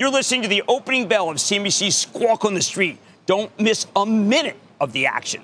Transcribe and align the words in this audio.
You're 0.00 0.08
listening 0.08 0.40
to 0.40 0.48
the 0.48 0.62
opening 0.66 1.08
bell 1.08 1.28
of 1.28 1.36
CNBC's 1.36 1.94
Squawk 1.94 2.46
on 2.46 2.54
the 2.54 2.62
Street. 2.62 2.96
Don't 3.26 3.50
miss 3.60 3.86
a 3.94 4.06
minute 4.06 4.56
of 4.80 4.94
the 4.94 5.04
action. 5.04 5.42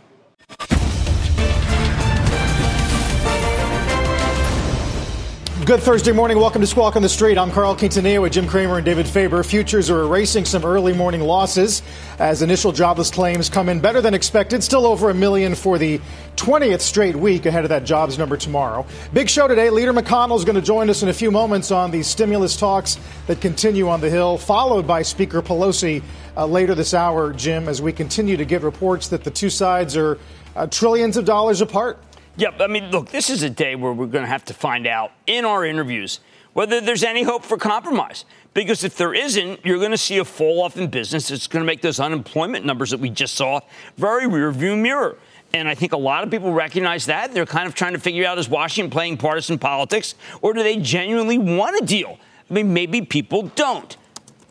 Good 5.67 5.81
Thursday 5.81 6.13
morning. 6.13 6.39
Welcome 6.39 6.61
to 6.61 6.67
Squawk 6.69 6.95
on 6.95 7.03
the 7.03 7.09
Street. 7.09 7.37
I'm 7.37 7.51
Carl 7.51 7.75
Quintanilla 7.75 8.23
with 8.23 8.35
Jim 8.35 8.47
Cramer 8.47 8.77
and 8.77 8.85
David 8.85 9.05
Faber. 9.05 9.43
Futures 9.43 9.91
are 9.91 10.03
erasing 10.03 10.45
some 10.45 10.65
early 10.65 10.93
morning 10.93 11.23
losses 11.23 11.83
as 12.21 12.41
initial 12.41 12.71
jobless 12.71 13.11
claims 13.11 13.49
come 13.49 13.69
in 13.69 13.81
better 13.81 14.01
than 14.01 14.15
expected, 14.15 14.63
still 14.63 14.87
over 14.87 15.11
a 15.11 15.15
million 15.15 15.57
for 15.57 15.77
the 15.77 16.01
20th 16.37 16.83
straight 16.83 17.17
week 17.17 17.47
ahead 17.47 17.65
of 17.65 17.71
that 17.71 17.83
jobs 17.83 18.17
number 18.17 18.37
tomorrow. 18.37 18.87
Big 19.13 19.29
show 19.29 19.49
today. 19.49 19.69
Leader 19.69 19.93
McConnell 19.93 20.39
is 20.39 20.45
going 20.45 20.55
to 20.55 20.63
join 20.63 20.89
us 20.89 21.03
in 21.03 21.09
a 21.09 21.13
few 21.13 21.33
moments 21.33 21.73
on 21.73 21.91
the 21.91 22.05
stimulus 22.05 22.57
talks 22.57 22.97
that 23.27 23.41
continue 23.41 23.89
on 23.89 24.01
the 24.01 24.09
Hill, 24.09 24.39
followed 24.39 24.87
by 24.87 25.03
Speaker 25.03 25.43
Pelosi 25.43 26.01
uh, 26.37 26.47
later 26.47 26.77
this 26.77 26.95
hour, 26.95 27.33
Jim, 27.33 27.69
as 27.69 27.83
we 27.83 27.93
continue 27.93 28.37
to 28.37 28.45
get 28.45 28.63
reports 28.63 29.09
that 29.09 29.25
the 29.25 29.33
two 29.33 29.51
sides 29.51 29.97
are 29.97 30.17
uh, 30.55 30.69
trillions 30.69 31.17
of 31.17 31.25
dollars 31.25 31.61
apart. 31.61 31.99
Yeah, 32.39 32.51
I 32.61 32.67
mean, 32.67 32.91
look, 32.91 33.11
this 33.11 33.31
is 33.31 33.43
a 33.43 33.51
day 33.51 33.77
where 33.77 33.93
we're 33.93 34.07
going 34.07 34.25
to 34.25 34.31
have 34.31 34.45
to 34.47 34.55
find 34.55 34.87
out 34.87 35.13
in 35.27 35.47
our 35.47 35.65
interviews 35.65 36.21
whether 36.53 36.81
there's 36.81 37.03
any 37.03 37.23
hope 37.23 37.45
for 37.45 37.57
compromise. 37.57 38.25
Because 38.55 38.85
if 38.85 38.97
there 38.97 39.13
isn't, 39.13 39.65
you're 39.65 39.79
going 39.79 39.91
to 39.91 39.99
see 39.99 40.19
a 40.19 40.25
fall 40.25 40.63
off 40.63 40.79
in 40.79 40.89
business. 40.89 41.31
It's 41.31 41.47
going 41.47 41.63
to 41.63 41.67
make 41.67 41.83
those 41.83 42.01
unemployment 42.01 42.65
numbers 42.65 42.91
that 42.91 43.01
we 43.01 43.11
just 43.11 43.35
saw 43.35 43.61
very 43.99 44.25
rearview 44.25 44.79
mirror. 44.79 45.19
And 45.53 45.69
I 45.69 45.75
think 45.75 45.93
a 45.93 45.99
lot 45.99 46.25
of 46.25 46.31
people 46.31 46.53
recognize 46.53 47.07
that. 47.07 47.33
They're 47.33 47.47
kind 47.47 47.67
of 47.67 47.75
trying 47.75 47.93
to 47.93 47.99
figure 47.99 48.27
out 48.27 48.39
is 48.39 48.49
Washington 48.49 48.91
playing 48.91 49.19
partisan 49.19 49.59
politics 49.59 50.15
or 50.43 50.53
do 50.53 50.63
they 50.63 50.77
genuinely 50.77 51.39
want 51.39 51.83
a 51.83 51.85
deal? 51.85 52.19
I 52.51 52.55
mean, 52.55 52.73
maybe 52.73 53.03
people 53.03 53.51
don't. 53.55 53.97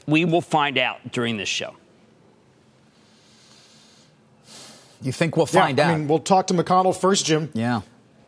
We 0.07 0.25
will 0.25 0.41
find 0.41 0.77
out 0.77 1.11
during 1.11 1.37
this 1.37 1.49
show. 1.49 1.75
You 5.01 5.11
think 5.11 5.37
we'll 5.37 5.45
find 5.45 5.77
yeah, 5.77 5.89
out? 5.89 5.93
I 5.93 5.97
mean, 5.97 6.07
we'll 6.07 6.19
talk 6.19 6.47
to 6.47 6.53
McConnell 6.53 6.95
first, 6.95 7.25
Jim. 7.25 7.49
Yeah. 7.53 7.81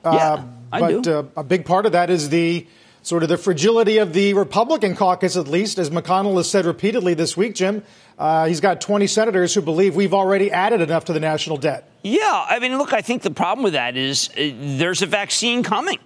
Uh, 0.04 0.12
yeah, 0.14 0.44
I 0.72 0.80
but 0.80 1.04
do. 1.04 1.14
Uh, 1.14 1.24
a 1.36 1.44
big 1.44 1.66
part 1.66 1.86
of 1.86 1.92
that 1.94 2.10
is 2.10 2.30
the 2.30 2.68
sort 3.02 3.24
of 3.24 3.30
the 3.30 3.38
fragility 3.38 4.00
of 4.00 4.14
the 4.14 4.34
Republican 4.34 4.96
caucus, 4.96 5.38
at 5.38 5.48
least, 5.48 5.80
as 5.80 5.90
McConnell 5.90 6.36
has 6.36 6.50
said 6.50 6.66
repeatedly 6.66 7.14
this 7.14 7.38
week, 7.38 7.56
Jim. 7.56 7.84
Uh, 8.20 8.48
he's 8.48 8.60
got 8.60 8.82
20 8.82 9.08
senators 9.08 9.54
who 9.54 9.62
believe 9.62 9.96
we've 9.96 10.14
already 10.14 10.52
added 10.52 10.82
enough 10.82 11.06
to 11.06 11.14
the 11.14 11.20
national 11.20 11.58
debt. 11.58 11.90
Yeah, 12.04 12.46
I 12.50 12.60
mean, 12.60 12.78
look, 12.78 12.92
I 12.92 13.02
think 13.02 13.22
the 13.22 13.32
problem 13.32 13.64
with 13.64 13.74
that 13.74 13.96
is 13.96 14.30
uh, 14.38 14.52
there's 14.78 15.02
a 15.02 15.06
vaccine 15.06 15.64
coming. 15.64 16.00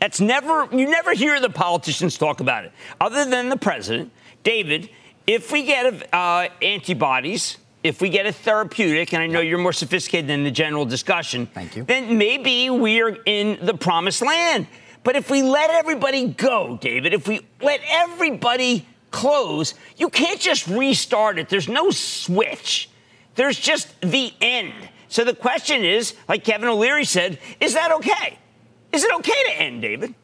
That's 0.00 0.20
never, 0.20 0.68
you 0.70 0.88
never 0.88 1.12
hear 1.12 1.40
the 1.40 1.50
politicians 1.50 2.18
talk 2.18 2.40
about 2.40 2.64
it, 2.64 2.72
other 3.00 3.24
than 3.24 3.48
the 3.48 3.56
president. 3.56 4.12
David, 4.42 4.90
if 5.26 5.50
we 5.50 5.64
get 5.64 6.14
uh, 6.14 6.48
antibodies, 6.60 7.56
if 7.84 8.00
we 8.00 8.08
get 8.08 8.24
a 8.26 8.32
therapeutic, 8.32 9.12
and 9.12 9.22
I 9.22 9.26
know 9.26 9.40
you're 9.40 9.58
more 9.58 9.72
sophisticated 9.74 10.26
than 10.26 10.42
the 10.42 10.50
general 10.50 10.86
discussion, 10.86 11.46
Thank 11.46 11.76
you. 11.76 11.84
then 11.84 12.16
maybe 12.16 12.70
we're 12.70 13.18
in 13.26 13.58
the 13.64 13.74
promised 13.74 14.22
land. 14.22 14.66
But 15.04 15.16
if 15.16 15.30
we 15.30 15.42
let 15.42 15.68
everybody 15.68 16.28
go, 16.28 16.78
David, 16.80 17.12
if 17.12 17.28
we 17.28 17.46
let 17.60 17.80
everybody 17.86 18.86
close, 19.10 19.74
you 19.98 20.08
can't 20.08 20.40
just 20.40 20.66
restart 20.66 21.38
it. 21.38 21.50
There's 21.50 21.68
no 21.68 21.90
switch. 21.90 22.88
There's 23.34 23.60
just 23.60 24.00
the 24.00 24.32
end. 24.40 24.72
So 25.08 25.22
the 25.22 25.34
question 25.34 25.84
is, 25.84 26.14
like 26.26 26.42
Kevin 26.42 26.68
O'Leary 26.68 27.04
said, 27.04 27.38
is 27.60 27.74
that 27.74 27.92
okay? 27.92 28.38
Is 28.92 29.04
it 29.04 29.12
okay 29.16 29.42
to 29.48 29.60
end, 29.60 29.82
David? 29.82 30.14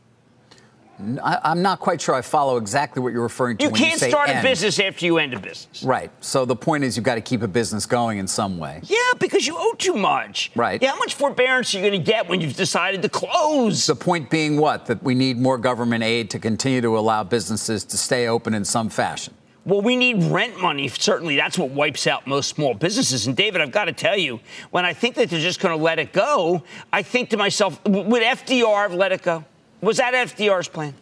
I, 1.22 1.53
am 1.53 1.62
not 1.62 1.81
quite 1.81 2.00
sure 2.00 2.15
I 2.15 2.22
follow 2.22 2.56
exactly 2.56 3.03
what 3.03 3.12
you're 3.12 3.22
referring 3.22 3.56
to. 3.59 3.65
You 3.65 3.71
can't 3.71 4.00
you 4.00 4.09
start 4.09 4.28
end. 4.28 4.41
a 4.41 4.43
business 4.43 4.78
after 4.78 5.06
you 5.06 5.19
end 5.19 5.34
a 5.34 5.38
business. 5.38 5.83
Right. 5.83 6.11
So 6.21 6.44
the 6.44 6.56
point 6.56 6.84
is, 6.84 6.97
you've 6.97 7.05
got 7.05 7.15
to 7.16 7.21
keep 7.21 7.43
a 7.43 7.49
business 7.49 7.87
going 7.87 8.19
in 8.19 8.27
some 8.27 8.59
way. 8.59 8.81
Yeah, 8.84 8.97
because 9.19 9.47
you 9.47 9.56
owe 9.56 9.75
too 9.75 9.94
much. 9.94 10.50
Right. 10.55 10.83
Yeah, 10.83 10.91
how 10.91 10.99
much 10.99 11.15
forbearance 11.15 11.75
are 11.75 11.78
you 11.78 11.88
going 11.88 11.99
to 11.99 12.11
get 12.11 12.28
when 12.28 12.41
you've 12.41 12.56
decided 12.56 13.03
to 13.03 13.09
close? 13.09 13.87
The 13.87 13.97
point 13.97 14.31
being 14.31 14.56
what? 14.56 14.87
That 14.87 15.03
we 15.03 15.15
need 15.15 15.38
more 15.38 15.59
government 15.59 16.05
aid 16.05 16.31
to 16.31 16.38
continue 16.38 16.81
to 16.81 16.99
allow 16.99 17.25
businesses 17.25 17.84
to 17.84 17.97
stay 17.97 18.28
open 18.28 18.55
in 18.55 18.65
some 18.65 18.88
fashion. 18.88 19.34
Well, 19.67 19.82
we 19.82 19.94
need 19.94 20.25
rent 20.25 20.61
money. 20.61 20.88
Certainly, 20.88 21.37
that's 21.37 21.59
what 21.59 21.71
wipes 21.71 22.06
out 22.06 22.27
most 22.27 22.49
small 22.49 22.75
businesses. 22.75 23.27
And 23.27 23.37
David, 23.37 23.61
I've 23.61 23.72
got 23.72 23.84
to 23.84 23.93
tell 23.93 24.17
you, 24.17 24.41
when 24.71 24.84
I 24.84 24.94
think 24.94 25.17
that 25.17 25.28
they're 25.28 25.38
just 25.38 25.61
going 25.61 25.77
to 25.77 25.82
let 25.82 25.99
it 25.99 26.12
go, 26.12 26.62
I 26.93 27.03
think 27.03 27.31
to 27.31 27.37
myself, 27.37 27.78
would 27.84 28.22
FDR 28.22 28.82
have 28.82 28.94
let 28.94 29.12
it 29.12 29.22
go? 29.22 29.44
Was 29.81 29.97
that 29.99 30.15
FDR's 30.15 30.69
plan? 30.69 30.95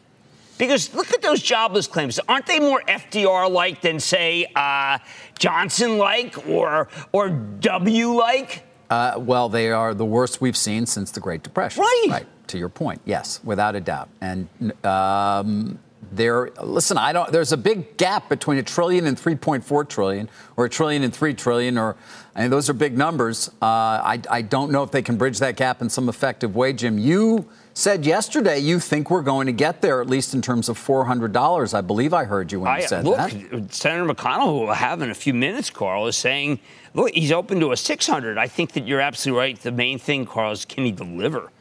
Because 0.59 0.93
look 0.94 1.12
at 1.12 1.22
those 1.22 1.41
jobless 1.41 1.87
claims. 1.87 2.19
Aren't 2.28 2.47
they 2.47 2.59
more 2.59 2.83
FDR 2.89 3.50
like 3.50 3.81
than, 3.81 4.00
say, 4.00 4.50
uh, 4.56 4.99
Johnson 5.39 5.99
like 5.99 6.49
or, 6.49 6.89
or 7.12 7.28
W 7.28 8.12
like? 8.15 8.65
Uh, 8.91 9.15
well, 9.19 9.49
they 9.49 9.71
are 9.71 9.94
the 9.94 10.05
worst 10.05 10.41
we've 10.41 10.56
seen 10.56 10.87
since 10.87 11.11
the 11.11 11.21
Great 11.21 11.43
Depression. 11.43 11.83
Right. 11.83 12.06
Right. 12.11 12.27
To 12.49 12.59
your 12.59 12.71
point, 12.71 13.03
yes, 13.05 13.41
without 13.44 13.77
a 13.77 13.81
doubt. 13.81 14.09
And 14.22 14.49
um, 14.84 15.78
there, 16.10 16.50
listen, 16.62 16.97
I 16.97 17.12
don't. 17.12 17.31
There's 17.31 17.53
a 17.53 17.59
big 17.59 17.99
gap 17.99 18.31
between 18.31 18.56
a 18.56 18.62
trillion 18.62 19.06
and 19.06 19.19
3.4 19.19 19.89
trillion, 19.89 20.31
or 20.56 20.65
a 20.65 20.71
trillion 20.71 21.03
and 21.03 21.15
three 21.15 21.34
trillion, 21.34 21.77
or 21.77 21.97
I 22.34 22.43
mean, 22.43 22.50
those 22.50 22.71
are 22.71 22.72
big 22.72 22.97
numbers. 22.97 23.49
Uh, 23.60 23.66
I, 23.66 24.22
I 24.31 24.41
don't 24.41 24.72
know 24.72 24.83
if 24.83 24.91
they 24.91 25.03
can 25.03 25.19
bridge 25.19 25.41
that 25.41 25.56
gap 25.56 25.83
in 25.83 25.91
some 25.91 26.09
effective 26.09 26.56
way, 26.56 26.72
Jim. 26.72 26.99
You 26.99 27.47
said 27.78 28.05
yesterday 28.05 28.59
you 28.59 28.81
think 28.81 29.09
we're 29.09 29.22
going 29.22 29.47
to 29.47 29.53
get 29.53 29.81
there, 29.81 30.00
at 30.00 30.11
least 30.11 30.34
in 30.34 30.43
terms 30.43 30.69
of 30.69 30.77
$400. 30.77 31.75
I 31.75 31.81
believe 31.81 32.12
I 32.12 32.25
heard 32.25 32.50
you 32.50 32.61
when 32.61 32.72
you 32.72 32.84
I, 32.84 32.87
said 32.87 33.05
look, 33.05 33.19
that. 33.19 33.72
Senator 33.72 34.12
McConnell, 34.12 34.47
who 34.47 34.66
will 34.66 34.72
have 34.72 35.00
in 35.00 35.11
a 35.11 35.15
few 35.15 35.33
minutes, 35.33 35.71
Carl, 35.71 36.09
is 36.09 36.16
saying, 36.16 36.59
look, 36.94 37.12
he's 37.15 37.31
open 37.31 37.61
to 37.61 37.71
a 37.71 37.77
600. 37.77 38.37
I 38.37 38.49
think 38.49 38.72
that 38.72 38.84
you're 38.84 39.00
absolutely 39.00 39.39
right. 39.39 39.61
The 39.61 39.71
main 39.71 40.00
thing, 40.00 40.27
Carl, 40.27 40.50
is 40.50 40.65
can 40.65 40.84
he 40.84 40.91
deliver? 40.91 41.53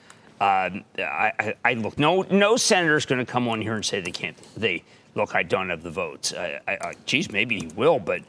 Um, 0.42 0.84
I, 0.98 1.32
I, 1.40 1.56
I 1.64 1.74
look, 1.76 2.00
no, 2.00 2.24
no 2.32 2.58
senator's 2.58 3.06
going 3.06 3.24
to 3.24 3.32
come 3.32 3.48
on 3.48 3.62
here 3.62 3.76
and 3.76 3.86
say 3.86 4.02
they 4.02 4.12
can't. 4.12 4.38
They 4.56 4.84
look, 5.14 5.36
I 5.36 5.44
don't 5.44 5.70
have 5.70 5.84
the 5.84 5.92
votes. 5.92 6.34
I, 6.34 6.60
I, 6.68 6.78
I, 6.82 6.94
geez, 7.06 7.32
maybe 7.32 7.60
he 7.60 7.68
will, 7.76 8.00
but 8.00 8.22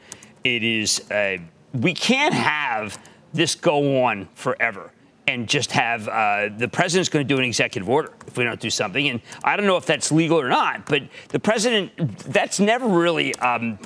it 0.43 0.63
is. 0.63 1.09
Uh, 1.09 1.37
we 1.73 1.95
can't 1.95 2.35
have 2.35 2.99
this 3.33 3.55
go 3.55 4.03
on 4.03 4.27
forever 4.35 4.91
and 5.29 5.47
just 5.47 5.71
have 5.71 6.07
uh, 6.07 6.49
the 6.57 6.67
president's 6.67 7.09
going 7.09 7.25
to 7.25 7.33
do 7.33 7.37
an 7.39 7.45
executive 7.45 7.87
order 7.87 8.11
if 8.27 8.35
we 8.37 8.43
don't 8.43 8.59
do 8.59 8.69
something. 8.69 9.07
And 9.07 9.21
I 9.43 9.55
don't 9.55 9.67
know 9.67 9.77
if 9.77 9.85
that's 9.85 10.11
legal 10.11 10.39
or 10.39 10.49
not, 10.49 10.87
but 10.87 11.03
the 11.29 11.39
president, 11.39 11.95
that's 12.19 12.59
never 12.59 12.87
really, 12.87 13.35
um, 13.35 13.77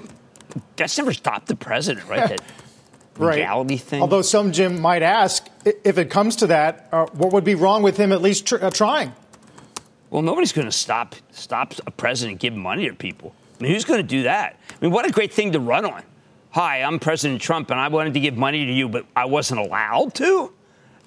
that's 0.75 0.97
never 0.97 1.13
stopped 1.13 1.47
the 1.47 1.55
president, 1.55 2.07
right? 2.07 2.29
that 2.29 2.41
Right. 3.15 3.35
legality 3.41 3.77
thing. 3.77 4.01
Although 4.01 4.23
some, 4.23 4.51
Jim, 4.51 4.81
might 4.81 5.03
ask 5.03 5.47
if 5.65 5.99
it 5.99 6.09
comes 6.09 6.35
to 6.37 6.47
that, 6.47 6.89
uh, 6.91 7.05
what 7.13 7.31
would 7.31 7.43
be 7.43 7.53
wrong 7.53 7.83
with 7.83 7.95
him 7.95 8.11
at 8.11 8.23
least 8.23 8.47
tr- 8.47 8.55
uh, 8.59 8.71
trying? 8.71 9.13
Well, 10.09 10.23
nobody's 10.23 10.51
going 10.51 10.65
to 10.65 10.71
stop 10.71 11.13
stop 11.31 11.75
a 11.85 11.91
president 11.91 12.39
giving 12.39 12.59
money 12.59 12.87
to 12.89 12.95
people. 12.95 13.35
I 13.59 13.63
mean, 13.63 13.71
who's 13.71 13.85
going 13.85 13.99
to 13.99 14.07
do 14.07 14.23
that? 14.23 14.59
I 14.67 14.73
mean, 14.83 14.91
what 14.91 15.07
a 15.07 15.11
great 15.11 15.31
thing 15.31 15.51
to 15.51 15.59
run 15.59 15.85
on. 15.85 16.01
Hi, 16.51 16.81
I'm 16.81 16.97
President 16.97 17.39
Trump, 17.39 17.69
and 17.69 17.79
I 17.79 17.87
wanted 17.89 18.15
to 18.15 18.19
give 18.19 18.35
money 18.35 18.65
to 18.65 18.71
you, 18.71 18.89
but 18.89 19.05
I 19.15 19.25
wasn't 19.25 19.59
allowed 19.59 20.15
to. 20.15 20.51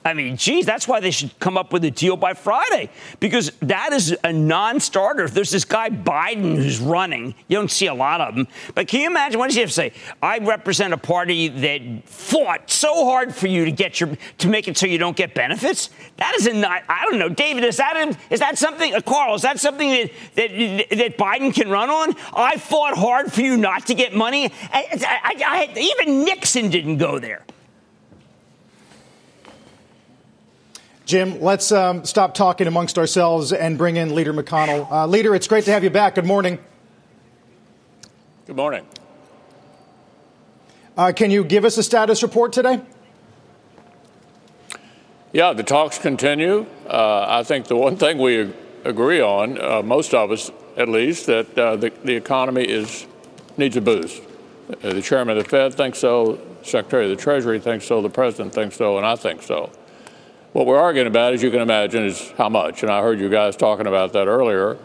I 0.07 0.15
mean, 0.15 0.37
geez, 0.37 0.65
that's 0.65 0.87
why 0.87 1.01
they 1.01 1.11
should 1.11 1.37
come 1.41 1.59
up 1.59 1.73
with 1.73 1.85
a 1.85 1.91
deal 1.91 2.17
by 2.17 2.33
Friday 2.33 2.91
because 3.19 3.51
that 3.63 3.93
is 3.93 4.17
a 4.23 4.33
non-starter. 4.33 5.25
If 5.25 5.35
there's 5.35 5.51
this 5.51 5.65
guy 5.65 5.91
Biden 5.91 6.55
who's 6.55 6.79
running, 6.79 7.35
you 7.49 7.57
don't 7.57 7.73
see 7.73 7.89
a 7.89 7.95
lot 7.95 8.21
of 8.21 8.37
them. 8.37 8.47
But 8.77 8.87
can 8.87 9.01
you 9.01 9.09
imagine 9.09 9.41
what 9.41 9.49
does 9.49 9.57
he 9.57 9.63
have 9.63 9.71
to 9.71 9.75
say? 9.75 9.93
I 10.23 10.39
represent 10.39 10.95
a 10.95 10.97
party 10.97 11.49
that 11.49 12.09
fought 12.09 12.71
so 12.71 13.05
hard 13.05 13.35
for 13.35 13.49
you 13.49 13.65
to 13.65 13.73
get 13.73 13.99
your 13.99 14.17
to 14.39 14.47
make 14.47 14.69
it 14.69 14.79
so 14.79 14.87
you 14.87 14.99
don't 14.99 15.17
get 15.17 15.35
benefits. 15.35 15.91
That 16.19 16.37
is 16.37 16.47
a 16.47 16.53
not. 16.53 16.85
I 16.89 17.05
don't 17.11 17.19
know, 17.19 17.29
David. 17.29 17.65
Is 17.65 17.79
that 17.79 18.17
is 18.31 18.39
that 18.39 18.59
something? 18.59 18.95
Uh, 18.95 19.01
Carl, 19.01 19.35
is 19.35 19.43
that 19.43 19.59
something 19.59 19.91
that, 19.91 20.11
that 20.37 20.51
that 20.99 21.19
Biden 21.19 21.53
can 21.53 21.69
run 21.69 21.91
on? 21.91 22.15
I 22.33 22.59
fought 22.59 22.97
hard 22.97 23.33
for 23.33 23.41
you 23.41 23.57
not 23.57 23.87
to 23.87 23.95
get 23.95 24.15
money. 24.15 24.53
I, 24.73 24.87
I, 25.05 25.69
I, 25.75 25.79
even 25.97 26.25
Nixon 26.25 26.71
didn't 26.71 26.99
go 26.99 27.19
there. 27.19 27.45
Jim, 31.07 31.41
let's 31.41 31.71
um, 31.71 32.05
stop 32.05 32.35
talking 32.35 32.67
amongst 32.67 32.99
ourselves 32.99 33.53
and 33.53 33.79
bring 33.79 33.97
in 33.97 34.13
Leader 34.17 34.35
McConnell. 34.35 34.91
Uh, 34.91 35.07
Leader, 35.07 35.37
it's 35.37 35.47
great 35.47 35.65
to 35.67 35.71
have 35.71 35.85
you 35.85 35.91
back. 35.91 36.17
Good 36.17 36.27
morning. 36.27 36.59
Good 38.45 38.57
morning. 38.57 38.85
Uh, 40.97 41.13
can 41.15 41.31
you 41.31 41.45
give 41.45 41.65
us 41.65 41.79
a 41.79 41.85
status 41.85 42.25
report 42.25 42.53
today? 42.53 42.81
Yeah, 45.33 45.53
the 45.53 45.63
talks 45.63 45.97
continue. 45.97 46.67
Uh, 46.89 47.25
I 47.29 47.45
think 47.45 47.69
the 47.69 47.77
one 47.77 47.97
thing 47.97 48.19
we 48.19 48.53
agree 48.83 49.21
on, 49.21 49.61
uh, 49.61 49.83
most 49.83 50.13
of 50.13 50.33
us 50.33 50.51
at 50.77 50.89
least, 50.89 51.27
that 51.27 51.57
uh, 51.57 51.77
the, 51.77 51.93
the 52.03 52.17
economy 52.17 52.65
is 52.65 53.07
needs 53.57 53.77
a 53.77 53.81
boost. 53.81 54.23
Uh, 54.83 54.93
the 54.93 55.03
chairman 55.03 55.39
of 55.39 55.45
the 55.45 55.49
Fed 55.49 55.75
thinks 55.75 56.01
so, 56.01 56.41
Secretary 56.63 57.05
of 57.05 57.17
the 57.17 57.23
Treasury 57.23 57.61
thinks 57.61 57.87
so, 57.87 58.03
the 58.03 58.11
president 58.11 58.53
thinks 58.53 58.75
so, 58.75 58.97
and 58.97 59.07
I 59.07 59.15
think 59.15 59.43
so. 59.43 59.71
What 60.57 60.65
we're 60.65 60.81
arguing 60.81 61.07
about, 61.07 61.35
as 61.35 61.43
you 61.43 61.51
can 61.51 61.61
imagine, 61.61 62.07
is 62.07 62.31
how 62.39 62.49
much. 62.49 62.83
And 62.83 62.91
I 62.91 63.03
heard 63.03 63.21
you 63.21 63.29
guys 63.29 63.57
talking 63.57 63.87
about 63.87 64.15
that 64.15 64.27
earlier. 64.27 64.79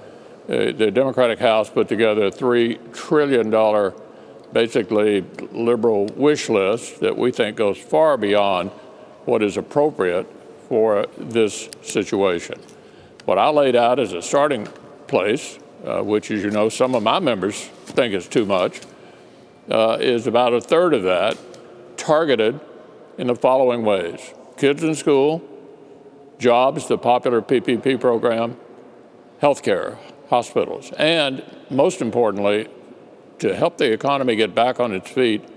Uh, 0.49 0.73
the 0.73 0.91
Democratic 0.91 1.39
House 1.39 1.69
put 1.69 1.87
together 1.87 2.25
a 2.25 2.29
$3 2.29 2.93
trillion, 2.93 3.93
basically 4.51 5.21
liberal 5.53 6.07
wish 6.07 6.49
list 6.49 6.99
that 6.99 7.17
we 7.17 7.31
think 7.31 7.55
goes 7.55 7.77
far 7.77 8.17
beyond 8.17 8.71
what 9.23 9.41
is 9.41 9.55
appropriate 9.55 10.27
for 10.67 11.07
this 11.17 11.69
situation. 11.81 12.59
What 13.23 13.37
I 13.37 13.47
laid 13.47 13.77
out 13.77 13.97
as 13.97 14.11
a 14.11 14.21
starting 14.21 14.67
place, 15.07 15.57
uh, 15.85 16.01
which, 16.01 16.31
as 16.31 16.43
you 16.43 16.51
know, 16.51 16.67
some 16.67 16.95
of 16.95 17.03
my 17.03 17.19
members 17.19 17.61
think 17.85 18.13
is 18.13 18.27
too 18.27 18.45
much, 18.45 18.81
uh, 19.69 19.99
is 20.01 20.27
about 20.27 20.51
a 20.51 20.59
third 20.59 20.93
of 20.93 21.03
that 21.03 21.37
targeted 21.95 22.59
in 23.17 23.27
the 23.27 23.35
following 23.37 23.85
ways 23.85 24.33
kids 24.57 24.83
in 24.83 24.93
school, 24.93 25.41
jobs, 26.41 26.87
the 26.87 26.97
popular 26.97 27.41
PPP 27.41 28.01
program, 28.01 28.57
healthcare, 29.41 29.97
hospitals, 30.29 30.91
and 30.97 31.43
most 31.69 32.01
importantly, 32.01 32.67
to 33.37 33.55
help 33.55 33.77
the 33.77 33.91
economy 33.91 34.35
get 34.35 34.53
back 34.53 34.79
on 34.79 34.91
its 34.91 35.09
feet, 35.09 35.47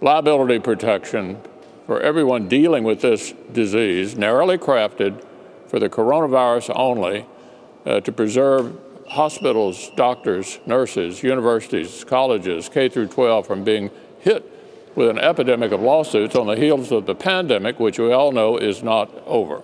liability 0.00 0.58
protection 0.58 1.40
for 1.86 2.00
everyone 2.00 2.48
dealing 2.48 2.84
with 2.84 3.02
this 3.02 3.34
disease, 3.52 4.16
narrowly 4.16 4.56
crafted 4.56 5.22
for 5.68 5.78
the 5.78 5.90
coronavirus 5.90 6.72
only, 6.74 7.26
uh, 7.84 8.00
to 8.00 8.10
preserve 8.10 8.78
hospitals, 9.08 9.90
doctors, 9.94 10.58
nurses, 10.64 11.22
universities, 11.22 12.02
colleges, 12.04 12.70
K 12.70 12.88
through 12.88 13.08
12 13.08 13.46
from 13.46 13.62
being 13.62 13.90
hit 14.20 14.50
with 14.94 15.10
an 15.10 15.18
epidemic 15.18 15.72
of 15.72 15.82
lawsuits 15.82 16.34
on 16.34 16.46
the 16.46 16.56
heels 16.56 16.90
of 16.92 17.04
the 17.04 17.14
pandemic, 17.14 17.78
which 17.78 17.98
we 17.98 18.10
all 18.10 18.32
know 18.32 18.56
is 18.56 18.82
not 18.82 19.10
over. 19.26 19.62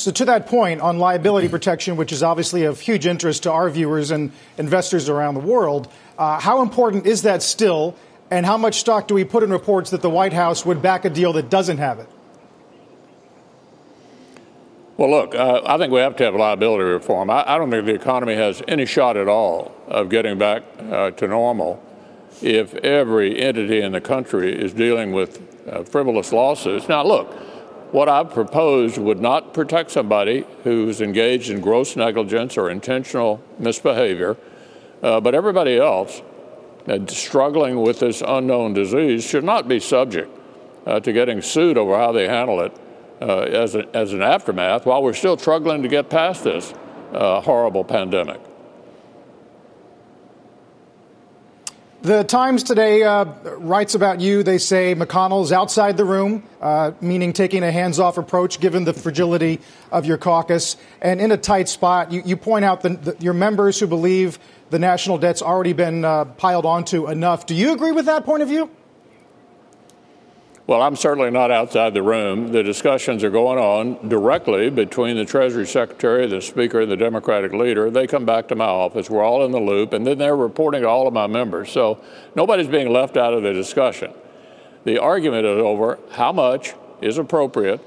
So, 0.00 0.10
to 0.12 0.24
that 0.24 0.46
point 0.46 0.80
on 0.80 0.98
liability 0.98 1.48
protection, 1.48 1.96
which 1.96 2.10
is 2.10 2.22
obviously 2.22 2.64
of 2.64 2.80
huge 2.80 3.04
interest 3.04 3.42
to 3.42 3.52
our 3.52 3.68
viewers 3.68 4.10
and 4.10 4.32
investors 4.56 5.10
around 5.10 5.34
the 5.34 5.40
world, 5.40 5.92
uh, 6.16 6.40
how 6.40 6.62
important 6.62 7.04
is 7.04 7.20
that 7.22 7.42
still? 7.42 7.94
And 8.30 8.46
how 8.46 8.56
much 8.56 8.80
stock 8.80 9.08
do 9.08 9.14
we 9.14 9.24
put 9.24 9.42
in 9.42 9.50
reports 9.50 9.90
that 9.90 10.00
the 10.00 10.08
White 10.08 10.32
House 10.32 10.64
would 10.64 10.80
back 10.80 11.04
a 11.04 11.10
deal 11.10 11.34
that 11.34 11.50
doesn't 11.50 11.76
have 11.76 11.98
it? 11.98 12.08
Well, 14.96 15.10
look, 15.10 15.34
uh, 15.34 15.60
I 15.66 15.76
think 15.76 15.92
we 15.92 16.00
have 16.00 16.16
to 16.16 16.24
have 16.24 16.34
liability 16.34 16.84
reform. 16.84 17.28
I, 17.28 17.44
I, 17.46 17.58
don't 17.58 17.70
think 17.70 17.84
the 17.84 17.94
economy 17.94 18.36
has 18.36 18.62
any 18.66 18.86
shot 18.86 19.18
at 19.18 19.28
all 19.28 19.74
of 19.86 20.08
getting 20.08 20.38
back 20.38 20.62
uh, 20.90 21.10
to 21.10 21.28
normal 21.28 21.82
if 22.40 22.74
every 22.76 23.38
entity 23.38 23.82
in 23.82 23.92
the 23.92 24.00
country 24.00 24.58
is 24.58 24.72
dealing 24.72 25.12
with 25.12 25.42
uh, 25.68 25.82
frivolous 25.82 26.32
lawsuits. 26.32 26.88
Now, 26.88 27.04
look, 27.04 27.34
what 27.92 28.08
I've 28.08 28.30
proposed 28.30 28.98
would 28.98 29.20
not 29.20 29.52
protect 29.52 29.90
somebody 29.90 30.46
who's 30.64 31.00
engaged 31.00 31.50
in 31.50 31.60
gross 31.60 31.96
negligence 31.96 32.56
or 32.56 32.70
intentional 32.70 33.42
misbehavior, 33.58 34.36
uh, 35.02 35.20
but 35.20 35.34
everybody 35.34 35.76
else 35.78 36.22
uh, 36.86 37.04
struggling 37.06 37.80
with 37.80 38.00
this 38.00 38.22
unknown 38.26 38.74
disease 38.74 39.24
should 39.24 39.44
not 39.44 39.68
be 39.68 39.80
subject 39.80 40.30
uh, 40.86 41.00
to 41.00 41.12
getting 41.12 41.42
sued 41.42 41.76
over 41.76 41.96
how 41.96 42.12
they 42.12 42.28
handle 42.28 42.60
it 42.60 42.72
uh, 43.20 43.40
as, 43.40 43.74
a, 43.74 43.86
as 43.94 44.12
an 44.12 44.22
aftermath 44.22 44.86
while 44.86 45.02
we're 45.02 45.12
still 45.12 45.36
struggling 45.36 45.82
to 45.82 45.88
get 45.88 46.08
past 46.08 46.44
this 46.44 46.72
uh, 47.12 47.40
horrible 47.40 47.84
pandemic. 47.84 48.40
The 52.02 52.24
Times 52.24 52.62
today 52.62 53.02
uh, 53.02 53.26
writes 53.58 53.94
about 53.94 54.22
you. 54.22 54.42
They 54.42 54.56
say 54.56 54.94
McConnell's 54.94 55.52
outside 55.52 55.98
the 55.98 56.06
room, 56.06 56.42
uh, 56.58 56.92
meaning 57.02 57.34
taking 57.34 57.62
a 57.62 57.70
hands 57.70 57.98
off 57.98 58.16
approach 58.16 58.58
given 58.58 58.84
the 58.84 58.94
fragility 58.94 59.60
of 59.92 60.06
your 60.06 60.16
caucus. 60.16 60.78
And 61.02 61.20
in 61.20 61.30
a 61.30 61.36
tight 61.36 61.68
spot, 61.68 62.10
you, 62.10 62.22
you 62.24 62.38
point 62.38 62.64
out 62.64 63.22
your 63.22 63.34
members 63.34 63.78
who 63.78 63.86
believe 63.86 64.38
the 64.70 64.78
national 64.78 65.18
debt's 65.18 65.42
already 65.42 65.74
been 65.74 66.06
uh, 66.06 66.24
piled 66.24 66.64
onto 66.64 67.06
enough. 67.06 67.44
Do 67.44 67.54
you 67.54 67.74
agree 67.74 67.92
with 67.92 68.06
that 68.06 68.24
point 68.24 68.42
of 68.42 68.48
view? 68.48 68.70
Well, 70.70 70.82
I'm 70.82 70.94
certainly 70.94 71.32
not 71.32 71.50
outside 71.50 71.94
the 71.94 72.02
room. 72.04 72.52
The 72.52 72.62
discussions 72.62 73.24
are 73.24 73.30
going 73.30 73.58
on 73.58 74.08
directly 74.08 74.70
between 74.70 75.16
the 75.16 75.24
Treasury 75.24 75.66
Secretary, 75.66 76.28
the 76.28 76.40
Speaker, 76.40 76.82
and 76.82 76.88
the 76.88 76.96
Democratic 76.96 77.52
leader. 77.52 77.90
They 77.90 78.06
come 78.06 78.24
back 78.24 78.46
to 78.46 78.54
my 78.54 78.66
office. 78.66 79.10
We're 79.10 79.24
all 79.24 79.44
in 79.44 79.50
the 79.50 79.58
loop, 79.58 79.92
and 79.92 80.06
then 80.06 80.18
they're 80.18 80.36
reporting 80.36 80.82
to 80.82 80.88
all 80.88 81.08
of 81.08 81.12
my 81.12 81.26
members. 81.26 81.72
So 81.72 82.00
nobody's 82.36 82.68
being 82.68 82.92
left 82.92 83.16
out 83.16 83.34
of 83.34 83.42
the 83.42 83.52
discussion. 83.52 84.12
The 84.84 84.96
argument 84.96 85.44
is 85.44 85.58
over 85.58 85.98
how 86.12 86.30
much 86.30 86.74
is 87.00 87.18
appropriate 87.18 87.80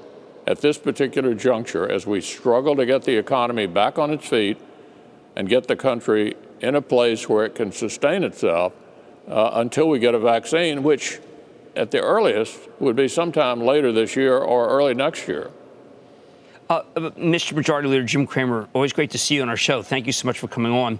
at 0.46 0.60
this 0.60 0.76
particular 0.76 1.32
juncture 1.32 1.90
as 1.90 2.06
we 2.06 2.20
struggle 2.20 2.76
to 2.76 2.84
get 2.84 3.04
the 3.04 3.16
economy 3.16 3.64
back 3.64 3.98
on 3.98 4.10
its 4.10 4.28
feet 4.28 4.58
and 5.34 5.48
get 5.48 5.68
the 5.68 5.76
country 5.76 6.36
in 6.60 6.74
a 6.74 6.82
place 6.82 7.30
where 7.30 7.46
it 7.46 7.54
can 7.54 7.72
sustain 7.72 8.22
itself 8.22 8.74
uh, 9.26 9.52
until 9.54 9.88
we 9.88 9.98
get 9.98 10.14
a 10.14 10.18
vaccine, 10.18 10.82
which 10.82 11.18
at 11.76 11.90
the 11.90 12.00
earliest 12.00 12.58
would 12.78 12.96
be 12.96 13.08
sometime 13.08 13.60
later 13.60 13.92
this 13.92 14.16
year 14.16 14.38
or 14.38 14.68
early 14.68 14.94
next 14.94 15.28
year. 15.28 15.50
Uh, 16.68 16.82
Mr. 16.96 17.52
Majority 17.52 17.88
Leader 17.88 18.04
Jim 18.04 18.26
Cramer, 18.26 18.68
always 18.72 18.92
great 18.92 19.10
to 19.10 19.18
see 19.18 19.34
you 19.36 19.42
on 19.42 19.48
our 19.48 19.56
show. 19.56 19.82
Thank 19.82 20.06
you 20.06 20.12
so 20.12 20.26
much 20.26 20.38
for 20.38 20.48
coming 20.48 20.72
on. 20.72 20.98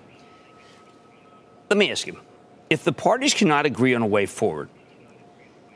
Let 1.71 1.79
me 1.79 1.91
ask 1.91 2.07
you 2.07 2.21
if 2.69 2.85
the 2.85 2.93
parties 2.93 3.35
cannot 3.35 3.67
agree 3.67 3.95
on 3.95 4.03
a 4.03 4.07
way 4.07 4.27
forward, 4.27 4.69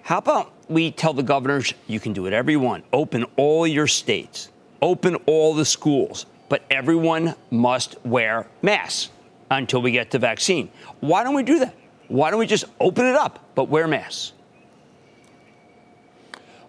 how 0.02 0.18
about 0.18 0.52
we 0.68 0.90
tell 0.90 1.12
the 1.12 1.22
governors 1.22 1.72
you 1.86 2.00
can 2.00 2.12
do 2.12 2.22
whatever 2.22 2.50
you 2.50 2.60
want, 2.60 2.84
open 2.92 3.24
all 3.36 3.66
your 3.66 3.86
states, 3.86 4.50
open 4.82 5.16
all 5.26 5.54
the 5.54 5.64
schools, 5.64 6.26
but 6.48 6.62
everyone 6.70 7.34
must 7.50 7.96
wear 8.04 8.46
masks 8.62 9.10
until 9.50 9.80
we 9.80 9.90
get 9.90 10.10
the 10.10 10.18
vaccine? 10.18 10.70
Why 11.00 11.24
don't 11.24 11.34
we 11.34 11.42
do 11.42 11.58
that? 11.60 11.74
Why 12.08 12.30
don't 12.30 12.38
we 12.38 12.46
just 12.46 12.64
open 12.80 13.06
it 13.06 13.16
up, 13.16 13.38
but 13.54 13.68
wear 13.68 13.86
masks? 13.86 14.32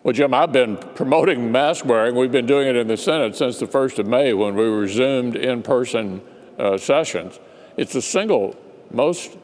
Well, 0.02 0.14
Jim, 0.14 0.34
I've 0.34 0.54
been 0.54 0.78
promoting 0.78 1.52
mask 1.52 1.84
wearing. 1.84 2.16
We've 2.16 2.32
been 2.32 2.46
doing 2.46 2.70
it 2.70 2.78
in 2.78 2.88
the 2.88 2.96
Senate 2.96 3.36
since 3.36 3.60
the 3.60 3.68
1st 3.68 4.00
of 4.00 4.08
May 4.08 4.34
when 4.34 4.56
we 4.56 4.64
resumed 4.64 5.36
in 5.36 5.62
person 5.62 6.22
uh, 6.58 6.78
sessions. 6.78 7.38
It's 7.76 7.92
the 7.92 8.02
single 8.02 8.56
most 8.92 9.38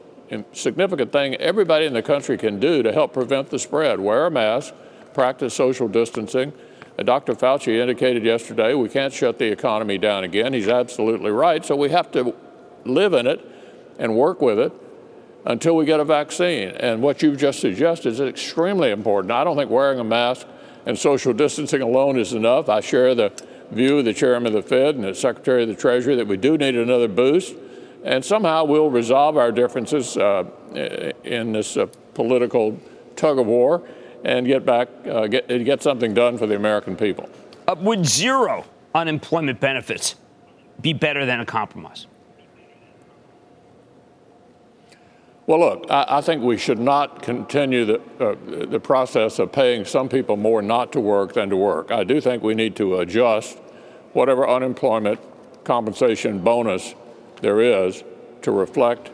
significant 0.52 1.12
thing 1.12 1.34
everybody 1.34 1.84
in 1.84 1.92
the 1.92 2.02
country 2.02 2.38
can 2.38 2.58
do 2.58 2.82
to 2.82 2.90
help 2.90 3.12
prevent 3.12 3.50
the 3.50 3.58
spread. 3.58 4.00
Wear 4.00 4.26
a 4.26 4.30
mask, 4.30 4.72
practice 5.12 5.52
social 5.52 5.88
distancing. 5.88 6.54
Uh, 6.98 7.02
Dr. 7.02 7.34
Fauci 7.34 7.78
indicated 7.78 8.24
yesterday 8.24 8.72
we 8.72 8.88
can't 8.88 9.12
shut 9.12 9.38
the 9.38 9.52
economy 9.52 9.98
down 9.98 10.24
again. 10.24 10.54
He's 10.54 10.68
absolutely 10.68 11.32
right. 11.32 11.66
So 11.66 11.76
we 11.76 11.90
have 11.90 12.10
to 12.12 12.34
live 12.86 13.12
in 13.12 13.26
it 13.26 13.44
and 13.98 14.16
work 14.16 14.40
with 14.40 14.58
it 14.58 14.72
until 15.46 15.76
we 15.76 15.84
get 15.84 16.00
a 16.00 16.04
vaccine. 16.04 16.70
And 16.70 17.00
what 17.00 17.22
you've 17.22 17.38
just 17.38 17.60
suggested 17.60 18.12
is 18.12 18.20
extremely 18.20 18.90
important. 18.90 19.32
I 19.32 19.44
don't 19.44 19.56
think 19.56 19.70
wearing 19.70 20.00
a 20.00 20.04
mask 20.04 20.46
and 20.84 20.98
social 20.98 21.32
distancing 21.32 21.82
alone 21.82 22.18
is 22.18 22.32
enough. 22.32 22.68
I 22.68 22.80
share 22.80 23.14
the 23.14 23.32
view 23.70 23.98
of 23.98 24.04
the 24.04 24.12
chairman 24.12 24.54
of 24.54 24.64
the 24.64 24.68
Fed 24.68 24.96
and 24.96 25.04
the 25.04 25.14
secretary 25.14 25.62
of 25.62 25.68
the 25.68 25.74
Treasury 25.74 26.16
that 26.16 26.26
we 26.26 26.36
do 26.36 26.58
need 26.58 26.76
another 26.76 27.08
boost. 27.08 27.54
And 28.04 28.24
somehow 28.24 28.64
we'll 28.64 28.90
resolve 28.90 29.36
our 29.36 29.50
differences 29.50 30.16
uh, 30.16 30.44
in 31.24 31.52
this 31.52 31.76
uh, 31.76 31.86
political 32.14 32.78
tug 33.16 33.38
of 33.38 33.46
war 33.46 33.82
and 34.24 34.46
get 34.46 34.64
back, 34.64 34.88
uh, 35.06 35.26
get, 35.26 35.48
get 35.64 35.82
something 35.82 36.14
done 36.14 36.38
for 36.38 36.46
the 36.46 36.56
American 36.56 36.96
people. 36.96 37.28
Uh, 37.66 37.74
would 37.80 38.06
zero 38.06 38.64
unemployment 38.94 39.60
benefits 39.60 40.16
be 40.80 40.92
better 40.92 41.26
than 41.26 41.40
a 41.40 41.46
compromise? 41.46 42.06
Well, 45.46 45.60
look, 45.60 45.86
I, 45.88 46.06
I, 46.08 46.20
think 46.22 46.42
we 46.42 46.56
should 46.56 46.80
not 46.80 47.22
continue 47.22 47.84
the, 47.84 48.00
uh, 48.18 48.34
the 48.66 48.80
process 48.80 49.38
of 49.38 49.52
paying 49.52 49.84
some 49.84 50.08
people 50.08 50.36
more 50.36 50.60
not 50.60 50.92
to 50.92 51.00
work 51.00 51.34
than 51.34 51.50
to 51.50 51.56
work. 51.56 51.92
I 51.92 52.02
do 52.02 52.20
think 52.20 52.42
we 52.42 52.54
need 52.54 52.74
to 52.76 52.98
adjust 52.98 53.56
whatever 54.12 54.48
unemployment 54.48 55.20
compensation 55.62 56.40
bonus 56.40 56.96
there 57.42 57.60
is 57.60 58.02
to 58.42 58.50
reflect 58.50 59.10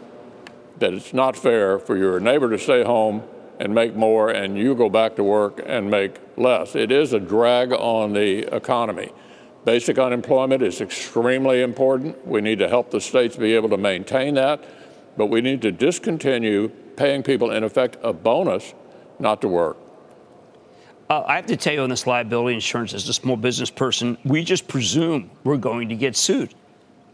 that 0.79 0.95
it's 0.95 1.13
not 1.13 1.37
fair 1.37 1.79
for 1.79 1.99
your 1.99 2.19
neighbor 2.19 2.49
to 2.49 2.59
stay 2.59 2.83
home 2.83 3.23
and 3.61 3.75
make 3.75 3.95
more 3.95 4.31
and 4.31 4.57
you 4.57 4.75
go 4.75 4.89
back 4.89 5.17
to 5.17 5.25
work 5.25 5.61
and 5.67 5.91
make 5.91 6.17
less. 6.39 6.75
It 6.75 6.91
is 6.91 7.13
a 7.13 7.21
drag 7.21 7.73
on 7.73 8.15
the 8.15 8.55
economy. 8.55 9.13
Basic 9.67 9.99
unemployment 9.99 10.63
is 10.63 10.81
extremely 10.81 11.61
important. 11.61 12.27
We 12.27 12.41
need 12.41 12.59
to 12.61 12.69
help 12.69 12.91
the 12.91 13.03
states 13.03 13.37
be 13.37 13.55
able 13.55 13.69
to 13.69 13.77
maintain 13.77 14.35
that 14.35 14.65
but 15.17 15.27
we 15.27 15.41
need 15.41 15.63
to 15.63 15.73
discontinue 15.73 16.69
paying 16.97 17.23
people, 17.23 17.51
in 17.51 17.65
effect, 17.65 17.97
a 18.03 18.13
bonus 18.13 18.75
not 19.19 19.41
to 19.41 19.49
work. 19.49 19.77
Uh, 21.09 21.23
I 21.27 21.37
have 21.37 21.47
to 21.47 21.57
tell 21.57 21.75
you 21.75 21.81
on 21.81 21.91
this 21.91 22.07
liability 22.07 22.55
insurance, 22.55 22.95
as 22.95 23.09
a 23.09 23.13
small 23.13 23.37
business 23.37 23.71
person, 23.71 24.17
we 24.25 24.43
just 24.45 24.67
presume 24.67 25.31
we're 25.45 25.59
going 25.59 25.89
to 25.91 25.95
get 25.95 26.17
sued. 26.17 26.55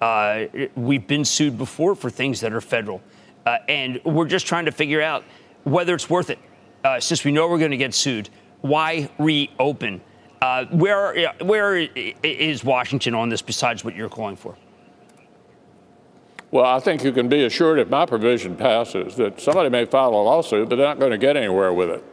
Uh, 0.01 0.45
we've 0.77 1.07
been 1.07 1.25
sued 1.25 1.59
before 1.59 1.95
for 1.95 2.09
things 2.09 2.41
that 2.41 2.53
are 2.53 2.61
federal. 2.61 3.03
Uh, 3.45 3.59
and 3.69 4.01
we're 4.05 4.29
just 4.29 4.47
trying 4.47 4.67
to 4.67 4.73
figure 4.73 5.03
out 5.03 5.25
whether 5.65 5.95
it's 5.95 6.09
worth 6.09 6.31
it. 6.31 6.39
Uh, 6.85 7.01
since 7.01 7.25
we 7.25 7.33
know 7.33 7.49
we're 7.49 7.59
going 7.59 7.73
to 7.73 7.77
get 7.77 7.93
sued, 7.93 8.29
why 8.61 9.11
reopen? 9.19 10.01
Uh, 10.41 10.67
where, 10.67 11.33
where 11.41 11.77
is 11.77 12.63
Washington 12.63 13.15
on 13.15 13.29
this 13.29 13.43
besides 13.43 13.85
what 13.85 13.97
you're 13.97 14.09
calling 14.09 14.37
for? 14.37 14.57
Well, 16.51 16.65
I 16.65 16.81
think 16.81 17.05
you 17.05 17.13
can 17.13 17.29
be 17.29 17.45
assured 17.45 17.79
if 17.79 17.91
my 17.91 18.07
provision 18.07 18.57
passes 18.57 19.17
that 19.17 19.41
somebody 19.41 19.69
may 19.69 19.85
file 19.85 20.11
a 20.11 20.23
lawsuit, 20.23 20.69
but 20.69 20.77
they're 20.77 20.87
not 20.87 20.99
going 20.99 21.11
to 21.11 21.19
get 21.19 21.37
anywhere 21.37 21.73
with 21.73 21.91
it. 21.91 22.05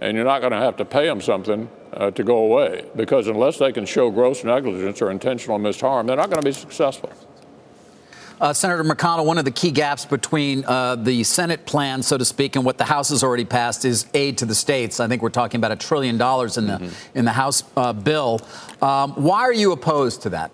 And 0.00 0.16
you're 0.16 0.24
not 0.24 0.40
going 0.40 0.52
to 0.52 0.58
have 0.58 0.76
to 0.76 0.84
pay 0.84 1.06
them 1.06 1.20
something 1.20 1.68
uh, 1.92 2.10
to 2.12 2.24
go 2.24 2.38
away 2.38 2.88
because 2.96 3.28
unless 3.28 3.58
they 3.58 3.72
can 3.72 3.86
show 3.86 4.10
gross 4.10 4.44
negligence 4.44 5.00
or 5.00 5.10
intentional 5.10 5.58
misharm, 5.58 6.06
they're 6.06 6.16
not 6.16 6.28
going 6.28 6.42
to 6.42 6.48
be 6.48 6.52
successful. 6.52 7.12
Uh, 8.40 8.52
Senator 8.52 8.84
McConnell, 8.84 9.26
one 9.26 9.38
of 9.38 9.44
the 9.44 9.50
key 9.50 9.72
gaps 9.72 10.04
between 10.04 10.64
uh, 10.64 10.94
the 10.94 11.24
Senate 11.24 11.66
plan, 11.66 12.02
so 12.04 12.16
to 12.16 12.24
speak, 12.24 12.54
and 12.54 12.64
what 12.64 12.78
the 12.78 12.84
House 12.84 13.08
has 13.08 13.24
already 13.24 13.44
passed 13.44 13.84
is 13.84 14.06
aid 14.14 14.38
to 14.38 14.46
the 14.46 14.54
states. 14.54 15.00
I 15.00 15.08
think 15.08 15.22
we're 15.22 15.30
talking 15.30 15.58
about 15.58 15.72
a 15.72 15.76
trillion 15.76 16.18
dollars 16.18 16.56
in 16.56 16.68
the 16.68 16.74
mm-hmm. 16.74 17.18
in 17.18 17.24
the 17.24 17.32
House 17.32 17.64
uh, 17.76 17.92
bill. 17.92 18.40
Um, 18.80 19.12
why 19.14 19.40
are 19.40 19.52
you 19.52 19.72
opposed 19.72 20.22
to 20.22 20.30
that? 20.30 20.52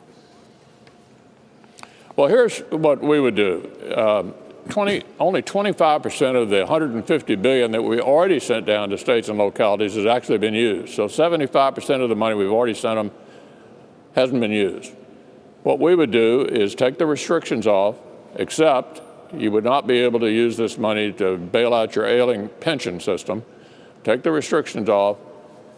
Well, 2.16 2.28
here's 2.28 2.60
what 2.70 3.02
we 3.02 3.18
would 3.18 3.34
do. 3.34 3.70
Um, 3.96 4.34
20, 4.68 5.02
only 5.18 5.42
25% 5.42 6.40
of 6.40 6.48
the 6.48 6.60
150 6.60 7.34
billion 7.36 7.72
that 7.72 7.82
we 7.82 8.00
already 8.00 8.40
sent 8.40 8.66
down 8.66 8.88
to 8.90 8.98
states 8.98 9.28
and 9.28 9.36
localities 9.36 9.94
has 9.96 10.06
actually 10.06 10.38
been 10.38 10.54
used. 10.54 10.94
So 10.94 11.06
75% 11.06 12.02
of 12.02 12.08
the 12.08 12.16
money 12.16 12.34
we've 12.34 12.52
already 12.52 12.74
sent 12.74 12.96
them 12.96 13.10
hasn't 14.14 14.40
been 14.40 14.52
used. 14.52 14.92
What 15.64 15.80
we 15.80 15.94
would 15.94 16.12
do 16.12 16.42
is 16.42 16.74
take 16.74 16.98
the 16.98 17.06
restrictions 17.06 17.66
off, 17.66 17.96
except 18.36 19.02
you 19.34 19.50
would 19.50 19.64
not 19.64 19.86
be 19.86 19.98
able 19.98 20.20
to 20.20 20.30
use 20.30 20.56
this 20.56 20.78
money 20.78 21.12
to 21.14 21.36
bail 21.36 21.74
out 21.74 21.96
your 21.96 22.06
ailing 22.06 22.48
pension 22.60 23.00
system. 23.00 23.44
Take 24.04 24.22
the 24.22 24.30
restrictions 24.30 24.88
off 24.88 25.18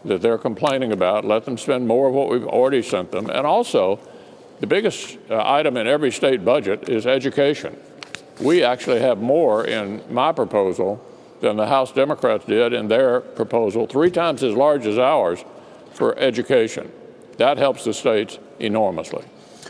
that 0.04 0.20
they're 0.20 0.38
complaining 0.38 0.92
about, 0.92 1.24
let 1.24 1.44
them 1.44 1.56
spend 1.56 1.88
more 1.88 2.08
of 2.08 2.14
what 2.14 2.28
we've 2.28 2.46
already 2.46 2.82
sent 2.82 3.10
them, 3.10 3.30
and 3.30 3.46
also 3.46 3.98
the 4.60 4.66
biggest 4.66 5.18
uh, 5.30 5.42
item 5.44 5.76
in 5.76 5.86
every 5.86 6.10
state 6.10 6.44
budget 6.44 6.88
is 6.88 7.06
education. 7.06 7.76
We 8.40 8.62
actually 8.62 9.00
have 9.00 9.18
more 9.18 9.64
in 9.64 10.02
my 10.12 10.32
proposal 10.32 11.04
than 11.40 11.56
the 11.56 11.66
House 11.66 11.92
Democrats 11.92 12.44
did 12.46 12.72
in 12.72 12.88
their 12.88 13.20
proposal, 13.20 13.86
three 13.86 14.10
times 14.10 14.42
as 14.42 14.54
large 14.54 14.86
as 14.86 14.98
ours 14.98 15.44
for 15.92 16.18
education. 16.18 16.90
That 17.38 17.58
helps 17.58 17.84
the 17.84 17.92
states 17.92 18.38
enormously. 18.58 19.24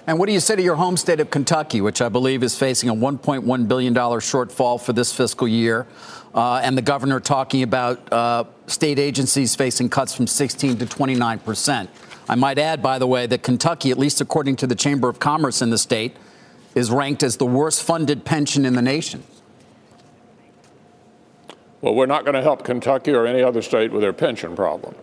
And 0.06 0.20
what 0.20 0.26
do 0.26 0.32
you 0.32 0.40
say 0.40 0.54
to 0.54 0.62
your 0.62 0.76
home 0.76 0.96
state 0.96 1.18
of 1.18 1.30
Kentucky, 1.30 1.80
which 1.80 2.00
I 2.00 2.08
believe 2.08 2.44
is 2.44 2.56
facing 2.56 2.88
a 2.88 2.94
$1.1 2.94 3.68
billion 3.68 3.94
shortfall 3.94 4.80
for 4.80 4.92
this 4.92 5.12
fiscal 5.12 5.48
year, 5.48 5.88
uh, 6.32 6.60
and 6.62 6.78
the 6.78 6.82
governor 6.82 7.18
talking 7.18 7.64
about 7.64 8.12
uh, 8.12 8.44
state 8.68 9.00
agencies 9.00 9.56
facing 9.56 9.88
cuts 9.88 10.14
from 10.14 10.28
16 10.28 10.78
to 10.78 10.86
29 10.86 11.38
percent? 11.40 11.90
I 12.28 12.34
might 12.34 12.58
add, 12.58 12.82
by 12.82 12.98
the 12.98 13.06
way, 13.06 13.26
that 13.26 13.42
Kentucky, 13.42 13.90
at 13.90 13.98
least 13.98 14.20
according 14.20 14.56
to 14.56 14.66
the 14.66 14.74
Chamber 14.74 15.08
of 15.08 15.18
Commerce 15.20 15.62
in 15.62 15.70
the 15.70 15.78
state, 15.78 16.16
is 16.74 16.90
ranked 16.90 17.22
as 17.22 17.36
the 17.36 17.46
worst 17.46 17.82
funded 17.82 18.24
pension 18.24 18.64
in 18.64 18.74
the 18.74 18.82
nation. 18.82 19.22
Well, 21.80 21.94
we're 21.94 22.06
not 22.06 22.24
going 22.24 22.34
to 22.34 22.42
help 22.42 22.64
Kentucky 22.64 23.12
or 23.12 23.26
any 23.26 23.42
other 23.42 23.62
state 23.62 23.92
with 23.92 24.02
their 24.02 24.12
pension 24.12 24.56
problem. 24.56 24.94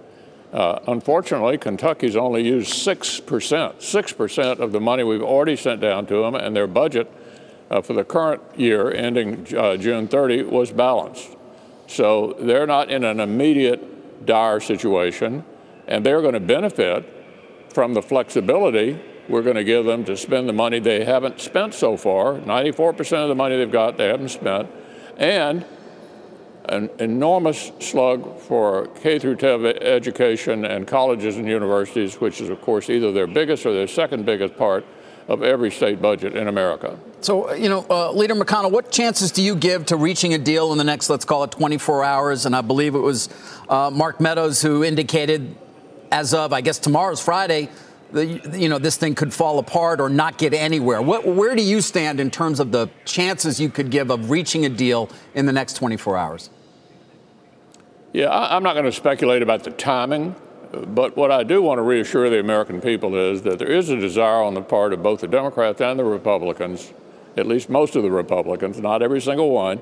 Uh, 0.52 0.80
unfortunately, 0.88 1.58
Kentucky's 1.58 2.16
only 2.16 2.46
used 2.46 2.74
6%, 2.86 3.24
6% 3.24 4.60
of 4.60 4.72
the 4.72 4.80
money 4.80 5.04
we've 5.04 5.24
already 5.24 5.56
sent 5.56 5.82
down 5.82 6.06
to 6.08 6.22
them, 6.22 6.36
and 6.36 6.56
their 6.56 6.68
budget 6.68 7.12
uh, 7.72 7.82
for 7.82 7.94
the 7.94 8.04
current 8.04 8.42
year 8.56 8.92
ending 8.92 9.48
uh, 9.58 9.78
June 9.78 10.08
30 10.08 10.44
was 10.44 10.72
balanced. 10.72 11.30
So 11.88 12.36
they're 12.40 12.68
not 12.68 12.92
in 12.92 13.04
an 13.04 13.20
immediate 13.20 14.26
dire 14.26 14.60
situation 14.60 15.44
and 15.88 16.06
they're 16.06 16.22
going 16.22 16.34
to 16.34 16.40
benefit 16.40 17.06
from 17.70 17.94
the 17.94 18.02
flexibility 18.02 19.00
we're 19.28 19.42
going 19.42 19.56
to 19.56 19.64
give 19.64 19.86
them 19.86 20.04
to 20.06 20.18
spend 20.18 20.50
the 20.50 20.54
money 20.54 20.80
they 20.80 21.06
haven't 21.06 21.40
spent 21.40 21.74
so 21.74 21.96
far. 21.96 22.36
94% 22.36 23.24
of 23.24 23.30
the 23.30 23.36
money 23.36 23.58
they've 23.58 23.72
got, 23.72 23.98
they 23.98 24.08
haven't 24.08 24.30
spent. 24.30 24.70
And 25.18 25.66
an 26.66 26.90
enormous 27.00 27.72
slug 27.80 28.40
for 28.40 28.88
K 28.88 29.20
through 29.20 29.36
12 29.36 29.66
education 29.66 30.66
and 30.66 30.88
colleges 30.88 31.38
and 31.38 31.48
universities, 31.48 32.20
which 32.20 32.42
is, 32.42 32.50
of 32.50 32.62
course, 32.62 32.90
either 32.90 33.12
their 33.12 33.28
biggest 33.28 33.66
or 33.66 33.74
their 33.74 33.88
second 33.88 34.26
biggest 34.26 34.58
part 34.58 34.86
of 35.28 35.42
every 35.42 35.72
state 35.72 36.02
budget 36.02 36.36
in 36.36 36.50
America. 36.50 36.98
So, 37.22 37.54
you 37.54 37.70
know, 37.70 37.86
uh, 37.90 38.12
Leader 38.12 38.36
McConnell, 38.36 38.72
what 38.72 38.92
chances 38.92 39.32
do 39.32 39.42
you 39.42 39.56
give 39.56 39.86
to 39.86 39.96
reaching 39.96 40.34
a 40.34 40.38
deal 40.38 40.74
in 40.74 40.78
the 40.78 40.84
next, 40.84 41.10
let's 41.10 41.24
call 41.24 41.46
it 41.46 41.52
24 41.52 42.04
hours? 42.04 42.46
And 42.46 42.54
I 42.54 42.60
believe 42.62 42.96
it 42.96 43.00
was 43.00 43.30
uh, 43.70 43.90
Mark 43.90 44.20
Meadows 44.20 44.62
who 44.62 44.84
indicated 44.84 45.56
as 46.14 46.32
of, 46.36 46.54
I 46.54 46.62
guess, 46.62 46.78
tomorrow's 46.78 47.20
Friday, 47.20 47.70
the, 48.12 48.26
you 48.54 48.70
know, 48.70 48.78
this 48.78 48.98
thing 48.98 49.16
could 49.16 49.34
fall 49.34 49.58
apart 49.58 50.00
or 50.00 50.10
not 50.10 50.38
get 50.38 50.54
anywhere. 50.54 51.02
What, 51.02 51.26
where 51.26 51.56
do 51.56 51.64
you 51.64 51.82
stand 51.82 52.20
in 52.20 52.30
terms 52.30 52.60
of 52.60 52.72
the 52.72 52.88
chances 53.04 53.60
you 53.60 53.70
could 53.70 53.90
give 53.90 54.12
of 54.12 54.30
reaching 54.30 54.64
a 54.64 54.70
deal 54.70 55.10
in 55.34 55.48
the 55.48 55.52
next 55.52 55.74
24 55.74 56.16
hours? 56.16 56.52
Yeah, 58.14 58.28
I, 58.28 58.56
I'm 58.56 58.62
not 58.62 58.74
going 58.74 58.86
to 58.86 58.92
speculate 58.92 59.42
about 59.42 59.64
the 59.64 59.72
timing, 59.72 60.36
but 60.72 61.18
what 61.18 61.32
I 61.32 61.42
do 61.42 61.64
want 61.64 61.80
to 61.80 61.82
reassure 61.82 62.30
the 62.30 62.40
American 62.40 62.80
people 62.80 63.16
is 63.16 63.42
that 63.42 63.58
there 63.58 63.72
is 63.72 63.90
a 63.90 63.98
desire 63.98 64.44
on 64.44 64.54
the 64.54 64.62
part 64.62 64.94
of 64.94 65.02
both 65.02 65.22
the 65.22 65.28
Democrats 65.28 65.82
and 65.82 65.98
the 65.98 66.04
Republicans, 66.04 66.94
at 67.36 67.48
least 67.48 67.72
most 67.72 67.96
of 67.96 68.04
the 68.04 68.12
Republicans, 68.12 68.80
not 68.80 69.02
every 69.02 69.20
single 69.20 69.50
one, 69.50 69.82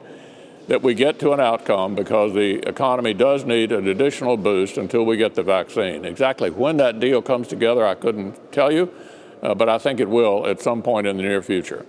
that 0.67 0.81
we 0.81 0.93
get 0.93 1.19
to 1.19 1.31
an 1.31 1.39
outcome 1.39 1.95
because 1.95 2.33
the 2.33 2.67
economy 2.67 3.13
does 3.13 3.45
need 3.45 3.71
an 3.71 3.87
additional 3.87 4.37
boost 4.37 4.77
until 4.77 5.05
we 5.05 5.17
get 5.17 5.35
the 5.35 5.43
vaccine. 5.43 6.05
Exactly 6.05 6.49
when 6.49 6.77
that 6.77 6.99
deal 6.99 7.21
comes 7.21 7.47
together, 7.47 7.85
I 7.85 7.95
couldn't 7.95 8.51
tell 8.51 8.71
you, 8.71 8.93
uh, 9.41 9.55
but 9.55 9.69
I 9.69 9.77
think 9.77 9.99
it 9.99 10.09
will 10.09 10.47
at 10.47 10.61
some 10.61 10.81
point 10.81 11.07
in 11.07 11.17
the 11.17 11.23
near 11.23 11.41
future. 11.41 11.85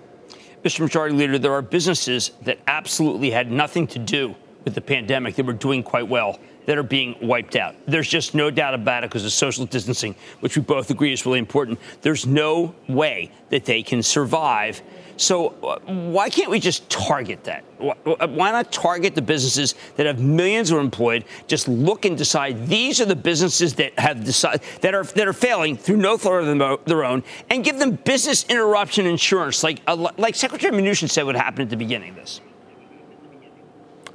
Mr. 0.64 0.80
Majority 0.80 1.16
Leader, 1.16 1.38
there 1.38 1.52
are 1.52 1.62
businesses 1.62 2.30
that 2.42 2.58
absolutely 2.66 3.30
had 3.30 3.50
nothing 3.50 3.86
to 3.88 3.98
do 3.98 4.34
with 4.64 4.74
the 4.74 4.80
pandemic 4.80 5.34
that 5.34 5.44
were 5.44 5.52
doing 5.52 5.82
quite 5.82 6.06
well 6.06 6.38
that 6.66 6.78
are 6.78 6.84
being 6.84 7.16
wiped 7.20 7.56
out. 7.56 7.74
There's 7.86 8.08
just 8.08 8.34
no 8.34 8.50
doubt 8.50 8.74
about 8.74 9.02
it 9.02 9.10
because 9.10 9.24
of 9.24 9.32
social 9.32 9.66
distancing, 9.66 10.14
which 10.40 10.56
we 10.56 10.62
both 10.62 10.90
agree 10.90 11.12
is 11.12 11.26
really 11.26 11.40
important. 11.40 11.80
There's 12.02 12.26
no 12.26 12.74
way 12.88 13.32
that 13.50 13.64
they 13.64 13.82
can 13.82 14.02
survive 14.02 14.80
so 15.16 15.48
uh, 15.62 15.78
why 15.86 16.30
can't 16.30 16.50
we 16.50 16.58
just 16.58 16.88
target 16.88 17.44
that? 17.44 17.64
Why 17.78 18.52
not 18.52 18.70
target 18.72 19.14
the 19.14 19.22
businesses 19.22 19.74
that 19.96 20.06
have 20.06 20.20
millions 20.20 20.70
who 20.70 20.76
are 20.76 20.80
employed? 20.80 21.24
Just 21.46 21.68
look 21.68 22.04
and 22.04 22.16
decide 22.16 22.68
these 22.68 23.00
are 23.00 23.04
the 23.04 23.16
businesses 23.16 23.74
that 23.74 23.98
have 23.98 24.24
decided 24.24 24.62
that 24.80 24.94
are 24.94 25.04
that 25.04 25.26
are 25.26 25.32
failing 25.32 25.76
through 25.76 25.96
no 25.96 26.16
fault 26.16 26.44
of 26.44 26.84
their 26.84 27.04
own, 27.04 27.24
and 27.50 27.64
give 27.64 27.78
them 27.78 27.92
business 28.04 28.44
interruption 28.48 29.06
insurance, 29.06 29.62
like 29.62 29.80
uh, 29.86 30.10
like 30.16 30.34
Secretary 30.34 30.72
Mnuchin 30.72 31.10
said 31.10 31.24
would 31.24 31.36
happen 31.36 31.62
at 31.62 31.70
the 31.70 31.76
beginning 31.76 32.10
of 32.10 32.16
this. 32.16 32.40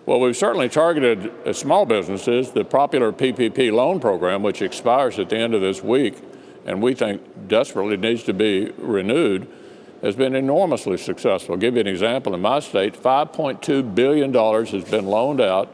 Well, 0.06 0.22
we've 0.22 0.38
certainly 0.38 0.70
targeted 0.70 1.34
uh, 1.46 1.52
small 1.52 1.86
businesses. 1.86 2.52
The 2.52 2.64
popular 2.64 3.12
PPP 3.12 3.74
loan 3.74 4.00
program, 4.00 4.42
which 4.42 4.62
expires 4.62 5.20
at 5.20 5.30
the 5.30 5.38
end 5.38 5.54
of 5.54 5.60
this 5.60 5.84
week, 5.84 6.18
and 6.66 6.82
we 6.82 6.94
think 6.94 7.22
desperately 7.50 7.98
needs 7.98 8.24
to 8.24 8.34
be 8.34 8.72
renewed 8.78 9.52
has 10.02 10.16
been 10.16 10.36
enormously 10.36 10.98
successful. 10.98 11.56
I'll 11.56 11.60
give 11.60 11.76
you 11.76 11.82
an 11.82 11.88
example. 11.88 12.34
In 12.36 12.42
my 12.42 12.60
state, 12.60 12.94
$5.2 12.94 13.96
billion 13.96 14.34
has 14.34 14.84
been 14.84 15.06
loaned 15.06 15.42
out 15.42 15.74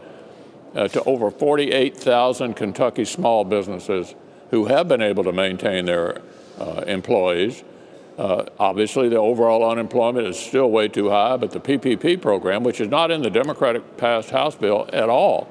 uh, 0.75 0.87
to 0.87 1.03
over 1.03 1.29
48,000 1.29 2.53
Kentucky 2.53 3.05
small 3.05 3.43
businesses 3.43 4.15
who 4.51 4.65
have 4.65 4.87
been 4.87 5.01
able 5.01 5.23
to 5.23 5.31
maintain 5.31 5.85
their 5.85 6.21
uh, 6.59 6.83
employees. 6.87 7.63
Uh, 8.17 8.45
obviously, 8.59 9.09
the 9.09 9.17
overall 9.17 9.69
unemployment 9.69 10.27
is 10.27 10.37
still 10.37 10.69
way 10.69 10.87
too 10.87 11.09
high, 11.09 11.35
but 11.35 11.51
the 11.51 11.59
PPP 11.59 12.21
program, 12.21 12.63
which 12.63 12.79
is 12.79 12.87
not 12.87 13.09
in 13.09 13.23
the 13.23 13.29
Democratic 13.29 13.97
passed 13.97 14.29
House 14.29 14.55
bill 14.55 14.87
at 14.93 15.09
all, 15.09 15.49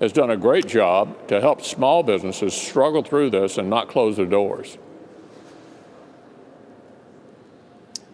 has 0.00 0.12
done 0.12 0.30
a 0.30 0.36
great 0.36 0.66
job 0.66 1.28
to 1.28 1.40
help 1.40 1.62
small 1.62 2.02
businesses 2.02 2.54
struggle 2.54 3.02
through 3.02 3.30
this 3.30 3.58
and 3.58 3.68
not 3.68 3.88
close 3.88 4.16
their 4.16 4.26
doors. 4.26 4.78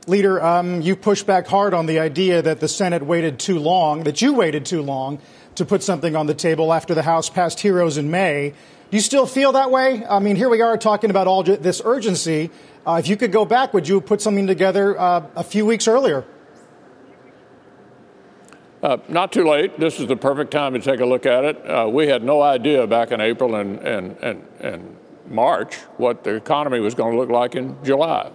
Leader, 0.09 0.43
um, 0.43 0.81
you 0.81 0.97
pushed 0.97 1.27
back 1.27 1.47
hard 1.47 1.75
on 1.75 1.87
the 1.87 2.01
idea 2.01 2.43
that 2.43 2.59
the 2.59 2.67
Senate 2.67 3.05
waited 3.05 3.39
too 3.39 3.61
long, 3.61 4.03
that 4.03 4.21
you 4.21 4.33
waited 4.35 4.67
too 4.67 4.83
long 4.83 5.21
to 5.55 5.65
put 5.65 5.81
something 5.83 6.17
on 6.17 6.27
the 6.27 6.35
table 6.35 6.73
after 6.73 6.93
the 6.93 7.03
House 7.03 7.31
passed 7.31 7.61
HEROES 7.61 7.99
in 7.99 8.11
May. 8.11 8.53
Do 8.91 8.97
you 8.97 9.01
still 9.01 9.27
feel 9.27 9.53
that 9.53 9.71
way? 9.71 10.05
I 10.05 10.19
mean, 10.19 10.35
here 10.35 10.49
we 10.49 10.61
are 10.61 10.77
talking 10.77 11.11
about 11.11 11.29
all 11.29 11.45
this 11.45 11.81
urgency. 11.85 12.51
Uh, 12.85 12.97
if 12.99 13.07
you 13.07 13.17
could 13.17 13.31
go 13.31 13.45
back, 13.45 13.73
would 13.73 13.87
you 13.87 14.01
put 14.01 14.21
something 14.21 14.49
together 14.49 14.99
uh, 14.99 15.25
a 15.37 15.45
few 15.45 15.65
weeks 15.65 15.87
earlier? 15.87 16.25
Uh, 18.83 18.97
not 19.09 19.31
too 19.31 19.49
late. 19.49 19.79
This 19.79 20.01
is 20.01 20.09
the 20.09 20.17
perfect 20.17 20.51
time 20.51 20.73
to 20.73 20.81
take 20.81 20.99
a 20.99 21.07
look 21.07 21.27
at 21.27 21.45
it. 21.45 21.65
Uh, 21.65 21.89
we 21.89 22.09
had 22.09 22.25
no 22.25 22.43
idea 22.43 22.89
back 22.89 23.13
in 23.13 23.21
April 23.21 23.55
and, 23.55 23.79
and, 23.79 24.17
and, 24.19 24.49
and 24.59 24.97
March 25.29 25.77
what 25.97 26.25
the 26.25 26.35
economy 26.35 26.81
was 26.81 26.97
going 26.97 27.13
to 27.13 27.19
look 27.19 27.31
like 27.31 27.55
in 27.55 27.77
July. 27.85 28.33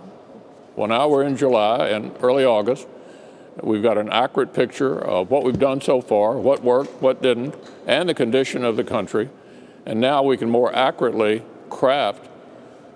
Well, 0.78 0.88
now 0.88 1.08
we're 1.08 1.24
in 1.24 1.36
July 1.36 1.88
and 1.88 2.16
early 2.22 2.46
August. 2.46 2.88
We've 3.64 3.82
got 3.82 3.98
an 3.98 4.10
accurate 4.10 4.54
picture 4.54 5.00
of 5.00 5.32
what 5.32 5.44
we've 5.44 5.58
done 5.58 5.82
so 5.82 6.02
far, 6.02 6.38
what 6.38 6.62
worked, 6.64 7.02
what 7.02 7.20
didn't, 7.20 7.56
and 7.88 8.08
the 8.08 8.14
condition 8.14 8.64
of 8.64 8.78
the 8.78 8.84
country. 8.84 9.32
And 9.88 10.00
now 10.00 10.22
we 10.22 10.38
can 10.38 10.52
more 10.52 10.72
accurately 10.76 11.42
craft 11.72 12.30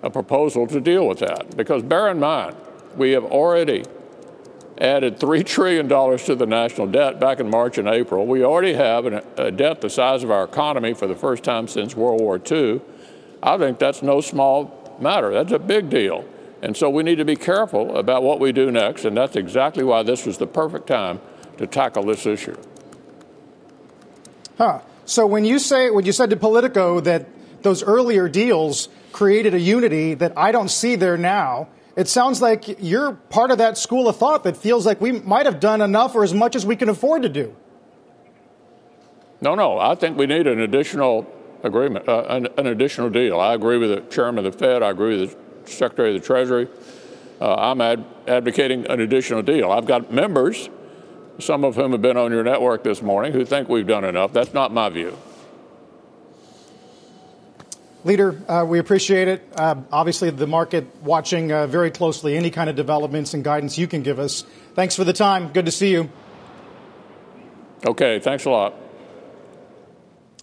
a 0.00 0.10
proposal 0.10 0.68
to 0.68 0.80
deal 0.80 1.08
with 1.08 1.18
that. 1.18 1.56
Because 1.56 1.82
bear 1.82 2.08
in 2.08 2.20
mind, 2.20 2.54
we 2.96 3.10
have 3.10 3.24
already 3.24 3.82
added 4.78 5.18
$3 5.18 5.44
trillion 5.44 5.88
to 5.88 6.34
the 6.36 6.46
national 6.46 6.86
debt 6.86 7.18
back 7.18 7.40
in 7.40 7.50
March 7.50 7.78
and 7.78 7.88
April. 7.88 8.28
We 8.28 8.44
already 8.44 8.74
have 8.74 9.06
a 9.06 9.50
debt 9.50 9.80
the 9.80 9.90
size 9.90 10.22
of 10.22 10.30
our 10.30 10.44
economy 10.44 10.94
for 10.94 11.08
the 11.08 11.16
first 11.16 11.42
time 11.42 11.66
since 11.66 11.96
World 11.96 12.20
War 12.20 12.40
II. 12.48 12.80
I 13.42 13.58
think 13.58 13.80
that's 13.80 14.02
no 14.02 14.20
small 14.20 14.96
matter. 15.00 15.32
That's 15.32 15.50
a 15.50 15.58
big 15.58 15.90
deal. 15.90 16.24
And 16.62 16.76
so 16.76 16.88
we 16.88 17.02
need 17.02 17.16
to 17.16 17.24
be 17.24 17.34
careful 17.34 17.96
about 17.96 18.22
what 18.22 18.38
we 18.38 18.52
do 18.52 18.70
next, 18.70 19.04
and 19.04 19.16
that's 19.16 19.34
exactly 19.34 19.82
why 19.82 20.04
this 20.04 20.24
was 20.24 20.38
the 20.38 20.46
perfect 20.46 20.86
time 20.86 21.20
to 21.58 21.66
tackle 21.66 22.04
this 22.04 22.24
issue. 22.24 22.56
Huh. 24.56 24.80
So 25.04 25.26
when 25.26 25.44
you 25.44 25.58
say 25.58 25.90
when 25.90 26.06
you 26.06 26.12
said 26.12 26.30
to 26.30 26.36
Politico 26.36 27.00
that 27.00 27.26
those 27.62 27.82
earlier 27.82 28.28
deals 28.28 28.88
created 29.10 29.54
a 29.54 29.60
unity 29.60 30.14
that 30.14 30.32
I 30.38 30.52
don't 30.52 30.70
see 30.70 30.94
there 30.94 31.18
now, 31.18 31.68
it 31.96 32.08
sounds 32.08 32.40
like 32.40 32.80
you're 32.80 33.12
part 33.12 33.50
of 33.50 33.58
that 33.58 33.76
school 33.76 34.08
of 34.08 34.16
thought 34.16 34.44
that 34.44 34.56
feels 34.56 34.86
like 34.86 35.00
we 35.00 35.12
might 35.12 35.46
have 35.46 35.58
done 35.58 35.80
enough 35.80 36.14
or 36.14 36.22
as 36.22 36.32
much 36.32 36.54
as 36.54 36.64
we 36.64 36.76
can 36.76 36.88
afford 36.88 37.22
to 37.22 37.28
do. 37.28 37.54
No, 39.40 39.56
no. 39.56 39.78
I 39.78 39.96
think 39.96 40.16
we 40.16 40.26
need 40.26 40.46
an 40.46 40.60
additional 40.60 41.26
agreement, 41.64 42.08
uh, 42.08 42.24
an, 42.28 42.48
an, 42.56 42.66
additional 42.66 43.10
deal. 43.10 43.40
I 43.40 43.54
agree 43.54 43.76
with 43.76 43.90
the 43.90 44.00
chairman 44.14 44.46
of 44.46 44.52
the 44.52 44.58
Fed. 44.58 44.82
I 44.82 44.90
agree 44.90 45.20
with 45.20 45.32
the 45.32 45.41
secretary 45.66 46.14
of 46.14 46.20
the 46.20 46.26
Treasury. 46.26 46.68
Uh, 47.40 47.54
I'm 47.54 47.80
ad- 47.80 48.04
advocating 48.28 48.86
an 48.86 49.00
additional 49.00 49.42
deal. 49.42 49.70
I've 49.70 49.86
got 49.86 50.12
members, 50.12 50.68
some 51.38 51.64
of 51.64 51.74
whom 51.74 51.92
have 51.92 52.02
been 52.02 52.16
on 52.16 52.30
your 52.30 52.44
network 52.44 52.84
this 52.84 53.02
morning, 53.02 53.32
who 53.32 53.44
think 53.44 53.68
we've 53.68 53.86
done 53.86 54.04
enough. 54.04 54.32
That's 54.32 54.54
not 54.54 54.72
my 54.72 54.88
view. 54.90 55.16
Leader, 58.04 58.42
uh, 58.48 58.64
we 58.64 58.80
appreciate 58.80 59.28
it. 59.28 59.48
Uh, 59.54 59.76
obviously, 59.92 60.30
the 60.30 60.46
market 60.46 60.86
watching 61.02 61.52
uh, 61.52 61.68
very 61.68 61.90
closely 61.90 62.36
any 62.36 62.50
kind 62.50 62.68
of 62.68 62.74
developments 62.74 63.32
and 63.32 63.44
guidance 63.44 63.78
you 63.78 63.86
can 63.86 64.02
give 64.02 64.18
us. 64.18 64.44
Thanks 64.74 64.96
for 64.96 65.04
the 65.04 65.12
time. 65.12 65.52
Good 65.52 65.66
to 65.66 65.72
see 65.72 65.90
you. 65.92 66.10
Okay, 67.86 68.18
thanks 68.18 68.44
a 68.44 68.50
lot. 68.50 68.74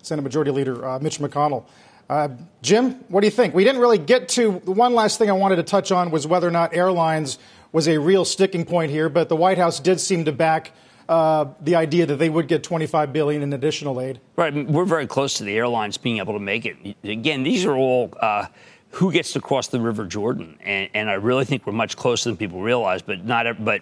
Senate 0.02 0.22
Majority 0.22 0.52
Leader 0.52 0.86
uh, 0.88 1.00
Mitch 1.00 1.20
McConnell. 1.20 1.66
Uh, 2.10 2.30
Jim, 2.64 3.04
what 3.10 3.22
do 3.22 3.28
you 3.28 3.32
think? 3.32 3.54
We 3.54 3.64
didn't 3.64 3.82
really 3.82 4.00
get 4.00 4.30
to 4.30 4.62
the 4.66 4.72
one 4.72 4.96
last 4.96 5.20
thing 5.20 5.30
I 5.30 5.34
wanted 5.34 5.58
to 5.58 5.64
touch 5.64 5.92
on 5.92 6.10
was 6.10 6.26
whether 6.26 6.48
or 6.48 6.52
not 6.52 6.74
airlines 6.74 7.38
was 7.72 7.88
a 7.88 8.00
real 8.00 8.26
sticking 8.26 8.66
point 8.66 8.92
here, 8.92 9.10
but 9.10 9.30
the 9.30 9.36
White 9.36 9.60
House 9.60 9.80
did 9.80 10.00
seem 10.00 10.26
to 10.26 10.32
back 10.32 10.72
uh, 11.08 11.46
the 11.62 11.76
idea 11.76 12.06
that 12.08 12.16
they 12.16 12.30
would 12.30 12.48
get 12.48 12.64
25 12.64 13.14
billion 13.14 13.44
in 13.44 13.54
additional 13.54 14.02
aid. 14.02 14.20
Right, 14.36 14.54
we're 14.68 14.86
very 14.86 15.06
close 15.06 15.36
to 15.36 15.44
the 15.44 15.56
airlines 15.56 15.98
being 15.98 16.18
able 16.18 16.34
to 16.34 16.40
make 16.40 16.66
it. 16.66 16.96
Again, 17.04 17.44
these 17.44 17.66
are 17.66 17.76
all 17.76 18.12
uh, 18.20 18.48
who 18.92 19.12
gets 19.12 19.34
to 19.34 19.42
cross 19.42 19.68
the 19.68 19.80
River 19.80 20.06
Jordan, 20.06 20.58
and, 20.62 20.90
and, 20.96 21.10
I 21.10 21.14
really 21.14 21.46
think 21.46 21.68
we're 21.68 21.74
much 21.74 21.96
closer 21.96 22.30
than 22.30 22.38
people 22.38 22.62
realize, 22.62 23.04
but 23.04 23.24
not, 23.24 23.64
but 23.64 23.82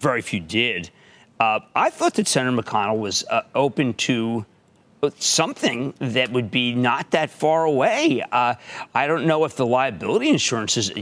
very 0.00 0.22
few 0.22 0.40
did. 0.40 0.90
Uh, 1.38 1.60
I 1.74 1.90
thought 1.90 2.14
that 2.14 2.26
Senator 2.26 2.56
McConnell 2.56 2.98
was 2.98 3.24
uh, 3.30 3.42
open 3.54 3.92
to 3.94 4.46
something 5.18 5.94
that 5.98 6.30
would 6.32 6.50
be 6.50 6.74
not 6.74 7.10
that 7.12 7.30
far 7.30 7.64
away. 7.64 8.22
Uh, 8.32 8.54
I 8.94 9.06
don't 9.06 9.26
know 9.26 9.44
if 9.44 9.56
the 9.56 9.66
liability 9.66 10.28
insurance 10.28 10.76
is, 10.76 10.92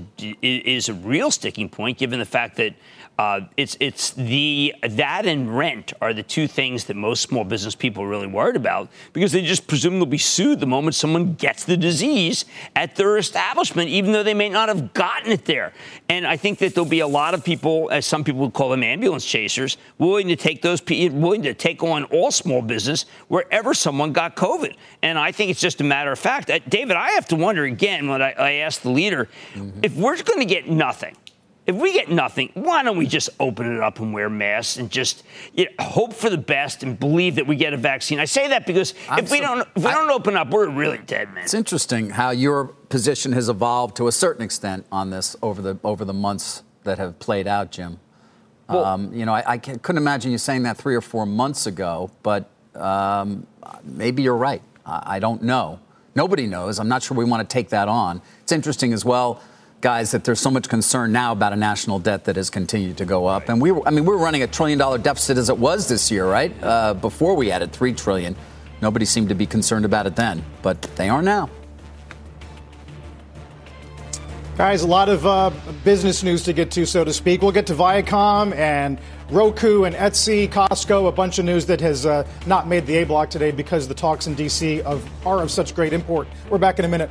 is 0.42 0.88
a 0.88 0.94
real 0.94 1.30
sticking 1.30 1.68
point, 1.68 1.98
given 1.98 2.18
the 2.18 2.24
fact 2.24 2.56
that 2.56 2.74
uh, 3.16 3.42
it's 3.56 3.76
it's 3.78 4.10
the 4.12 4.74
that 4.82 5.24
and 5.24 5.56
rent 5.56 5.92
are 6.00 6.12
the 6.12 6.22
two 6.22 6.48
things 6.48 6.86
that 6.86 6.96
most 6.96 7.22
small 7.22 7.44
business 7.44 7.76
people 7.76 8.02
are 8.02 8.08
really 8.08 8.26
worried 8.26 8.56
about 8.56 8.88
because 9.12 9.30
they 9.30 9.42
just 9.42 9.68
presume 9.68 9.94
they'll 9.94 10.06
be 10.06 10.18
sued 10.18 10.58
the 10.58 10.66
moment 10.66 10.96
someone 10.96 11.34
gets 11.34 11.64
the 11.64 11.76
disease 11.76 12.44
at 12.74 12.96
their 12.96 13.16
establishment, 13.16 13.88
even 13.88 14.10
though 14.10 14.24
they 14.24 14.34
may 14.34 14.48
not 14.48 14.68
have 14.68 14.92
gotten 14.94 15.30
it 15.30 15.44
there. 15.44 15.72
And 16.08 16.26
I 16.26 16.36
think 16.36 16.58
that 16.58 16.74
there'll 16.74 16.90
be 16.90 17.00
a 17.00 17.06
lot 17.06 17.34
of 17.34 17.44
people, 17.44 17.88
as 17.92 18.04
some 18.04 18.24
people 18.24 18.40
would 18.40 18.52
call 18.52 18.70
them, 18.70 18.82
ambulance 18.82 19.24
chasers, 19.24 19.76
willing 19.98 20.26
to 20.28 20.36
take 20.36 20.60
those 20.60 20.82
willing 20.84 21.42
to 21.42 21.54
take 21.54 21.84
on 21.84 22.04
all 22.04 22.32
small 22.32 22.62
business 22.62 23.06
wherever 23.28 23.74
someone 23.74 24.12
got 24.12 24.34
COVID. 24.34 24.76
And 25.02 25.18
I 25.18 25.30
think 25.30 25.50
it's 25.50 25.60
just 25.60 25.80
a 25.80 25.84
matter 25.84 26.10
of 26.10 26.18
fact. 26.18 26.50
Uh, 26.50 26.58
David, 26.68 26.96
I 26.96 27.10
have 27.10 27.28
to 27.28 27.36
wonder 27.36 27.62
again 27.62 28.08
when 28.08 28.20
I, 28.20 28.32
I 28.32 28.52
asked 28.54 28.82
the 28.82 28.90
leader 28.90 29.28
mm-hmm. 29.54 29.80
if 29.82 29.94
we're 29.94 30.20
going 30.20 30.40
to 30.40 30.46
get 30.46 30.68
nothing 30.68 31.16
if 31.66 31.74
we 31.74 31.94
get 31.94 32.10
nothing, 32.10 32.50
why 32.54 32.82
don't 32.82 32.98
we 32.98 33.06
just 33.06 33.30
open 33.40 33.74
it 33.74 33.80
up 33.80 33.98
and 33.98 34.12
wear 34.12 34.28
masks 34.28 34.76
and 34.76 34.90
just 34.90 35.22
you 35.54 35.64
know, 35.64 35.70
hope 35.80 36.12
for 36.12 36.28
the 36.28 36.38
best 36.38 36.82
and 36.82 36.98
believe 36.98 37.36
that 37.36 37.46
we 37.46 37.56
get 37.56 37.72
a 37.72 37.78
vaccine? 37.78 38.20
I 38.20 38.26
say 38.26 38.48
that 38.48 38.66
because 38.66 38.94
I'm 39.08 39.24
if 39.24 39.30
we 39.30 39.38
so, 39.38 39.44
don't 39.44 39.68
if 39.74 39.82
we 39.82 39.86
I, 39.86 39.94
don't 39.94 40.10
open 40.10 40.36
up, 40.36 40.50
we're 40.50 40.68
really 40.68 40.98
dead, 40.98 41.32
man. 41.32 41.44
It's 41.44 41.54
interesting 41.54 42.10
how 42.10 42.30
your 42.30 42.66
position 42.66 43.32
has 43.32 43.48
evolved 43.48 43.96
to 43.96 44.08
a 44.08 44.12
certain 44.12 44.42
extent 44.42 44.84
on 44.92 45.10
this 45.10 45.36
over 45.42 45.62
the 45.62 45.78
over 45.82 46.04
the 46.04 46.12
months 46.12 46.62
that 46.84 46.98
have 46.98 47.18
played 47.18 47.46
out, 47.46 47.70
Jim. 47.70 47.98
Well, 48.68 48.84
um, 48.84 49.14
you 49.14 49.26
know, 49.26 49.34
I, 49.34 49.44
I, 49.46 49.58
couldn't 49.58 49.98
imagine 49.98 50.32
you 50.32 50.38
saying 50.38 50.62
that 50.62 50.78
three 50.78 50.94
or 50.94 51.02
four 51.02 51.26
months 51.26 51.66
ago, 51.66 52.10
but 52.22 52.48
um, 52.74 53.46
maybe 53.82 54.22
you're 54.22 54.36
right. 54.36 54.62
I, 54.86 55.16
I 55.16 55.18
don't 55.18 55.42
know. 55.42 55.80
Nobody 56.14 56.46
knows. 56.46 56.78
I'm 56.78 56.88
not 56.88 57.02
sure 57.02 57.14
we 57.14 57.26
want 57.26 57.46
to 57.46 57.52
take 57.52 57.68
that 57.70 57.88
on. 57.88 58.22
It's 58.42 58.52
interesting 58.52 58.94
as 58.94 59.04
well 59.04 59.42
guys, 59.84 60.12
that 60.12 60.24
there's 60.24 60.40
so 60.40 60.50
much 60.50 60.66
concern 60.66 61.12
now 61.12 61.32
about 61.32 61.52
a 61.52 61.56
national 61.56 61.98
debt 61.98 62.24
that 62.24 62.36
has 62.36 62.48
continued 62.48 62.96
to 62.96 63.04
go 63.04 63.26
up. 63.26 63.50
And 63.50 63.60
we, 63.60 63.70
were, 63.70 63.86
I 63.86 63.90
mean, 63.90 64.06
we 64.06 64.14
were 64.14 64.18
running 64.18 64.42
a 64.42 64.46
trillion 64.46 64.78
dollar 64.78 64.96
deficit 64.96 65.36
as 65.36 65.50
it 65.50 65.58
was 65.58 65.88
this 65.88 66.10
year, 66.10 66.26
right? 66.26 66.50
Uh, 66.62 66.94
before 66.94 67.34
we 67.36 67.50
added 67.50 67.70
three 67.70 67.92
trillion, 67.92 68.34
nobody 68.80 69.04
seemed 69.04 69.28
to 69.28 69.34
be 69.34 69.44
concerned 69.44 69.84
about 69.84 70.06
it 70.06 70.16
then, 70.16 70.42
but 70.62 70.80
they 70.96 71.10
are 71.10 71.20
now. 71.20 71.50
Guys, 74.56 74.80
a 74.80 74.86
lot 74.86 75.10
of 75.10 75.26
uh, 75.26 75.50
business 75.84 76.22
news 76.22 76.44
to 76.44 76.54
get 76.54 76.70
to, 76.70 76.86
so 76.86 77.04
to 77.04 77.12
speak. 77.12 77.42
We'll 77.42 77.52
get 77.52 77.66
to 77.66 77.74
Viacom 77.74 78.56
and 78.56 78.98
Roku 79.28 79.82
and 79.84 79.94
Etsy, 79.94 80.48
Costco, 80.48 81.08
a 81.08 81.12
bunch 81.12 81.38
of 81.38 81.44
news 81.44 81.66
that 81.66 81.82
has 81.82 82.06
uh, 82.06 82.26
not 82.46 82.68
made 82.68 82.86
the 82.86 82.96
A 82.96 83.04
block 83.04 83.28
today 83.28 83.50
because 83.50 83.86
the 83.86 83.94
talks 83.94 84.28
in 84.28 84.34
D.C. 84.34 84.80
Of, 84.80 85.06
are 85.26 85.42
of 85.42 85.50
such 85.50 85.74
great 85.74 85.92
import. 85.92 86.26
We're 86.48 86.56
back 86.56 86.78
in 86.78 86.86
a 86.86 86.88
minute. 86.88 87.10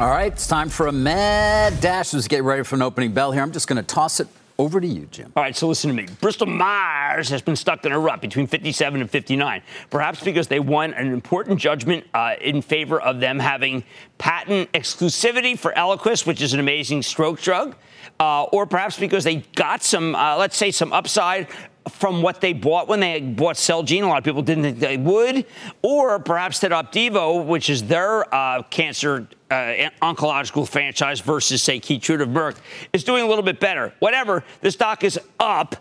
All 0.00 0.08
right, 0.08 0.32
it's 0.32 0.46
time 0.46 0.70
for 0.70 0.86
a 0.86 0.92
mad 0.92 1.78
dash. 1.82 2.14
Let's 2.14 2.26
get 2.26 2.42
ready 2.42 2.62
for 2.62 2.74
an 2.74 2.80
opening 2.80 3.12
bell 3.12 3.32
here. 3.32 3.42
I'm 3.42 3.52
just 3.52 3.68
going 3.68 3.76
to 3.76 3.82
toss 3.82 4.18
it 4.18 4.28
over 4.58 4.80
to 4.80 4.86
you, 4.86 5.06
Jim. 5.10 5.30
All 5.36 5.42
right, 5.42 5.54
so 5.54 5.68
listen 5.68 5.88
to 5.88 5.94
me. 5.94 6.08
Bristol 6.22 6.46
Myers 6.46 7.28
has 7.28 7.42
been 7.42 7.54
stuck 7.54 7.84
in 7.84 7.92
a 7.92 7.98
rut 7.98 8.22
between 8.22 8.46
57 8.46 8.98
and 8.98 9.10
59, 9.10 9.62
perhaps 9.90 10.24
because 10.24 10.48
they 10.48 10.58
won 10.58 10.94
an 10.94 11.12
important 11.12 11.60
judgment 11.60 12.06
uh, 12.14 12.32
in 12.40 12.62
favor 12.62 12.98
of 12.98 13.20
them 13.20 13.38
having 13.38 13.84
patent 14.16 14.72
exclusivity 14.72 15.58
for 15.58 15.70
Eliquis, 15.72 16.26
which 16.26 16.40
is 16.40 16.54
an 16.54 16.60
amazing 16.60 17.02
stroke 17.02 17.38
drug, 17.38 17.76
uh, 18.20 18.44
or 18.44 18.64
perhaps 18.64 18.98
because 18.98 19.24
they 19.24 19.36
got 19.54 19.82
some, 19.82 20.14
uh, 20.14 20.34
let's 20.38 20.56
say, 20.56 20.70
some 20.70 20.94
upside 20.94 21.46
from 21.88 22.22
what 22.22 22.40
they 22.40 22.52
bought 22.52 22.88
when 22.88 23.00
they 23.00 23.20
bought 23.20 23.56
Celgene. 23.56 24.02
A 24.02 24.06
lot 24.06 24.18
of 24.18 24.24
people 24.24 24.42
didn't 24.42 24.64
think 24.64 24.78
they 24.78 24.96
would. 24.96 25.46
Or 25.82 26.18
perhaps 26.18 26.60
that 26.60 26.72
Opdivo, 26.72 27.44
which 27.44 27.70
is 27.70 27.84
their 27.84 28.32
uh, 28.34 28.62
cancer 28.64 29.28
uh, 29.50 29.90
oncological 30.02 30.68
franchise 30.68 31.20
versus, 31.20 31.62
say, 31.62 31.80
Keytruda 31.80 32.22
of 32.22 32.28
Merck, 32.28 32.56
is 32.92 33.04
doing 33.04 33.24
a 33.24 33.26
little 33.26 33.42
bit 33.42 33.60
better. 33.60 33.92
Whatever, 33.98 34.44
the 34.60 34.70
stock 34.70 35.04
is 35.04 35.18
up. 35.38 35.76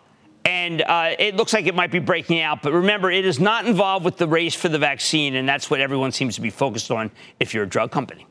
And 0.46 0.82
uh, 0.82 1.16
it 1.20 1.36
looks 1.36 1.54
like 1.54 1.68
it 1.68 1.76
might 1.76 1.92
be 1.92 2.00
breaking 2.00 2.40
out. 2.40 2.62
But 2.62 2.74
remember, 2.74 3.12
it 3.12 3.26
is 3.26 3.40
not 3.40 3.68
involved 3.68 4.06
with 4.06 4.18
the 4.18 4.28
race 4.28 4.56
for 4.56 4.70
the 4.70 4.80
vaccine. 4.80 5.36
And 5.36 5.48
that's 5.48 5.70
what 5.70 5.82
everyone 5.82 6.12
seems 6.12 6.36
to 6.36 6.42
be 6.42 6.50
focused 6.50 6.92
on 6.92 7.12
if 7.40 7.54
you're 7.54 7.66
a 7.66 7.70
drug 7.70 7.92
company. 7.92 8.26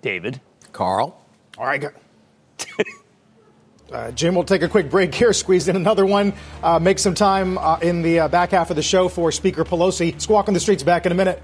David. 0.00 0.40
Carl. 0.72 1.20
All 1.58 1.66
right. 1.66 1.84
Uh, 3.92 4.10
Jim, 4.12 4.34
we'll 4.34 4.44
take 4.44 4.62
a 4.62 4.68
quick 4.68 4.90
break 4.90 5.14
here, 5.14 5.32
squeeze 5.32 5.68
in 5.68 5.76
another 5.76 6.06
one, 6.06 6.32
uh, 6.62 6.78
make 6.78 6.98
some 6.98 7.14
time 7.14 7.58
uh, 7.58 7.78
in 7.82 8.02
the 8.02 8.20
uh, 8.20 8.28
back 8.28 8.50
half 8.50 8.70
of 8.70 8.76
the 8.76 8.82
show 8.82 9.08
for 9.08 9.30
Speaker 9.30 9.64
Pelosi. 9.64 10.18
Squawk 10.20 10.48
on 10.48 10.54
the 10.54 10.60
streets 10.60 10.82
back 10.82 11.06
in 11.06 11.12
a 11.12 11.14
minute. 11.14 11.42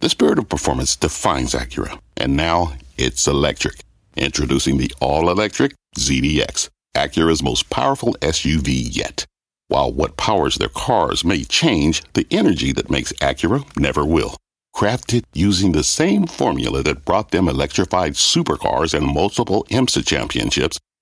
The 0.00 0.08
spirit 0.08 0.38
of 0.38 0.48
performance 0.48 0.94
defines 0.94 1.54
Acura, 1.54 1.98
and 2.16 2.36
now 2.36 2.74
it's 2.96 3.26
electric. 3.26 3.80
Introducing 4.16 4.78
the 4.78 4.92
all 5.00 5.30
electric 5.30 5.74
ZDX, 5.96 6.68
Acura's 6.94 7.42
most 7.42 7.70
powerful 7.70 8.14
SUV 8.20 8.88
yet. 8.94 9.24
While 9.68 9.92
what 9.92 10.16
powers 10.16 10.56
their 10.56 10.68
cars 10.68 11.24
may 11.24 11.44
change, 11.44 12.02
the 12.14 12.26
energy 12.30 12.72
that 12.72 12.90
makes 12.90 13.12
Acura 13.14 13.64
never 13.76 14.04
will. 14.04 14.36
Crafted 14.74 15.24
using 15.34 15.72
the 15.72 15.84
same 15.84 16.26
formula 16.26 16.82
that 16.84 17.04
brought 17.04 17.30
them 17.30 17.48
electrified 17.48 18.12
supercars 18.12 18.94
and 18.94 19.06
multiple 19.06 19.66
IMSA 19.70 20.06
championships, 20.06 20.78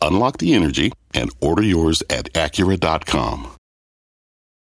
Unlock 0.00 0.38
the 0.38 0.54
energy 0.54 0.92
and 1.12 1.30
order 1.40 1.62
yours 1.62 2.02
at 2.10 2.32
Acura.com. 2.32 3.50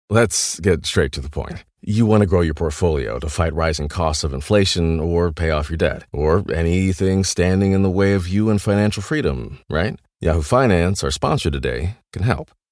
Let's 0.09 0.59
get 0.59 0.85
straight 0.85 1.13
to 1.13 1.21
the 1.21 1.29
point. 1.29 1.63
You 1.81 2.05
want 2.05 2.21
to 2.21 2.27
grow 2.27 2.41
your 2.41 2.53
portfolio 2.53 3.17
to 3.19 3.29
fight 3.29 3.53
rising 3.53 3.87
costs 3.87 4.23
of 4.23 4.33
inflation 4.33 4.99
or 4.99 5.31
pay 5.31 5.49
off 5.49 5.69
your 5.69 5.77
debt 5.77 6.03
or 6.13 6.43
anything 6.53 7.23
standing 7.23 7.71
in 7.71 7.81
the 7.81 7.89
way 7.89 8.13
of 8.13 8.27
you 8.27 8.49
and 8.49 8.61
financial 8.61 9.01
freedom, 9.01 9.59
right? 9.69 9.97
Yahoo 10.19 10.43
Finance, 10.43 11.03
our 11.03 11.11
sponsor 11.11 11.49
today, 11.49 11.95
can 12.13 12.23
help. 12.23 12.51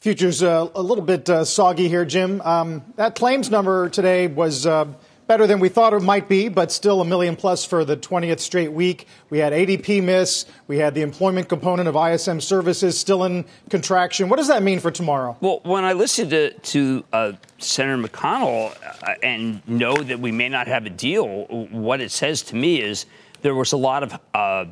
Futures 0.00 0.44
uh, 0.44 0.68
a 0.76 0.80
little 0.80 1.02
bit 1.02 1.28
uh, 1.28 1.44
soggy 1.44 1.88
here, 1.88 2.04
Jim. 2.04 2.40
Um, 2.42 2.84
that 2.94 3.16
claims 3.16 3.50
number 3.50 3.88
today 3.88 4.28
was 4.28 4.64
uh, 4.64 4.86
better 5.26 5.44
than 5.48 5.58
we 5.58 5.68
thought 5.68 5.92
it 5.92 6.02
might 6.02 6.28
be, 6.28 6.48
but 6.48 6.70
still 6.70 7.00
a 7.00 7.04
million 7.04 7.34
plus 7.34 7.64
for 7.64 7.84
the 7.84 7.96
20th 7.96 8.38
straight 8.38 8.70
week. 8.70 9.08
We 9.28 9.38
had 9.38 9.52
ADP 9.52 10.04
miss. 10.04 10.46
We 10.68 10.78
had 10.78 10.94
the 10.94 11.02
employment 11.02 11.48
component 11.48 11.88
of 11.88 11.96
ISM 11.96 12.40
services 12.40 12.96
still 12.96 13.24
in 13.24 13.44
contraction. 13.70 14.28
What 14.28 14.36
does 14.36 14.46
that 14.46 14.62
mean 14.62 14.78
for 14.78 14.92
tomorrow? 14.92 15.36
Well, 15.40 15.62
when 15.64 15.84
I 15.84 15.94
listen 15.94 16.30
to, 16.30 16.52
to 16.52 17.04
uh, 17.12 17.32
Senator 17.58 18.00
McConnell 18.00 18.76
uh, 19.02 19.14
and 19.20 19.66
know 19.68 19.96
that 19.96 20.20
we 20.20 20.30
may 20.30 20.48
not 20.48 20.68
have 20.68 20.86
a 20.86 20.90
deal, 20.90 21.26
what 21.72 22.00
it 22.00 22.12
says 22.12 22.42
to 22.42 22.54
me 22.54 22.80
is 22.80 23.04
there 23.42 23.56
was 23.56 23.72
a 23.72 23.76
lot 23.76 24.04
of 24.04 24.20
uh, 24.32 24.66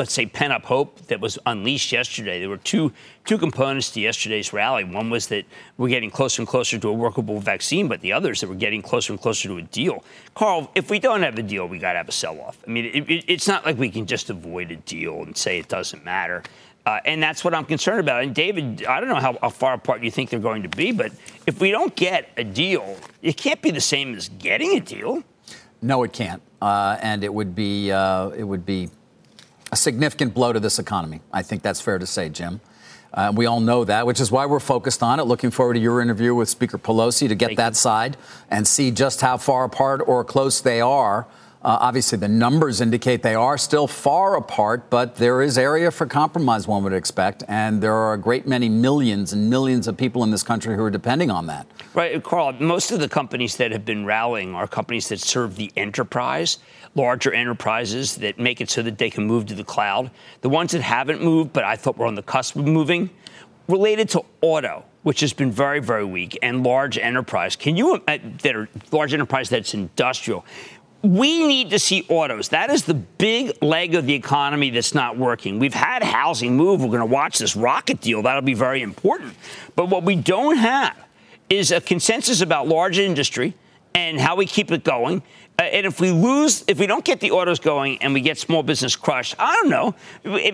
let's 0.00 0.14
say, 0.14 0.24
pent 0.24 0.50
up 0.50 0.64
hope 0.64 0.98
that 1.08 1.20
was 1.20 1.38
unleashed 1.44 1.92
yesterday. 1.92 2.40
There 2.40 2.48
were 2.48 2.56
two 2.56 2.90
two 3.26 3.36
components 3.36 3.90
to 3.90 4.00
yesterday's 4.00 4.50
rally. 4.52 4.82
One 4.82 5.10
was 5.10 5.26
that 5.28 5.44
we're 5.76 5.90
getting 5.90 6.10
closer 6.10 6.40
and 6.40 6.48
closer 6.48 6.78
to 6.78 6.88
a 6.88 6.92
workable 6.92 7.38
vaccine, 7.38 7.86
but 7.86 8.00
the 8.00 8.12
others 8.14 8.40
that 8.40 8.48
we're 8.48 8.54
getting 8.54 8.80
closer 8.80 9.12
and 9.12 9.20
closer 9.20 9.48
to 9.48 9.58
a 9.58 9.62
deal. 9.62 10.02
Carl, 10.34 10.70
if 10.74 10.90
we 10.90 10.98
don't 10.98 11.22
have 11.22 11.38
a 11.38 11.42
deal, 11.42 11.66
we 11.66 11.78
got 11.78 11.92
to 11.92 11.98
have 11.98 12.08
a 12.08 12.12
sell 12.12 12.40
off. 12.40 12.56
I 12.66 12.70
mean, 12.70 12.86
it, 12.86 13.10
it, 13.10 13.24
it's 13.28 13.46
not 13.46 13.66
like 13.66 13.76
we 13.76 13.90
can 13.90 14.06
just 14.06 14.30
avoid 14.30 14.70
a 14.70 14.76
deal 14.76 15.22
and 15.22 15.36
say 15.36 15.58
it 15.58 15.68
doesn't 15.68 16.02
matter. 16.02 16.42
Uh, 16.86 16.98
and 17.04 17.22
that's 17.22 17.44
what 17.44 17.54
I'm 17.54 17.66
concerned 17.66 18.00
about. 18.00 18.22
And 18.22 18.34
David, 18.34 18.86
I 18.86 19.00
don't 19.00 19.10
know 19.10 19.16
how, 19.16 19.36
how, 19.42 19.50
far 19.50 19.74
apart 19.74 20.02
you 20.02 20.10
think 20.10 20.30
they're 20.30 20.40
going 20.40 20.62
to 20.62 20.70
be, 20.70 20.92
but 20.92 21.12
if 21.46 21.60
we 21.60 21.70
don't 21.70 21.94
get 21.94 22.30
a 22.38 22.42
deal, 22.42 22.96
it 23.20 23.36
can't 23.36 23.60
be 23.60 23.70
the 23.70 23.82
same 23.82 24.14
as 24.14 24.30
getting 24.30 24.78
a 24.78 24.80
deal. 24.80 25.22
No, 25.82 26.02
it 26.04 26.14
can't. 26.14 26.40
Uh, 26.62 26.96
and 27.02 27.22
it 27.22 27.32
would 27.32 27.54
be 27.54 27.92
uh, 27.92 28.30
it 28.30 28.44
would 28.44 28.64
be 28.64 28.88
a 29.72 29.76
significant 29.76 30.34
blow 30.34 30.52
to 30.52 30.60
this 30.60 30.78
economy. 30.78 31.20
I 31.32 31.42
think 31.42 31.62
that's 31.62 31.80
fair 31.80 31.98
to 31.98 32.06
say, 32.06 32.28
Jim. 32.28 32.60
Uh, 33.12 33.32
we 33.34 33.46
all 33.46 33.60
know 33.60 33.84
that, 33.84 34.06
which 34.06 34.20
is 34.20 34.30
why 34.30 34.46
we're 34.46 34.60
focused 34.60 35.02
on 35.02 35.18
it. 35.18 35.24
Looking 35.24 35.50
forward 35.50 35.74
to 35.74 35.80
your 35.80 36.00
interview 36.00 36.34
with 36.34 36.48
Speaker 36.48 36.78
Pelosi 36.78 37.28
to 37.28 37.34
get 37.34 37.46
Thank 37.46 37.58
that 37.58 37.72
you. 37.72 37.74
side 37.74 38.16
and 38.50 38.66
see 38.66 38.90
just 38.90 39.20
how 39.20 39.36
far 39.36 39.64
apart 39.64 40.00
or 40.06 40.24
close 40.24 40.60
they 40.60 40.80
are 40.80 41.26
uh, 41.62 41.76
obviously, 41.78 42.16
the 42.16 42.28
numbers 42.28 42.80
indicate 42.80 43.22
they 43.22 43.34
are 43.34 43.58
still 43.58 43.86
far 43.86 44.34
apart, 44.36 44.88
but 44.88 45.16
there 45.16 45.42
is 45.42 45.58
area 45.58 45.90
for 45.90 46.06
compromise, 46.06 46.66
one 46.66 46.82
would 46.82 46.94
expect. 46.94 47.44
And 47.48 47.82
there 47.82 47.92
are 47.92 48.14
a 48.14 48.18
great 48.18 48.46
many 48.46 48.70
millions 48.70 49.34
and 49.34 49.50
millions 49.50 49.86
of 49.86 49.94
people 49.94 50.24
in 50.24 50.30
this 50.30 50.42
country 50.42 50.74
who 50.74 50.82
are 50.82 50.90
depending 50.90 51.30
on 51.30 51.46
that. 51.48 51.66
Right, 51.92 52.22
Carl. 52.22 52.54
Most 52.54 52.92
of 52.92 53.00
the 53.00 53.10
companies 53.10 53.56
that 53.58 53.72
have 53.72 53.84
been 53.84 54.06
rallying 54.06 54.54
are 54.54 54.66
companies 54.66 55.10
that 55.10 55.20
serve 55.20 55.56
the 55.56 55.70
enterprise, 55.76 56.58
larger 56.94 57.32
enterprises 57.32 58.16
that 58.16 58.38
make 58.38 58.60
it 58.60 58.70
so 58.70 58.82
that 58.82 58.98
they 58.98 59.10
can 59.10 59.24
move 59.24 59.46
to 59.46 59.54
the 59.54 59.64
cloud. 59.64 60.10
The 60.40 60.48
ones 60.48 60.72
that 60.72 60.82
haven't 60.82 61.22
moved, 61.22 61.52
but 61.52 61.64
I 61.64 61.76
thought 61.76 61.96
were 61.96 62.06
on 62.06 62.14
the 62.14 62.22
cusp 62.22 62.56
of 62.56 62.66
moving, 62.66 63.10
related 63.68 64.08
to 64.10 64.24
auto 64.40 64.84
which 65.02 65.20
has 65.20 65.32
been 65.32 65.50
very, 65.50 65.80
very 65.80 66.04
weak, 66.04 66.38
and 66.42 66.62
large 66.62 66.98
enterprise. 66.98 67.56
Can 67.56 67.76
you 67.76 68.02
uh, 68.06 68.18
that 68.42 68.54
are 68.54 68.68
large 68.92 69.14
enterprise 69.14 69.48
that's 69.48 69.74
industrial? 69.74 70.44
we 71.02 71.46
need 71.46 71.70
to 71.70 71.78
see 71.78 72.04
autos. 72.08 72.50
That 72.50 72.70
is 72.70 72.84
the 72.84 72.94
big 72.94 73.62
leg 73.62 73.94
of 73.94 74.04
the 74.04 74.12
economy 74.12 74.68
that's 74.68 74.94
not 74.94 75.16
working. 75.16 75.58
We've 75.58 75.72
had 75.72 76.02
housing 76.02 76.56
move. 76.56 76.82
We're 76.82 76.88
going 76.88 77.00
to 77.00 77.06
watch 77.06 77.38
this 77.38 77.56
rocket 77.56 78.02
deal. 78.02 78.22
That'll 78.22 78.42
be 78.42 78.52
very 78.52 78.82
important. 78.82 79.34
But 79.76 79.86
what 79.88 80.02
we 80.02 80.16
don't 80.16 80.58
have 80.58 80.94
is 81.48 81.72
a 81.72 81.80
consensus 81.80 82.42
about 82.42 82.68
large 82.68 82.98
industry 82.98 83.54
and 83.94 84.20
how 84.20 84.36
we 84.36 84.44
keep 84.44 84.70
it 84.70 84.84
going. 84.84 85.22
Uh, 85.60 85.64
and 85.64 85.84
if 85.84 86.00
we 86.00 86.10
lose, 86.10 86.64
if 86.68 86.78
we 86.78 86.86
don't 86.86 87.04
get 87.04 87.20
the 87.20 87.32
autos 87.32 87.58
going 87.60 88.02
and 88.02 88.14
we 88.14 88.22
get 88.22 88.38
small 88.38 88.62
business 88.62 88.96
crushed, 88.96 89.34
I 89.38 89.54
don't 89.56 89.68
know. 89.68 89.94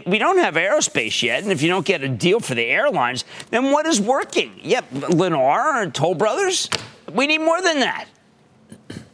We 0.05 0.19
don't 0.19 0.39
have 0.39 0.55
aerospace 0.55 1.23
yet. 1.23 1.45
And 1.45 1.53
if 1.53 1.63
you 1.63 1.69
don't 1.69 1.87
get 1.87 2.03
a 2.03 2.09
deal 2.09 2.41
for 2.41 2.57
the 2.57 2.65
airlines, 2.65 3.25
then 3.51 3.71
what 3.71 3.87
is 3.87 4.01
working? 4.01 4.59
Yep, 4.65 4.91
Lennar 4.91 5.81
and 5.81 5.95
Toll 5.95 6.17
Brothers. 6.17 6.69
We 7.13 7.29
need 7.29 7.39
more 7.39 7.63
than 7.63 7.79
that. 7.81 8.09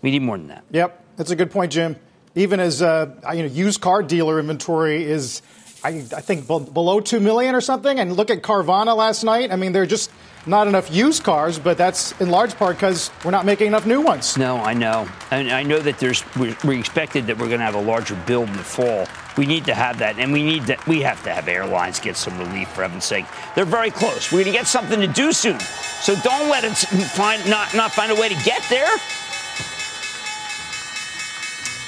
We 0.00 0.12
need 0.12 0.22
more 0.22 0.38
than 0.38 0.48
that. 0.48 0.64
Yep. 0.70 1.04
That's 1.16 1.30
a 1.30 1.36
good 1.36 1.50
point, 1.50 1.72
Jim. 1.72 1.96
Even 2.34 2.58
as 2.58 2.80
uh, 2.80 3.14
you 3.34 3.42
know, 3.42 3.52
used 3.52 3.82
car 3.82 4.02
dealer 4.02 4.40
inventory 4.40 5.04
is, 5.04 5.42
I, 5.84 5.88
I 5.88 6.20
think, 6.20 6.46
below 6.46 7.00
two 7.00 7.20
million 7.20 7.54
or 7.54 7.60
something. 7.60 7.98
And 7.98 8.16
look 8.16 8.30
at 8.30 8.42
Carvana 8.42 8.96
last 8.96 9.24
night. 9.24 9.50
I 9.50 9.56
mean, 9.56 9.72
they're 9.72 9.86
just 9.86 10.10
not 10.46 10.66
enough 10.66 10.92
used 10.92 11.22
cars, 11.22 11.58
but 11.58 11.78
that's 11.78 12.18
in 12.20 12.30
large 12.30 12.54
part 12.56 12.76
because 12.76 13.10
we're 13.24 13.30
not 13.30 13.46
making 13.46 13.68
enough 13.68 13.86
new 13.86 14.00
ones. 14.00 14.36
No, 14.36 14.56
I 14.56 14.74
know, 14.74 15.08
and 15.30 15.50
I 15.50 15.62
know 15.62 15.78
that 15.78 15.98
there's 15.98 16.24
we, 16.36 16.56
we 16.64 16.78
expected 16.78 17.26
that 17.28 17.38
we're 17.38 17.46
going 17.46 17.60
to 17.60 17.64
have 17.64 17.76
a 17.76 17.80
larger 17.80 18.16
build 18.26 18.48
in 18.48 18.56
the 18.56 18.64
fall. 18.64 19.06
We 19.36 19.46
need 19.46 19.64
to 19.66 19.74
have 19.74 19.98
that, 20.00 20.18
and 20.18 20.32
we 20.32 20.42
need 20.42 20.66
to 20.66 20.76
we 20.86 21.00
have 21.02 21.22
to 21.24 21.32
have 21.32 21.48
airlines 21.48 22.00
get 22.00 22.16
some 22.16 22.38
relief 22.38 22.68
for 22.70 22.82
heaven's 22.82 23.04
sake. 23.04 23.24
They're 23.54 23.64
very 23.64 23.90
close. 23.90 24.32
We're 24.32 24.42
going 24.42 24.52
to 24.52 24.58
get 24.58 24.66
something 24.66 25.00
to 25.00 25.06
do 25.06 25.32
soon, 25.32 25.60
so 25.60 26.14
don't 26.16 26.48
let 26.48 26.64
it 26.64 26.74
find 26.74 27.48
not 27.48 27.74
not 27.74 27.92
find 27.92 28.10
a 28.10 28.16
way 28.16 28.28
to 28.28 28.44
get 28.44 28.62
there. 28.68 28.90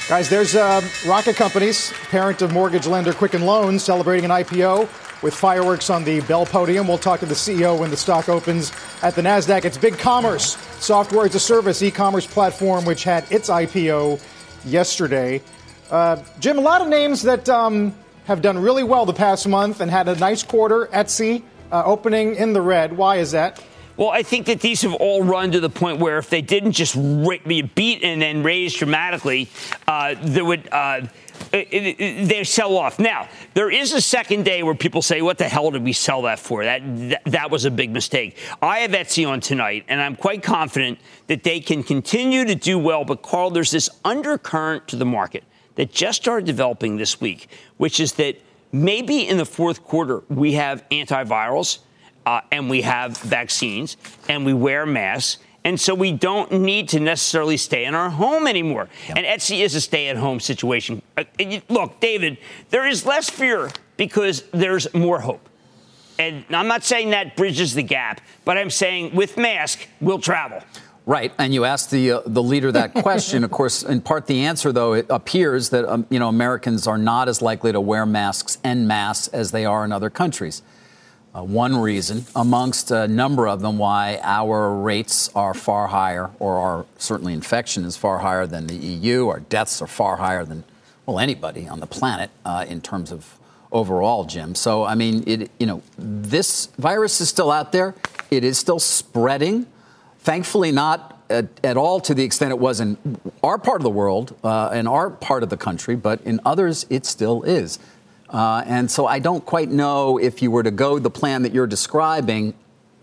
Guys, 0.07 0.29
there's 0.29 0.55
uh, 0.55 0.83
Rocket 1.07 1.35
Companies, 1.35 1.91
parent 2.11 2.43
of 2.43 2.53
mortgage 2.53 2.87
lender 2.87 3.15
Quicken 3.15 3.47
Loans, 3.47 3.83
celebrating 3.83 4.27
an 4.27 4.31
IPO 4.31 4.81
with 5.23 5.33
fireworks 5.33 5.89
on 5.89 6.05
the 6.05 6.21
Bell 6.21 6.45
podium. 6.45 6.87
We'll 6.87 6.99
talk 6.99 7.21
to 7.21 7.27
the 7.27 7.35
CEO 7.35 7.79
when 7.79 7.89
the 7.89 7.97
stock 7.97 8.29
opens 8.29 8.71
at 9.01 9.15
the 9.15 9.23
NASDAQ. 9.23 9.65
It's 9.65 9.79
Big 9.79 9.97
Commerce, 9.97 10.59
software 10.79 11.25
as 11.25 11.35
a 11.35 11.41
service 11.41 11.81
e 11.81 11.91
commerce 11.91 12.27
platform, 12.27 12.85
which 12.85 13.03
had 13.03 13.25
its 13.33 13.49
IPO 13.49 14.23
yesterday. 14.67 15.41
Uh, 15.91 16.23
Jim, 16.39 16.59
a 16.59 16.61
lot 16.61 16.83
of 16.83 16.89
names 16.89 17.23
that 17.23 17.49
um, 17.49 17.95
have 18.27 18.43
done 18.43 18.59
really 18.59 18.85
well 18.85 19.07
the 19.07 19.15
past 19.15 19.49
month 19.49 19.81
and 19.81 19.91
had 19.91 20.07
a 20.07 20.17
nice 20.17 20.43
quarter. 20.43 20.85
Etsy 20.93 21.43
uh, 21.73 21.83
opening 21.87 22.35
in 22.35 22.53
the 22.53 22.61
red. 22.61 22.95
Why 22.95 23.17
is 23.17 23.33
that? 23.33 23.59
Well, 23.97 24.11
I 24.11 24.23
think 24.23 24.47
that 24.47 24.61
these 24.61 24.83
have 24.83 24.95
all 24.95 25.23
run 25.23 25.53
to 25.53 25.61
the 25.61 25.71
point 25.71 26.01
where 26.01 26.19
if 26.19 26.29
they 26.29 26.43
didn't 26.43 26.73
just 26.73 26.97
be 27.47 27.63
beat 27.63 28.03
and 28.03 28.21
then 28.21 28.43
raise 28.43 28.75
dramatically, 28.75 29.49
uh, 29.87 30.17
there 30.21 30.45
would. 30.45 30.69
Uh, 30.73 31.03
they 31.51 32.43
sell 32.45 32.77
off. 32.77 32.99
Now, 32.99 33.29
there 33.55 33.71
is 33.71 33.93
a 33.93 34.01
second 34.01 34.45
day 34.45 34.63
where 34.63 34.75
people 34.75 35.03
say, 35.03 35.21
What 35.21 35.39
the 35.39 35.49
hell 35.49 35.71
did 35.71 35.83
we 35.83 35.93
sell 35.93 36.23
that 36.23 36.39
for? 36.39 36.65
That, 36.65 36.83
that, 37.11 37.23
that, 37.27 37.51
was 37.51 37.65
a 37.65 37.71
big 37.71 37.91
mistake. 37.91 38.39
I 38.63 38.79
have 38.79 38.93
Etsy 38.93 39.29
on 39.29 39.41
tonight, 39.41 39.85
and 39.89 40.01
I'm 40.01 40.17
quite 40.17 40.43
confident 40.43 40.99
that 41.27 41.43
they 41.43 41.61
can 41.61 41.83
continue 41.83 42.45
to 42.45 42.55
do 42.55 42.79
well. 42.79 43.05
But, 43.05 43.23
Carl, 43.23 43.51
there's 43.51 43.71
this 43.71 43.91
undercurrent 44.05 44.89
to 44.89 44.97
the 44.97 45.05
market 45.05 45.45
that 45.75 45.93
just 45.93 46.23
started 46.23 46.47
developing 46.47 46.97
this 46.97 47.21
week, 47.21 47.49
which 47.77 48.01
is 48.01 48.13
that 48.15 48.41
maybe 48.73 49.29
in 49.29 49.37
the 49.37 49.47
fourth 49.47 49.83
quarter 49.83 50.23
we 50.29 50.55
have 50.55 50.89
antivirals 50.91 51.81
uh, 52.27 52.41
and 52.51 52.71
we 52.71 52.83
have 52.83 53.17
vaccines 53.19 53.97
and 54.29 54.45
we 54.45 54.53
wear 54.53 54.87
masks. 54.87 55.43
And 55.67 55.81
so 55.81 55.95
we 55.95 56.13
don't 56.13 56.53
need 56.53 56.91
to 56.91 57.01
necessarily 57.01 57.57
stay 57.57 57.87
in 57.87 57.95
our 57.95 58.11
home 58.11 58.47
anymore. 58.47 58.91
Yep. 59.09 59.17
And 59.17 59.27
Etsy 59.27 59.61
is 59.61 59.75
a 59.75 59.81
stay 59.81 60.09
at 60.09 60.17
home 60.17 60.39
situation. 60.39 61.01
Uh, 61.17 61.25
look, 61.71 62.01
David, 62.01 62.37
there 62.69 62.87
is 62.87 63.07
less 63.07 63.31
fear 63.31 63.71
because 63.97 64.43
there's 64.53 64.93
more 64.93 65.21
hope. 65.21 65.49
And 66.19 66.45
I'm 66.51 66.69
not 66.69 66.85
saying 66.85 67.11
that 67.11 67.35
bridges 67.35 67.75
the 67.75 67.83
gap, 67.83 68.21
but 68.45 68.59
I'm 68.59 68.71
saying 68.71 69.15
with 69.15 69.37
mask, 69.37 69.89
we'll 70.01 70.19
travel. 70.19 70.63
Right, 71.07 71.33
and 71.39 71.53
you 71.53 71.67
asked 71.67 71.91
the 71.91 72.13
uh, 72.13 72.21
the 72.25 72.43
leader 72.43 72.73
that 72.73 72.95
question. 73.03 73.45
of 73.45 73.51
course, 73.51 73.83
in 73.83 74.01
part, 74.01 74.27
the 74.27 74.41
answer 74.45 74.73
though 74.73 74.95
it 74.95 75.07
appears 75.11 75.69
that 75.71 75.85
um, 75.85 76.07
you 76.09 76.19
know 76.19 76.29
Americans 76.29 76.87
are 76.87 76.97
not 76.97 77.29
as 77.29 77.43
likely 77.43 77.73
to 77.73 77.81
wear 77.81 78.07
masks 78.07 78.57
en 78.65 78.87
masse 78.87 79.29
as 79.29 79.51
they 79.51 79.67
are 79.67 79.85
in 79.85 79.93
other 79.93 80.09
countries. 80.09 80.63
Uh, 81.35 81.43
one 81.43 81.77
reason, 81.77 82.25
amongst 82.37 82.93
a 82.93 83.09
number 83.09 83.49
of 83.49 83.61
them, 83.61 83.77
why 83.77 84.21
our 84.23 84.73
rates 84.73 85.29
are 85.35 85.53
far 85.53 85.89
higher, 85.89 86.31
or 86.39 86.59
our 86.59 86.87
certainly 86.97 87.33
infection 87.33 87.85
is 87.85 87.97
far 87.97 88.21
higher 88.21 88.47
than 88.47 88.69
the 88.69 88.77
EU. 88.77 89.27
Our 89.27 89.41
deaths 89.41 89.83
are 89.83 89.89
far 89.89 90.17
higher 90.17 90.45
than 90.45 90.63
well 91.07 91.19
anybody 91.19 91.67
on 91.67 91.81
the 91.81 91.89
planet 91.89 92.31
uh, 92.45 92.65
in 92.69 92.81
terms 92.81 93.11
of 93.11 93.37
overall, 93.73 94.25
Jim. 94.25 94.55
So 94.55 94.85
I 94.85 94.95
mean, 94.95 95.25
it 95.27 95.51
you 95.59 95.67
know 95.67 95.83
this 95.99 96.67
virus 96.79 97.21
is 97.21 97.31
still 97.31 97.51
out 97.51 97.73
there. 97.73 97.97
It 98.31 98.45
is 98.45 98.57
still 98.57 98.79
spreading. 98.79 99.67
Thankfully, 100.21 100.71
not 100.71 101.21
at, 101.29 101.47
at, 101.65 101.77
all 101.77 102.01
to 102.01 102.15
the 102.15 102.23
extent 102.23 102.51
it 102.53 102.59
was 102.59 102.81
in 102.81 102.97
our 103.43 103.59
part 103.59 103.81
of 103.81 103.83
the 103.83 103.91
world, 103.91 104.35
uh, 104.45 104.71
in 104.73 104.87
our 104.87 105.11
part 105.11 105.43
of 105.43 105.51
the 105.51 105.57
country, 105.57 105.97
but 105.97 106.23
in 106.23 106.41
others, 106.47 106.87
it 106.89 107.05
still 107.05 107.43
is. 107.43 107.79
Uh, 108.35 108.65
and 108.67 108.91
so 108.91 109.07
I 109.07 109.21
don't 109.21 109.47
quite 109.47 109.71
know 109.71 110.19
if 110.19 110.43
you 110.43 110.51
were 110.51 110.65
to 110.65 110.73
go 110.73 110.99
the 110.99 111.09
plan 111.09 111.43
that 111.43 111.55
you're 111.55 111.69
describing 111.69 112.53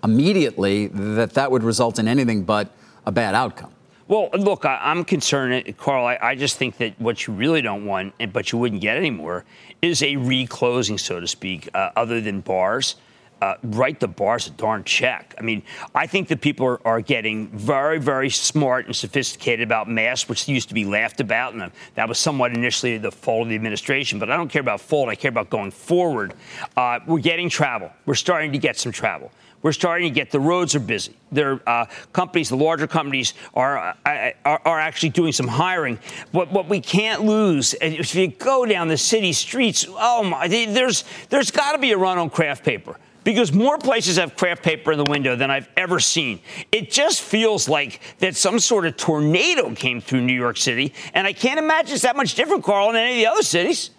immediately, 0.04 0.88
that 0.88 1.36
that 1.36 1.50
would 1.50 1.64
result 1.64 2.00
in 2.00 2.08
anything 2.10 2.44
but 2.44 2.70
a 3.06 3.14
bad 3.14 3.34
outcome. 3.34 3.72
Well, 4.10 4.30
look, 4.34 4.66
I, 4.66 4.92
am 4.92 5.06
concerned, 5.06 5.78
Carl. 5.78 6.06
I, 6.06 6.18
I, 6.22 6.36
just 6.36 6.58
think 6.58 6.76
that 6.80 7.00
what 7.00 7.28
you 7.28 7.34
really 7.34 7.62
don't 7.62 7.86
want, 7.86 8.14
but 8.34 8.52
you 8.52 8.58
wouldn't 8.58 8.82
get 8.82 8.98
anymore, 8.98 9.46
is 9.82 10.04
a 10.04 10.18
reclosing, 10.18 10.98
so 10.98 11.22
to 11.22 11.28
speak, 11.28 11.70
uh, 11.74 11.92
other 11.96 12.20
than 12.20 12.42
bars 12.42 12.98
uh, 13.42 13.56
write 13.64 14.00
the 14.00 14.08
bars 14.08 14.48
a 14.48 14.52
darn 14.52 14.84
check. 14.84 15.34
I 15.38 15.42
mean, 15.42 15.64
I 15.96 16.06
think 16.06 16.28
that 16.28 16.42
people 16.42 16.66
are, 16.66 16.88
are, 16.88 17.02
getting 17.02 17.48
very, 17.48 17.98
very 17.98 18.30
smart 18.30 18.86
and 18.86 18.96
sophisticated 18.96 19.64
about 19.64 19.90
masks, 19.90 20.30
which 20.30 20.48
used 20.48 20.68
to 20.70 20.76
be 20.76 20.86
laughed 20.86 21.20
about, 21.20 21.56
and 21.56 21.72
that 21.96 22.08
was 22.08 22.20
somewhat 22.20 22.54
initially 22.54 23.00
the 23.00 23.12
fault 23.12 23.44
of 23.44 23.50
the 23.50 23.56
administration. 23.56 24.20
But 24.20 24.30
I 24.30 24.38
don't 24.38 24.50
care 24.50 24.62
about 24.62 24.80
fault; 24.80 25.10
I 25.10 25.16
care 25.16 25.30
about 25.30 25.50
going 25.50 25.72
forward. 25.72 26.36
Uh, 26.78 27.00
we're 27.08 27.20
getting 27.20 27.50
travel. 27.50 27.92
We're 28.06 28.14
starting 28.14 28.52
to 28.52 28.60
get 28.60 28.78
some 28.78 28.92
travel. 28.92 29.32
We're 29.64 29.72
starting 29.74 30.12
to 30.12 30.14
get 30.14 30.32
the 30.32 30.40
roads 30.40 30.74
are 30.76 30.80
busy. 30.80 31.16
There, 31.32 31.62
uh, 31.68 31.86
companies, 32.14 32.50
the 32.50 32.58
larger 32.58 32.88
companies, 32.88 33.36
are, 33.54 33.78
uh, 33.78 34.32
are, 34.44 34.62
are 34.66 34.80
actually 34.80 35.10
doing 35.10 35.32
some 35.32 35.48
hiring. 35.48 36.00
What 36.32 36.52
what 36.52 36.68
we 36.68 36.80
can't 36.80 37.24
lose 37.24 37.74
if 37.82 38.14
you 38.14 38.28
go 38.28 38.66
down 38.66 38.88
the 38.88 38.98
city 38.98 39.34
streets, 39.34 39.88
oh 39.90 40.24
my, 40.24 40.48
there's 40.48 41.04
there's 41.30 41.50
got 41.50 41.72
to 41.72 41.80
be 41.80 41.92
a 41.92 41.98
run 41.98 42.20
on 42.20 42.30
kraft 42.30 42.64
paper 42.64 42.98
because 43.24 43.54
more 43.54 43.78
places 43.78 44.18
have 44.18 44.36
kraft 44.36 44.64
paper 44.64 44.92
in 44.92 44.98
the 44.98 45.10
window 45.10 45.36
than 45.36 45.52
I've 45.52 45.70
ever 45.78 46.00
seen. 46.00 46.42
It 46.72 46.92
just 46.92 47.22
feels 47.22 47.70
like 47.70 48.02
that 48.20 48.36
some 48.36 48.60
sort 48.60 48.86
of 48.86 48.98
tornado 48.98 49.74
came 49.76 50.02
through 50.02 50.22
New 50.22 50.34
York 50.34 50.58
City, 50.58 50.94
and 51.14 51.28
I 51.28 51.34
can't 51.34 51.60
imagine 51.60 51.94
it's 51.94 52.04
that 52.04 52.16
much 52.16 52.36
different, 52.36 52.64
Carl, 52.64 52.90
in 52.90 52.96
any 52.96 53.12
of 53.12 53.18
the 53.18 53.28
other 53.28 53.44
cities. 53.44 53.92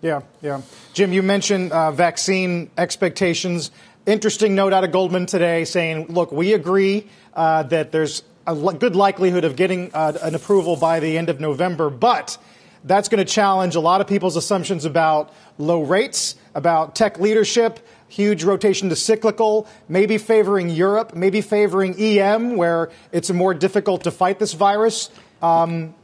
Yeah, 0.00 0.22
yeah. 0.42 0.62
Jim, 0.92 1.12
you 1.12 1.22
mentioned 1.22 1.72
uh, 1.72 1.90
vaccine 1.90 2.70
expectations. 2.78 3.70
Interesting 4.06 4.54
note 4.54 4.72
out 4.72 4.84
of 4.84 4.92
Goldman 4.92 5.26
today 5.26 5.64
saying, 5.64 6.06
look, 6.06 6.30
we 6.30 6.54
agree 6.54 7.08
uh, 7.34 7.64
that 7.64 7.92
there's 7.92 8.22
a 8.46 8.54
good 8.54 8.96
likelihood 8.96 9.44
of 9.44 9.56
getting 9.56 9.90
uh, 9.92 10.16
an 10.22 10.34
approval 10.34 10.76
by 10.76 11.00
the 11.00 11.18
end 11.18 11.28
of 11.28 11.40
November, 11.40 11.90
but 11.90 12.38
that's 12.84 13.08
going 13.08 13.24
to 13.24 13.30
challenge 13.30 13.74
a 13.74 13.80
lot 13.80 14.00
of 14.00 14.06
people's 14.06 14.36
assumptions 14.36 14.84
about 14.84 15.34
low 15.58 15.82
rates, 15.82 16.36
about 16.58 16.96
tech 16.96 17.18
leadership, 17.20 17.78
huge 18.08 18.42
rotation 18.44 18.88
to 18.88 18.96
cyclical, 18.96 19.66
maybe 19.88 20.18
favoring 20.18 20.68
Europe, 20.68 21.14
maybe 21.14 21.40
favoring 21.40 21.94
EM, 21.98 22.56
where 22.56 22.90
it's 23.12 23.30
more 23.30 23.54
difficult 23.54 24.04
to 24.04 24.10
fight 24.10 24.38
this 24.38 24.52
virus. 24.52 25.08
Um, 25.40 25.94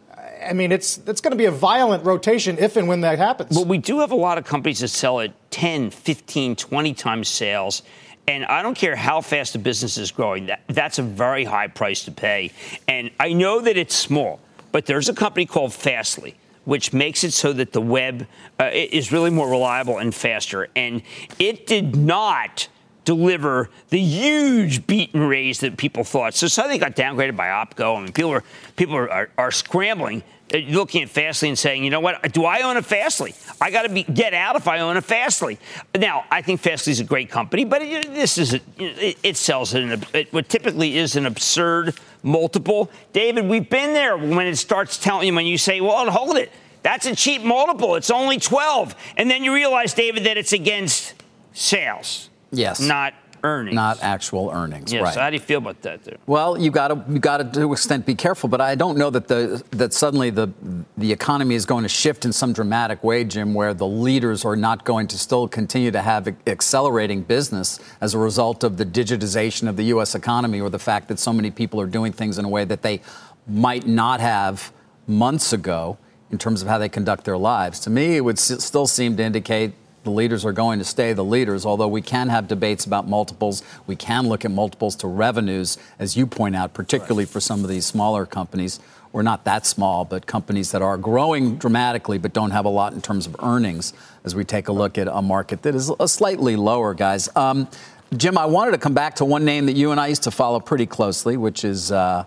I 0.47 0.53
mean, 0.53 0.73
it's 0.73 0.99
it's 1.07 1.21
going 1.21 1.33
to 1.33 1.37
be 1.37 1.47
a 1.47 1.51
violent 1.51 2.05
rotation 2.05 2.57
if 2.59 2.77
and 2.77 2.87
when 2.87 3.01
that 3.01 3.19
happens. 3.19 3.57
Well, 3.57 3.65
we 3.65 3.79
do 3.79 4.01
have 4.01 4.13
a 4.13 4.17
lot 4.17 4.39
of 4.39 4.45
companies 4.45 4.81
that 4.81 4.89
sell 4.89 5.21
at 5.21 5.33
10, 5.51 5.91
15, 5.91 6.57
20 6.57 6.95
times 6.95 7.29
sales. 7.29 7.83
And 8.27 8.45
I 8.47 8.63
don't 8.63 8.77
care 8.77 8.97
how 8.97 9.21
fast 9.21 9.53
the 9.53 9.59
business 9.59 9.99
is 9.99 10.11
growing, 10.11 10.47
that, 10.47 10.63
that's 10.69 10.99
a 10.99 11.03
very 11.03 11.45
high 11.45 11.67
price 11.67 12.05
to 12.05 12.11
pay. 12.11 12.53
And 12.89 13.11
I 13.21 13.35
know 13.35 13.61
that 13.61 13.77
it's 13.77 13.95
small, 13.95 14.41
but 14.73 14.87
there's 14.87 15.11
a 15.11 15.15
company 15.15 15.45
called 15.45 15.75
Fastly 15.75 16.35
which 16.65 16.93
makes 16.93 17.25
it 17.25 17.33
so 17.33 17.53
that 17.53 17.73
the 17.73 17.81
web 17.81 18.27
uh, 18.59 18.71
is 18.73 19.13
really 19.13 19.31
more 19.31 19.49
reliable 19.49 19.99
and 19.99 20.15
faster. 20.15 20.69
And 20.75 21.03
it 21.39 21.67
did 21.67 21.97
not 21.97 22.69
deliver 23.05 23.69
the 23.91 24.01
huge 24.01 24.87
beat 24.87 25.15
and 25.15 25.29
raise 25.29 25.61
that 25.61 25.77
people 25.77 26.05
thought. 26.05 26.35
So 26.35 26.47
suddenly 26.47 26.79
got 26.79 26.97
downgraded 26.97 27.37
by 27.37 27.49
OPCO. 27.49 27.97
I 27.97 28.01
mean, 28.01 28.13
people 28.13 28.31
are 28.31 28.43
people 28.77 28.97
are, 28.97 29.11
are, 29.11 29.31
are 29.37 29.51
scrambling, 29.51 30.23
uh, 30.53 30.59
looking 30.69 31.03
at 31.03 31.11
Fastly 31.11 31.49
and 31.49 31.59
saying, 31.59 31.85
you 31.85 31.91
know 31.91 32.01
what? 32.01 32.33
Do 32.33 32.45
I 32.45 32.63
own 32.63 32.77
a 32.77 32.83
Fastly? 32.83 33.35
I 33.61 33.71
got 33.71 33.83
to 33.83 34.03
get 34.03 34.35
out 34.35 34.57
if 34.57 34.69
I 34.69 34.81
own 34.81 34.97
a 34.97 35.03
Fastly. 35.03 35.59
Now, 35.95 36.25
I 36.31 36.43
think 36.43 36.61
Fastly 36.61 36.93
is 36.93 37.01
a 37.01 37.05
great 37.05 37.31
company, 37.31 37.65
but 37.65 37.83
it, 37.83 38.13
this 38.15 38.39
is 38.39 38.55
a, 38.55 38.61
it, 38.79 39.19
it, 39.23 39.37
sells 39.37 39.75
at 39.75 40.33
what 40.33 40.49
typically 40.49 40.97
is 40.97 41.17
an 41.17 41.27
absurd 41.27 41.95
multiple. 42.25 42.91
David, 43.13 43.47
we've 43.47 43.69
been 43.69 43.93
there 43.93 44.17
when 44.17 44.47
it 44.47 44.57
starts 44.57 44.99
telling 44.99 45.29
you 45.29 45.35
when 45.35 45.47
you 45.47 45.59
say, 45.59 45.81
well, 45.81 46.11
hold 46.11 46.37
it. 46.37 46.51
That's 46.83 47.07
a 47.07 47.15
cheap 47.15 47.43
multiple. 47.43 47.95
It's 47.95 48.11
only 48.11 48.39
12. 48.39 48.95
And 49.17 49.31
then 49.31 49.45
you 49.45 49.55
realize, 49.55 49.95
David, 49.95 50.25
that 50.25 50.37
it's 50.37 50.53
against 50.53 51.15
sales. 51.53 52.29
Yes. 52.51 52.81
Not 52.81 53.15
earnings. 53.45 53.75
Not 53.75 54.03
actual 54.03 54.51
earnings. 54.51 54.93
Yes. 54.93 55.03
Right. 55.03 55.15
So 55.15 55.21
how 55.21 55.31
do 55.31 55.37
you 55.37 55.41
feel 55.41 55.59
about 55.59 55.81
that? 55.83 56.03
There? 56.03 56.17
Well, 56.27 56.59
you 56.59 56.71
got 56.71 56.89
to 56.89 57.05
you 57.13 57.19
got 57.19 57.37
to 57.39 57.61
to 57.61 57.73
extent 57.73 58.07
be 58.07 58.15
careful, 58.15 58.49
but 58.49 58.61
I 58.61 58.75
don't 58.75 58.99
know 58.99 59.11
that 59.11 59.29
the 59.29 59.63
that 59.73 59.93
suddenly 59.93 60.31
the 60.31 60.51
the 60.97 61.13
economy 61.13 61.55
is 61.55 61.67
going 61.67 61.83
to 61.83 61.89
shift 61.89 62.25
in 62.25 62.33
some 62.33 62.53
dramatic 62.53 63.05
way, 63.05 63.23
Jim, 63.25 63.55
where 63.55 63.75
the 63.75 63.87
leaders 63.87 64.45
are 64.45 64.57
not 64.57 64.85
going 64.85 65.07
to 65.09 65.19
still 65.19 65.47
continue 65.47 65.91
to 65.91 66.03
have 66.03 66.35
accelerating 66.47 67.23
business 67.23 67.79
as 68.01 68.15
a 68.15 68.19
result 68.19 68.65
of 68.65 68.79
the 68.79 68.87
digitization 68.87 69.69
of 69.69 69.77
the 69.77 69.85
U.S. 69.85 70.15
economy 70.15 70.61
or 70.61 70.71
the 70.71 70.79
fact 70.79 71.09
that 71.09 71.19
so 71.19 71.33
many 71.33 71.51
people 71.51 71.81
are 71.81 71.87
doing 71.87 72.13
things 72.13 72.39
in 72.39 72.45
a 72.45 72.49
way 72.49 72.65
that 72.65 72.83
they 72.83 73.01
might 73.47 73.87
not 73.87 74.21
have 74.21 74.73
months 75.07 75.53
ago 75.53 75.99
in 76.31 76.39
terms 76.39 76.63
of 76.63 76.69
how 76.69 76.79
they 76.79 76.89
conduct 76.89 77.25
their 77.25 77.37
lives. 77.37 77.79
To 77.81 77.91
me, 77.91 78.17
it 78.17 78.21
would 78.23 78.39
still 78.39 78.87
seem 78.87 79.17
to 79.19 79.23
indicate 79.23 79.75
the 80.05 80.11
leaders 80.11 80.45
are 80.45 80.53
going 80.53 80.79
to 80.79 80.85
stay 80.85 81.13
the 81.13 81.25
leaders, 81.25 81.67
although 81.67 81.89
we 81.89 82.03
can 82.03 82.29
have 82.29 82.47
debates 82.47 82.85
about 82.85 83.09
multiples. 83.09 83.63
We 83.87 83.97
can 83.97 84.29
look 84.29 84.45
at 84.45 84.51
multiples 84.51 84.95
to 84.97 85.09
revenues, 85.09 85.79
as 85.99 86.17
you 86.17 86.27
point 86.27 86.55
out, 86.55 86.75
particularly 86.75 87.25
right. 87.25 87.33
for 87.33 87.41
some 87.41 87.65
of 87.65 87.71
these 87.71 87.87
smaller 87.87 88.27
companies, 88.27 88.81
or 89.13 89.23
not 89.23 89.45
that 89.45 89.65
small, 89.67 90.05
but 90.05 90.27
companies 90.27 90.73
that 90.73 90.83
are 90.83 90.97
growing 90.97 91.57
dramatically 91.57 92.19
but 92.19 92.33
don't 92.33 92.51
have 92.51 92.65
a 92.65 92.69
lot 92.69 92.93
in 92.93 93.01
terms 93.01 93.27
of 93.27 93.37
earnings 93.43 93.93
as 94.25 94.35
we 94.35 94.45
take 94.45 94.69
a 94.69 94.73
look 94.73 94.99
at 94.99 95.09
a 95.09 95.23
market 95.23 95.63
that 95.63 95.75
is 95.75 95.91
a 96.01 96.09
slightly 96.09 96.57
lower, 96.57 96.95
guys. 96.95 97.29
Um, 97.37 97.69
Jim, 98.17 98.37
I 98.39 98.47
wanted 98.47 98.73
to 98.73 98.79
come 98.79 98.95
back 98.95 99.17
to 99.17 99.25
one 99.25 99.45
name 99.45 99.67
that 99.67 99.73
you 99.75 99.91
and 99.91 100.01
I 100.01 100.09
used 100.09 100.25
to 100.25 100.31
follow 100.31 100.61
pretty 100.61 100.87
closely, 100.87 101.37
which 101.37 101.65
is 101.65 101.91
uh, 101.91 102.25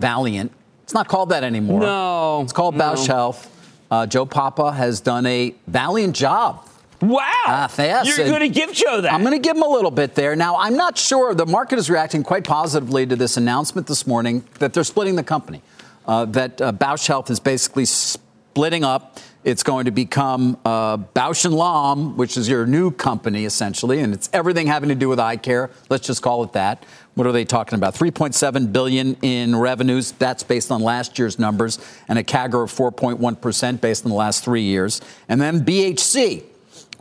Valeant. 0.00 0.52
It's 0.84 0.94
not 0.94 1.08
called 1.08 1.30
that 1.30 1.44
anymore. 1.44 1.80
No. 1.80 2.42
It's 2.42 2.52
called 2.52 2.76
no. 2.76 2.84
Bausch 2.84 3.06
Health. 3.06 3.48
Uh, 3.90 4.06
Joe 4.06 4.24
Papa 4.24 4.72
has 4.72 5.00
done 5.00 5.26
a 5.26 5.54
valiant 5.66 6.16
job. 6.16 6.66
Wow. 7.02 7.20
Uh, 7.46 7.68
yes. 7.78 8.06
You're 8.06 8.26
going 8.28 8.40
to 8.40 8.48
give 8.48 8.72
Joe 8.72 9.00
that. 9.00 9.12
I'm 9.12 9.22
going 9.22 9.32
to 9.34 9.38
give 9.40 9.56
him 9.56 9.62
a 9.62 9.68
little 9.68 9.90
bit 9.90 10.14
there. 10.14 10.36
Now, 10.36 10.56
I'm 10.56 10.76
not 10.76 10.96
sure. 10.96 11.34
The 11.34 11.46
market 11.46 11.78
is 11.78 11.90
reacting 11.90 12.22
quite 12.22 12.44
positively 12.44 13.06
to 13.06 13.16
this 13.16 13.36
announcement 13.36 13.88
this 13.88 14.06
morning 14.06 14.44
that 14.60 14.72
they're 14.72 14.84
splitting 14.84 15.16
the 15.16 15.24
company. 15.24 15.62
uh, 16.06 16.24
that 16.26 16.60
uh, 16.60 16.72
Bausch 16.72 17.06
Health 17.06 17.30
is 17.30 17.40
basically 17.40 17.84
splitting 17.84 18.84
up. 18.84 19.18
It's 19.44 19.64
going 19.64 19.86
to 19.86 19.90
become 19.90 20.56
uh, 20.64 20.96
Bausch 20.98 21.44
and 21.44 21.54
Lomb, 21.54 22.16
which 22.16 22.36
is 22.36 22.48
your 22.48 22.64
new 22.64 22.92
company 22.92 23.44
essentially, 23.44 23.98
and 23.98 24.14
it's 24.14 24.30
everything 24.32 24.68
having 24.68 24.88
to 24.88 24.94
do 24.94 25.08
with 25.08 25.18
eye 25.18 25.36
care. 25.36 25.70
Let's 25.90 26.06
just 26.06 26.22
call 26.22 26.44
it 26.44 26.52
that. 26.52 26.84
What 27.14 27.26
are 27.26 27.32
they 27.32 27.44
talking 27.44 27.76
about? 27.76 27.94
3.7 27.94 28.72
billion 28.72 29.16
in 29.16 29.56
revenues. 29.56 30.12
That's 30.12 30.44
based 30.44 30.70
on 30.70 30.80
last 30.80 31.18
year's 31.18 31.40
numbers, 31.40 31.80
and 32.08 32.18
a 32.20 32.22
CAGR 32.24 32.62
of 32.62 32.72
4.1 32.72 33.40
percent 33.40 33.80
based 33.80 34.04
on 34.04 34.10
the 34.10 34.16
last 34.16 34.44
three 34.44 34.62
years. 34.62 35.00
And 35.28 35.40
then 35.40 35.64
BHC 35.64 36.44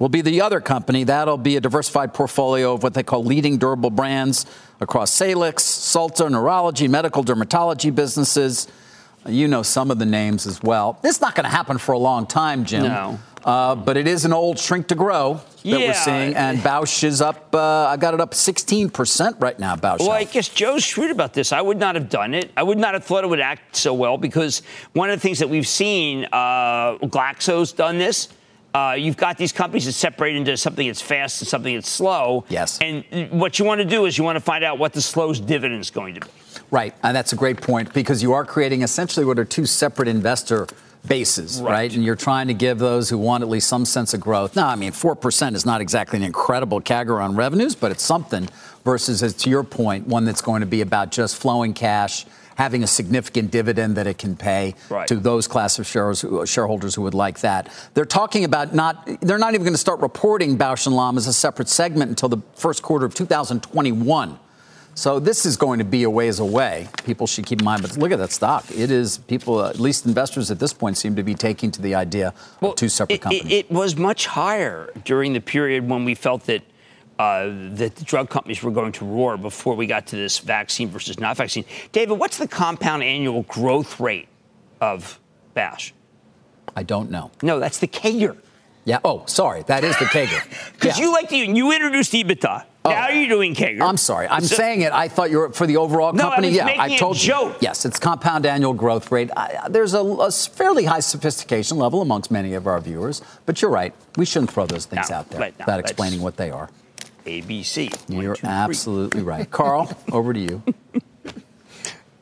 will 0.02 0.10
be 0.10 0.22
the 0.22 0.42
other 0.42 0.60
company. 0.60 1.04
That'll 1.04 1.38
be 1.38 1.56
a 1.58 1.62
diversified 1.62 2.12
portfolio 2.12 2.74
of 2.74 2.82
what 2.82 2.96
they 2.96 3.04
call 3.04 3.24
leading 3.24 3.60
durable 3.60 3.92
brands 3.92 4.48
across 4.80 5.14
Salix, 5.14 5.64
Solta, 5.64 6.30
neurology, 6.30 6.88
medical 6.88 7.24
dermatology 7.24 7.94
businesses. 7.94 8.68
You 9.28 9.48
know 9.48 9.62
some 9.62 9.92
of 9.92 10.00
the 10.00 10.08
names 10.08 10.48
as 10.48 10.64
well. 10.64 10.98
It's 11.04 11.22
not 11.22 11.36
going 11.36 11.44
to 11.44 11.52
happen 11.52 11.78
for 11.78 11.92
a 11.92 12.00
long 12.00 12.26
time, 12.26 12.66
Jim. 12.66 12.84
No. 12.86 13.20
Uh, 13.46 13.76
but 13.76 13.96
it 13.96 14.08
is 14.08 14.26
an 14.26 14.34
old 14.34 14.58
shrink 14.58 14.88
to 14.88 14.96
grow 14.96 15.36
that 15.36 15.42
Yeah. 15.64 15.78
we're 15.78 15.94
seeing, 15.94 16.36
and 16.36 16.58
Bausch 16.60 17.04
is 17.04 17.22
up. 17.22 17.54
Uh, 17.54 17.60
I 17.86 17.98
got 17.98 18.16
it 18.16 18.22
up 18.22 18.32
16% 18.34 19.36
right 19.40 19.58
now. 19.60 19.76
Bausch. 19.76 20.00
Well, 20.00 20.12
I 20.12 20.24
guess 20.24 20.50
Joe's 20.50 20.84
shrewd 20.84 21.12
about 21.12 21.34
this. 21.34 21.52
I 21.52 21.62
would 21.62 21.78
not 21.78 21.94
have 21.94 22.10
done 22.10 22.34
it. 22.34 22.52
I 22.58 22.64
would 22.64 22.80
not 22.80 22.96
have 22.96 23.04
thought 23.04 23.24
it 23.24 23.28
would 23.28 23.40
act 23.40 23.76
so 23.76 23.94
well 23.94 24.18
because 24.18 24.64
one 24.94 25.12
of 25.12 25.18
the 25.18 25.22
things 25.22 25.38
that 25.40 25.50
we've 25.50 25.68
seen, 25.68 26.26
uh, 26.32 26.98
Glaxo's 27.04 27.72
done 27.72 28.00
this. 28.00 28.30
Uh, 28.74 28.96
you've 28.98 29.18
got 29.18 29.38
these 29.38 29.52
companies 29.52 29.86
that 29.86 29.94
separate 29.94 30.36
into 30.36 30.56
something 30.56 30.88
that's 30.88 31.02
fast 31.02 31.42
and 31.42 31.48
something 31.48 31.76
that's 31.76 31.90
slow. 31.90 32.46
Yes. 32.48 32.80
And 32.80 33.04
what 33.32 33.60
you 33.60 33.66
want 33.66 33.80
to 33.80 33.86
do 33.86 34.06
is 34.06 34.18
you 34.18 34.24
want 34.24 34.38
to 34.38 34.42
find 34.44 34.64
out 34.64 34.80
what 34.80 34.94
the 34.94 35.02
slow's 35.02 35.40
dividend 35.40 35.82
is 35.82 35.90
going 35.90 36.16
to 36.16 36.22
be. 36.22 36.28
Right, 36.70 36.96
and 37.04 37.16
that's 37.16 37.34
a 37.34 37.36
great 37.36 37.62
point 37.62 37.94
because 37.94 38.24
you 38.24 38.32
are 38.32 38.46
creating 38.46 38.82
essentially 38.82 39.26
what 39.26 39.38
are 39.38 39.46
two 39.46 39.66
separate 39.66 40.08
investor 40.08 40.68
bases, 41.08 41.62
right? 41.62 41.72
Right. 41.72 41.94
And 41.94 42.04
you're 42.04 42.16
trying 42.16 42.48
to 42.48 42.54
give 42.54 42.80
those 42.80 43.10
who 43.10 43.18
want 43.18 43.44
at 43.44 43.50
least 43.50 43.68
some 43.68 43.86
sense 43.86 44.14
of 44.14 44.22
growth. 44.22 44.56
Now, 44.56 44.68
I 44.68 44.76
mean, 44.76 44.92
4% 44.92 45.56
is 45.56 45.66
not 45.66 45.82
exactly 45.82 46.18
an 46.18 46.24
incredible 46.24 46.80
CAGR 46.80 47.22
on 47.22 47.36
revenues, 47.36 47.76
but 47.76 47.92
it's 47.92 48.04
something 48.04 48.48
versus, 48.86 49.24
as 49.24 49.34
to 49.36 49.50
your 49.50 49.64
point, 49.64 50.08
one 50.08 50.26
that's 50.26 50.42
going 50.42 50.62
to 50.62 50.66
be 50.66 50.82
about 50.82 51.12
just 51.12 51.36
flowing 51.38 51.74
cash, 51.74 52.26
having 52.56 52.84
a 52.84 52.88
significant 52.88 53.52
dividend 53.52 53.96
that 53.98 54.08
it 54.08 54.18
can 54.18 54.36
pay 54.36 54.76
Right. 54.90 55.08
to 55.08 55.16
those 55.16 55.48
class 55.48 55.80
of 55.80 55.88
shares, 55.88 56.26
shareholders 56.46 56.96
who 56.96 57.02
would 57.04 57.14
like 57.14 57.40
that. 57.42 57.70
They're 57.94 58.06
talking 58.06 58.44
about 58.44 58.74
not, 58.74 59.08
they're 59.22 59.38
not 59.38 59.54
even 59.54 59.64
going 59.64 59.74
to 59.74 59.80
start 59.80 60.00
reporting 60.00 60.58
Bausch 60.58 60.86
and 60.86 60.96
Lomb 60.96 61.18
as 61.18 61.28
a 61.28 61.34
separate 61.34 61.70
segment 61.70 62.10
until 62.10 62.30
the 62.30 62.42
first 62.56 62.84
quarter 62.84 63.06
of 63.06 63.14
2021. 63.14 64.40
So 64.94 65.20
this 65.20 65.46
is 65.46 65.56
going 65.56 65.80
to 65.80 65.86
be 65.86 66.04
a 66.04 66.10
ways 66.10 66.40
away. 66.40 66.90
People 67.06 67.26
should 67.26 67.46
keep 67.46 67.62
in 67.62 67.66
mind. 67.66 67.82
But 67.82 67.98
look 67.98 68.12
at 68.12 68.20
that 68.20 68.32
stock. 68.32 68.66
It 68.70 68.92
is 68.92 69.20
people, 69.20 69.64
at 69.64 69.80
least 69.80 70.06
investors 70.06 70.52
at 70.52 70.60
this 70.60 70.74
point, 70.74 70.98
seem 70.98 71.16
to 71.16 71.24
be 71.24 71.34
taking 71.34 71.72
to 71.72 71.82
the 71.82 71.96
idea 71.96 72.34
of 72.62 72.76
two 72.76 72.90
separate 72.90 73.16
it, 73.16 73.22
companies. 73.22 73.46
It, 73.46 73.66
it 73.68 73.72
was 73.72 73.96
much 73.96 74.28
higher 74.28 74.92
during 75.06 75.34
the 75.34 75.40
period 75.40 75.88
when 75.88 76.04
we 76.04 76.14
felt 76.14 76.46
that 76.46 76.62
uh, 77.22 77.50
that 77.76 77.96
the 77.96 78.04
drug 78.04 78.30
companies 78.30 78.64
were 78.64 78.72
going 78.72 78.92
to 78.94 79.06
roar 79.06 79.38
before 79.38 79.76
we 79.76 79.86
got 79.86 80.08
to 80.08 80.16
this 80.16 80.40
vaccine 80.40 80.90
versus 80.90 81.20
not 81.20 81.38
vaccine. 81.38 81.66
David, 81.92 82.18
what's 82.18 82.38
the 82.38 82.48
compound 82.48 83.04
annual 83.04 83.44
growth 83.44 84.00
rate 84.00 84.28
of 84.80 85.20
Bausch? 85.56 85.92
I 86.76 86.84
don't 86.84 87.12
know. 87.12 87.30
No, 87.44 87.60
that's 87.60 87.78
the 87.80 87.88
CAGR. 87.88 88.38
Yeah. 88.86 89.00
Oh, 89.06 89.24
sorry. 89.28 89.62
That 89.68 89.84
is 89.84 89.96
the 90.00 90.06
CAGR. 90.06 90.42
Because 90.74 90.98
Yeah. 90.98 91.06
you 91.06 91.12
like 91.14 91.30
to, 91.30 91.38
you 91.38 91.72
introduced 91.72 92.14
EBITDA. 92.14 92.64
Now 92.84 93.10
you're 93.10 93.30
doing 93.30 93.54
CAGR. 93.54 93.82
I'm 93.84 93.98
sorry. 93.98 94.28
I'm 94.28 94.42
So- 94.42 94.56
saying 94.56 94.82
it. 94.82 94.92
I 94.92 95.08
thought 95.08 95.30
you 95.30 95.38
were 95.38 95.52
for 95.52 95.68
the 95.68 95.78
overall 95.78 96.12
company. 96.14 96.54
No, 96.58 96.64
I 96.64 96.66
was 96.66 96.74
yeah, 96.76 96.82
I 96.82 96.88
a 96.88 96.98
told 96.98 97.18
joke. 97.18 97.54
you. 97.62 97.68
Yes, 97.68 97.86
it's 97.86 98.00
compound 98.00 98.48
annual 98.48 98.74
growth 98.74 99.12
rate. 99.12 99.30
I, 99.38 99.68
there's 99.70 99.94
a, 99.94 100.00
a 100.02 100.32
fairly 100.32 100.86
high 100.86 101.02
sophistication 101.02 101.78
level 101.78 102.02
amongst 102.02 102.32
many 102.32 102.56
of 102.56 102.66
our 102.66 102.80
viewers, 102.82 103.22
but 103.46 103.62
you're 103.62 103.70
right. 103.70 103.94
We 104.18 104.26
shouldn't 104.26 104.52
throw 104.52 104.66
those 104.66 104.88
things 104.88 105.12
No, 105.12 105.18
out 105.18 105.30
there 105.30 105.40
right, 105.40 105.60
no, 105.60 105.66
without 105.66 105.80
explaining 105.80 106.22
what 106.24 106.38
they 106.38 106.50
are. 106.50 106.70
ABC. 107.26 108.10
One, 108.10 108.24
You're 108.24 108.36
two, 108.36 108.48
absolutely 108.48 109.22
right, 109.22 109.50
Carl. 109.50 109.92
Over 110.12 110.34
to 110.34 110.40
you. 110.40 110.64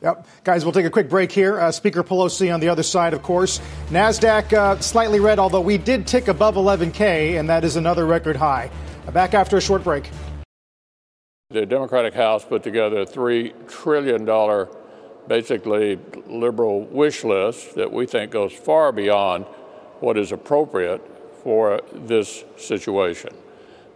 Yep. 0.02 0.28
Guys, 0.46 0.64
we'll 0.64 0.72
take 0.72 0.86
a 0.86 0.90
quick 0.90 1.10
break 1.10 1.30
here. 1.32 1.60
Uh, 1.60 1.72
Speaker 1.72 2.04
Pelosi 2.04 2.54
on 2.54 2.62
the 2.62 2.70
other 2.70 2.84
side, 2.84 3.14
of 3.14 3.22
course. 3.22 3.60
NASDAQ 3.90 4.54
uh, 4.54 4.80
slightly 4.80 5.20
red, 5.20 5.40
although 5.40 5.60
we 5.62 5.78
did 5.78 6.08
tick 6.08 6.30
above 6.30 6.56
11K, 6.56 7.38
and 7.38 7.50
that 7.50 7.66
is 7.66 7.76
another 7.76 8.06
record 8.06 8.38
high. 8.38 8.72
Uh, 9.06 9.12
back 9.12 9.34
after 9.34 9.58
a 9.58 9.62
short 9.62 9.84
break. 9.84 10.10
The 11.50 11.66
Democratic 11.66 12.14
House 12.14 12.46
put 12.46 12.64
together 12.64 13.02
a 13.02 13.06
$3 13.06 13.68
trillion, 13.68 14.68
basically 15.28 16.00
liberal 16.28 16.84
wish 16.84 17.26
list 17.26 17.76
that 17.76 17.92
we 17.92 18.06
think 18.06 18.32
goes 18.32 18.54
far 18.54 18.94
beyond 18.94 19.46
what 20.00 20.18
is 20.18 20.32
appropriate 20.32 21.02
for 21.44 21.82
this 21.92 22.46
situation. 22.56 23.32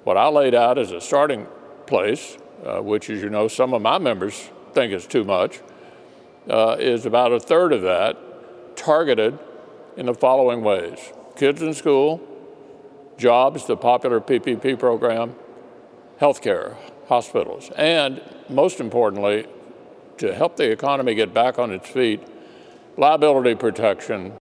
What 0.04 0.18
I 0.18 0.28
laid 0.28 0.54
out 0.54 0.78
as 0.78 0.92
a 0.92 1.00
starting 1.00 1.48
place, 1.86 2.38
uh, 2.66 2.80
which, 2.82 3.10
as 3.10 3.22
you 3.22 3.30
know, 3.30 3.48
some 3.48 3.74
of 3.74 3.82
my 3.82 3.98
members 3.98 4.50
think 4.74 4.92
is 4.94 5.08
too 5.08 5.24
much, 5.24 5.62
uh, 6.50 6.76
is 6.80 7.06
about 7.06 7.32
a 7.32 7.40
third 7.40 7.72
of 7.72 7.84
that 7.84 8.18
targeted 8.76 9.40
in 9.96 10.08
the 10.08 10.14
following 10.14 10.62
ways. 10.64 11.00
Kids 11.36 11.62
in 11.62 11.74
school, 11.74 12.22
jobs, 13.18 13.66
the 13.66 13.78
popular 13.78 14.20
PPP 14.20 14.78
program, 14.78 15.36
healthcare, 16.20 16.76
hospitals, 17.08 17.70
and 17.78 18.22
most 18.50 18.80
importantly, 18.80 19.48
to 20.18 20.34
help 20.34 20.58
the 20.58 20.70
economy 20.70 21.16
get 21.16 21.34
back 21.34 21.58
on 21.58 21.72
its 21.72 21.90
feet, 21.90 22.22
liability 22.98 23.56
protection, 23.56 24.34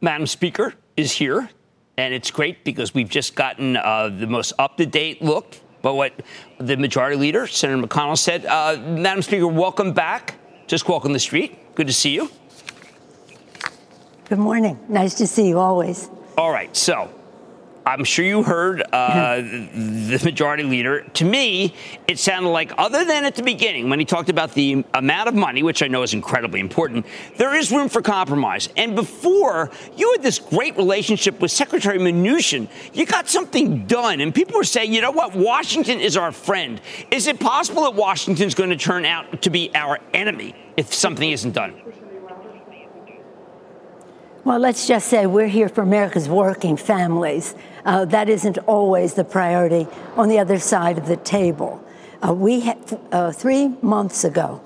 Madam 0.00 0.26
Speaker 0.28 0.74
is 0.96 1.12
here, 1.12 1.50
and 1.98 2.14
it's 2.14 2.30
great 2.30 2.62
because 2.64 2.94
we've 2.94 3.08
just 3.08 3.34
gotten 3.34 3.76
uh, 3.76 4.08
the 4.08 4.26
most 4.26 4.52
up 4.58 4.76
to 4.78 4.86
date 4.86 5.20
look. 5.20 5.56
But 5.82 5.94
what 5.94 6.12
the 6.58 6.76
majority 6.76 7.16
leader, 7.16 7.46
Senator 7.46 7.86
McConnell, 7.86 8.16
said, 8.16 8.46
uh, 8.46 8.80
Madam 8.80 9.20
Speaker, 9.20 9.48
welcome 9.48 9.92
back. 9.92 10.36
Just 10.68 10.88
walking 10.88 11.12
the 11.12 11.18
street. 11.18 11.74
Good 11.74 11.88
to 11.88 11.92
see 11.92 12.10
you. 12.10 12.30
Good 14.28 14.38
morning. 14.38 14.78
Nice 14.88 15.14
to 15.14 15.26
see 15.26 15.48
you 15.48 15.58
always. 15.58 16.08
All 16.36 16.52
right, 16.52 16.74
so 16.76 17.10
I'm 17.86 18.04
sure 18.04 18.24
you 18.24 18.42
heard 18.42 18.82
uh, 18.92 19.36
the 19.40 20.20
majority 20.22 20.62
leader. 20.62 21.02
To 21.14 21.24
me, 21.24 21.74
it 22.06 22.18
sounded 22.18 22.50
like, 22.50 22.72
other 22.76 23.04
than 23.04 23.24
at 23.24 23.34
the 23.34 23.42
beginning 23.42 23.88
when 23.88 23.98
he 23.98 24.04
talked 24.04 24.28
about 24.28 24.52
the 24.52 24.84
amount 24.92 25.28
of 25.28 25.34
money, 25.34 25.62
which 25.62 25.82
I 25.82 25.88
know 25.88 26.02
is 26.02 26.12
incredibly 26.12 26.60
important, 26.60 27.06
there 27.36 27.54
is 27.54 27.72
room 27.72 27.88
for 27.88 28.02
compromise. 28.02 28.68
And 28.76 28.94
before, 28.94 29.70
you 29.96 30.12
had 30.12 30.22
this 30.22 30.38
great 30.38 30.76
relationship 30.76 31.40
with 31.40 31.50
Secretary 31.50 31.98
Mnuchin. 31.98 32.68
You 32.92 33.06
got 33.06 33.28
something 33.28 33.86
done, 33.86 34.20
and 34.20 34.34
people 34.34 34.56
were 34.56 34.64
saying, 34.64 34.92
you 34.92 35.00
know 35.00 35.10
what, 35.10 35.34
Washington 35.34 35.98
is 36.00 36.16
our 36.16 36.32
friend. 36.32 36.80
Is 37.10 37.26
it 37.26 37.40
possible 37.40 37.82
that 37.84 37.94
Washington's 37.94 38.54
going 38.54 38.70
to 38.70 38.76
turn 38.76 39.06
out 39.06 39.42
to 39.42 39.50
be 39.50 39.70
our 39.74 39.98
enemy 40.12 40.54
if 40.76 40.92
something 40.92 41.30
isn't 41.30 41.52
done? 41.52 41.74
Well, 44.48 44.60
let's 44.60 44.86
just 44.86 45.08
say 45.08 45.26
we're 45.26 45.46
here 45.46 45.68
for 45.68 45.82
America's 45.82 46.26
working 46.26 46.78
families. 46.78 47.54
Uh, 47.84 48.06
that 48.06 48.30
isn't 48.30 48.56
always 48.60 49.12
the 49.12 49.22
priority 49.22 49.86
on 50.16 50.30
the 50.30 50.38
other 50.38 50.58
side 50.58 50.96
of 50.96 51.06
the 51.06 51.18
table. 51.18 51.84
Uh, 52.26 52.32
we 52.32 52.60
had, 52.60 52.98
uh, 53.12 53.30
three 53.30 53.68
months 53.82 54.24
ago, 54.24 54.62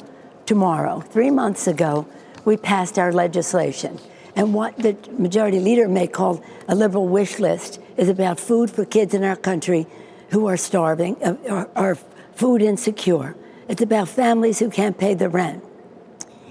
tomorrow, 0.46 1.00
three 1.00 1.32
months 1.32 1.66
ago, 1.66 2.06
we 2.44 2.56
passed 2.56 2.96
our 2.96 3.12
legislation. 3.12 3.98
And 4.36 4.54
what 4.54 4.76
the 4.76 4.96
majority 5.18 5.58
leader 5.58 5.88
may 5.88 6.06
call 6.06 6.44
a 6.68 6.76
liberal 6.76 7.08
wish 7.08 7.40
list 7.40 7.80
is 7.96 8.08
about 8.08 8.38
food 8.38 8.70
for 8.70 8.84
kids 8.84 9.14
in 9.14 9.24
our 9.24 9.34
country 9.34 9.88
who 10.30 10.46
are 10.46 10.56
starving, 10.56 11.20
uh, 11.24 11.34
are, 11.50 11.68
are 11.74 11.94
food 12.36 12.62
insecure. 12.62 13.34
It's 13.66 13.82
about 13.82 14.08
families 14.08 14.60
who 14.60 14.70
can't 14.70 14.96
pay 14.96 15.14
the 15.14 15.28
rent. 15.28 15.64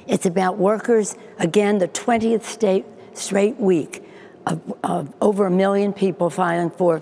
It's 0.05 0.25
about 0.25 0.57
workers, 0.57 1.15
again, 1.39 1.77
the 1.77 1.87
20th 1.87 2.43
state 2.43 2.83
straight 3.13 3.59
week 3.59 4.03
of, 4.45 4.61
of 4.83 5.13
over 5.21 5.45
a 5.45 5.51
million 5.51 5.93
people 5.93 6.29
filing 6.29 6.69
for 6.69 7.01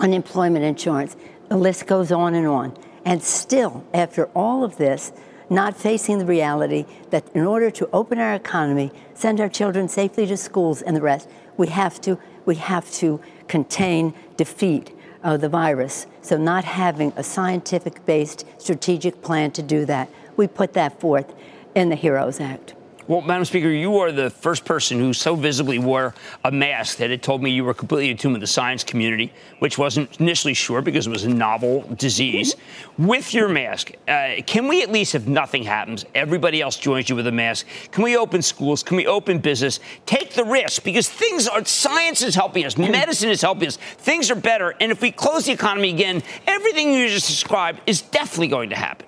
unemployment 0.00 0.64
insurance. 0.64 1.16
The 1.48 1.56
list 1.56 1.86
goes 1.86 2.10
on 2.12 2.34
and 2.34 2.46
on. 2.46 2.76
And 3.04 3.22
still, 3.22 3.84
after 3.94 4.26
all 4.34 4.64
of 4.64 4.76
this, 4.76 5.12
not 5.48 5.76
facing 5.76 6.18
the 6.18 6.26
reality 6.26 6.86
that 7.10 7.24
in 7.34 7.46
order 7.46 7.70
to 7.70 7.88
open 7.92 8.18
our 8.18 8.34
economy, 8.34 8.90
send 9.14 9.40
our 9.40 9.48
children 9.48 9.88
safely 9.88 10.26
to 10.26 10.36
schools 10.36 10.82
and 10.82 10.96
the 10.96 11.00
rest, 11.00 11.28
we 11.56 11.68
have 11.68 12.00
to, 12.00 12.18
we 12.44 12.56
have 12.56 12.90
to 12.94 13.20
contain, 13.46 14.12
defeat 14.36 14.92
uh, 15.22 15.36
the 15.36 15.48
virus. 15.48 16.06
So 16.20 16.36
not 16.36 16.64
having 16.64 17.12
a 17.16 17.22
scientific-based 17.22 18.44
strategic 18.58 19.22
plan 19.22 19.52
to 19.52 19.62
do 19.62 19.84
that, 19.86 20.08
we 20.36 20.48
put 20.48 20.72
that 20.72 21.00
forth 21.00 21.32
in 21.74 21.88
the 21.90 21.96
HEROES 21.96 22.40
Act. 22.40 22.74
Well, 23.08 23.20
Madam 23.20 23.44
Speaker, 23.44 23.68
you 23.68 23.98
are 23.98 24.10
the 24.10 24.30
first 24.30 24.64
person 24.64 24.98
who 24.98 25.12
so 25.12 25.36
visibly 25.36 25.78
wore 25.78 26.12
a 26.42 26.50
mask 26.50 26.98
that 26.98 27.12
it 27.12 27.22
told 27.22 27.40
me 27.40 27.50
you 27.50 27.62
were 27.62 27.72
completely 27.72 28.10
attuned 28.10 28.34
with 28.34 28.40
the 28.40 28.48
science 28.48 28.82
community, 28.82 29.32
which 29.60 29.78
wasn't 29.78 30.18
initially 30.18 30.54
sure 30.54 30.82
because 30.82 31.06
it 31.06 31.10
was 31.10 31.22
a 31.22 31.28
novel 31.28 31.82
disease. 31.94 32.56
With 32.98 33.32
your 33.32 33.48
mask, 33.48 33.92
uh, 34.08 34.42
can 34.44 34.66
we 34.66 34.82
at 34.82 34.90
least, 34.90 35.14
if 35.14 35.24
nothing 35.28 35.62
happens, 35.62 36.04
everybody 36.16 36.60
else 36.60 36.76
joins 36.76 37.08
you 37.08 37.14
with 37.14 37.28
a 37.28 37.32
mask? 37.32 37.68
Can 37.92 38.02
we 38.02 38.16
open 38.16 38.42
schools? 38.42 38.82
Can 38.82 38.96
we 38.96 39.06
open 39.06 39.38
business? 39.38 39.78
Take 40.04 40.34
the 40.34 40.44
risk 40.44 40.82
because 40.82 41.08
things 41.08 41.46
are, 41.46 41.64
science 41.64 42.22
is 42.22 42.34
helping 42.34 42.64
us, 42.64 42.76
medicine 42.76 43.30
is 43.30 43.40
helping 43.40 43.68
us, 43.68 43.76
things 43.76 44.32
are 44.32 44.34
better. 44.34 44.74
And 44.80 44.90
if 44.90 45.00
we 45.00 45.12
close 45.12 45.46
the 45.46 45.52
economy 45.52 45.90
again, 45.90 46.24
everything 46.48 46.92
you 46.92 47.06
just 47.06 47.28
described 47.28 47.82
is 47.86 48.02
definitely 48.02 48.48
going 48.48 48.70
to 48.70 48.76
happen. 48.76 49.06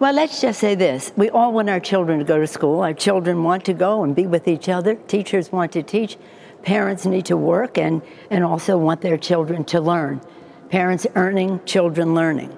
Well, 0.00 0.12
let's 0.12 0.40
just 0.40 0.60
say 0.60 0.76
this. 0.76 1.10
We 1.16 1.28
all 1.28 1.52
want 1.52 1.68
our 1.68 1.80
children 1.80 2.20
to 2.20 2.24
go 2.24 2.38
to 2.38 2.46
school. 2.46 2.82
Our 2.82 2.94
children 2.94 3.42
want 3.42 3.64
to 3.64 3.74
go 3.74 4.04
and 4.04 4.14
be 4.14 4.28
with 4.28 4.46
each 4.46 4.68
other. 4.68 4.94
Teachers 4.94 5.50
want 5.50 5.72
to 5.72 5.82
teach. 5.82 6.16
Parents 6.62 7.04
need 7.04 7.26
to 7.26 7.36
work 7.36 7.76
and, 7.76 8.02
and 8.30 8.44
also 8.44 8.78
want 8.78 9.00
their 9.00 9.16
children 9.16 9.64
to 9.64 9.80
learn. 9.80 10.20
Parents 10.68 11.04
earning, 11.16 11.60
children 11.64 12.14
learning. 12.14 12.56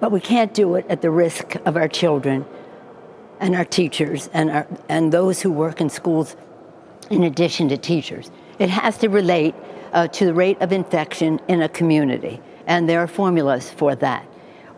But 0.00 0.12
we 0.12 0.20
can't 0.20 0.52
do 0.52 0.74
it 0.74 0.84
at 0.90 1.00
the 1.00 1.10
risk 1.10 1.56
of 1.64 1.78
our 1.78 1.88
children 1.88 2.44
and 3.40 3.56
our 3.56 3.64
teachers 3.64 4.28
and, 4.34 4.50
our, 4.50 4.66
and 4.90 5.10
those 5.10 5.40
who 5.40 5.50
work 5.50 5.80
in 5.80 5.88
schools 5.88 6.36
in 7.08 7.22
addition 7.22 7.70
to 7.70 7.78
teachers. 7.78 8.30
It 8.58 8.68
has 8.68 8.98
to 8.98 9.08
relate 9.08 9.54
uh, 9.94 10.08
to 10.08 10.26
the 10.26 10.34
rate 10.34 10.60
of 10.60 10.72
infection 10.72 11.40
in 11.48 11.62
a 11.62 11.70
community, 11.70 12.40
and 12.66 12.86
there 12.86 13.00
are 13.00 13.06
formulas 13.06 13.70
for 13.70 13.94
that. 13.96 14.26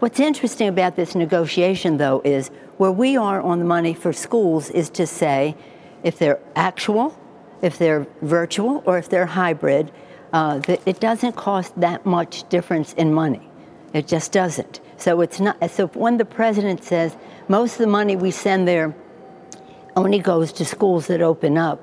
What's 0.01 0.18
interesting 0.18 0.68
about 0.68 0.97
this 0.97 1.14
negotiation, 1.14 1.99
though, 1.99 2.20
is 2.24 2.51
where 2.78 2.90
we 2.90 3.16
are 3.16 3.40
on 3.40 3.61
the 3.61 3.64
money 3.64 3.95
for 3.95 4.12
schools 4.12 4.68
is 4.70 4.90
to 4.90 5.07
say 5.07 5.57
if 6.03 6.18
they're 6.18 6.40
actual, 6.57 7.16
if 7.62 7.78
they're 7.78 8.07
virtual, 8.20 8.82
or 8.86 8.99
if 8.99 9.09
they're 9.09 9.26
hybrid, 9.26 9.92
uh, 10.32 10.59
that 10.59 10.80
it 10.84 10.99
doesn't 10.99 11.36
cost 11.36 11.78
that 11.80 12.05
much 12.05 12.49
difference 12.49 12.92
in 12.95 13.14
money. 13.14 13.49
It 13.92 14.09
just 14.09 14.32
doesn't. 14.32 14.80
So 14.97 15.20
it's 15.20 15.38
not. 15.38 15.70
So 15.70 15.86
when 15.88 16.18
the 16.18 16.24
president 16.24 16.82
says 16.82 17.16
most 17.47 17.74
of 17.74 17.78
the 17.78 17.86
money 17.86 18.16
we 18.16 18.32
send 18.32 18.66
there 18.66 18.95
only 19.95 20.18
goes 20.18 20.53
to 20.55 20.64
schools 20.64 21.07
that 21.07 21.22
open 21.22 21.57
up, 21.57 21.80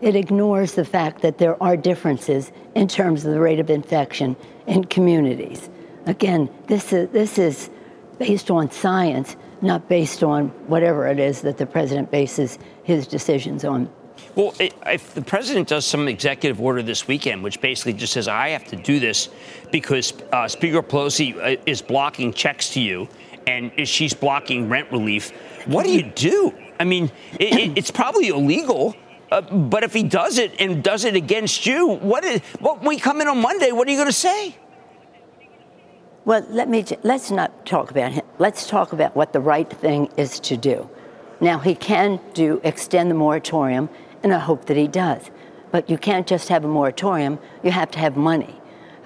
it 0.00 0.16
ignores 0.16 0.72
the 0.72 0.84
fact 0.84 1.20
that 1.20 1.36
there 1.36 1.62
are 1.62 1.76
differences 1.76 2.52
in 2.74 2.88
terms 2.88 3.26
of 3.26 3.32
the 3.32 3.40
rate 3.40 3.60
of 3.60 3.68
infection 3.68 4.34
in 4.66 4.84
communities. 4.84 5.68
Again, 6.06 6.48
this 6.66 6.92
is, 6.92 7.08
this 7.10 7.38
is 7.38 7.70
based 8.18 8.50
on 8.50 8.70
science, 8.70 9.36
not 9.62 9.88
based 9.88 10.22
on 10.22 10.48
whatever 10.66 11.06
it 11.06 11.18
is 11.18 11.40
that 11.42 11.58
the 11.58 11.66
president 11.66 12.10
bases 12.10 12.58
his 12.82 13.06
decisions 13.06 13.64
on. 13.64 13.90
Well, 14.34 14.54
if 14.58 15.14
the 15.14 15.22
president 15.22 15.68
does 15.68 15.86
some 15.86 16.06
executive 16.06 16.60
order 16.60 16.82
this 16.82 17.08
weekend, 17.08 17.42
which 17.42 17.60
basically 17.60 17.94
just 17.94 18.12
says, 18.12 18.28
I 18.28 18.50
have 18.50 18.64
to 18.66 18.76
do 18.76 19.00
this 19.00 19.28
because 19.70 20.12
uh, 20.32 20.46
Speaker 20.46 20.82
Pelosi 20.82 21.36
uh, 21.36 21.60
is 21.66 21.82
blocking 21.82 22.32
checks 22.32 22.70
to 22.70 22.80
you 22.80 23.08
and 23.46 23.72
she's 23.88 24.14
blocking 24.14 24.68
rent 24.68 24.90
relief, 24.92 25.30
what 25.66 25.84
do 25.84 25.92
you 25.92 26.02
do? 26.02 26.54
I 26.78 26.84
mean, 26.84 27.10
it, 27.38 27.72
it's 27.78 27.90
probably 27.90 28.28
illegal. 28.28 28.94
Uh, 29.30 29.40
but 29.42 29.84
if 29.84 29.92
he 29.92 30.02
does 30.02 30.38
it 30.38 30.52
and 30.60 30.82
does 30.82 31.04
it 31.04 31.14
against 31.14 31.64
you, 31.64 31.86
what 31.86 32.24
is, 32.24 32.40
when 32.60 32.80
we 32.80 32.98
come 32.98 33.20
in 33.20 33.28
on 33.28 33.40
Monday, 33.40 33.70
what 33.70 33.86
are 33.86 33.90
you 33.90 33.96
going 33.96 34.08
to 34.08 34.12
say? 34.12 34.56
Well, 36.26 36.44
let 36.50 36.68
me 36.68 36.84
let's 37.02 37.30
not 37.30 37.64
talk 37.64 37.90
about 37.90 38.12
him. 38.12 38.24
Let's 38.38 38.66
talk 38.66 38.92
about 38.92 39.16
what 39.16 39.32
the 39.32 39.40
right 39.40 39.68
thing 39.68 40.10
is 40.18 40.38
to 40.40 40.56
do. 40.56 40.88
Now 41.40 41.58
he 41.58 41.74
can 41.74 42.20
do 42.34 42.60
extend 42.62 43.10
the 43.10 43.14
moratorium, 43.14 43.88
and 44.22 44.34
I 44.34 44.38
hope 44.38 44.66
that 44.66 44.76
he 44.76 44.86
does. 44.86 45.30
But 45.70 45.88
you 45.88 45.96
can't 45.96 46.26
just 46.26 46.50
have 46.50 46.62
a 46.62 46.68
moratorium; 46.68 47.38
you 47.62 47.70
have 47.70 47.90
to 47.92 47.98
have 47.98 48.18
money. 48.18 48.54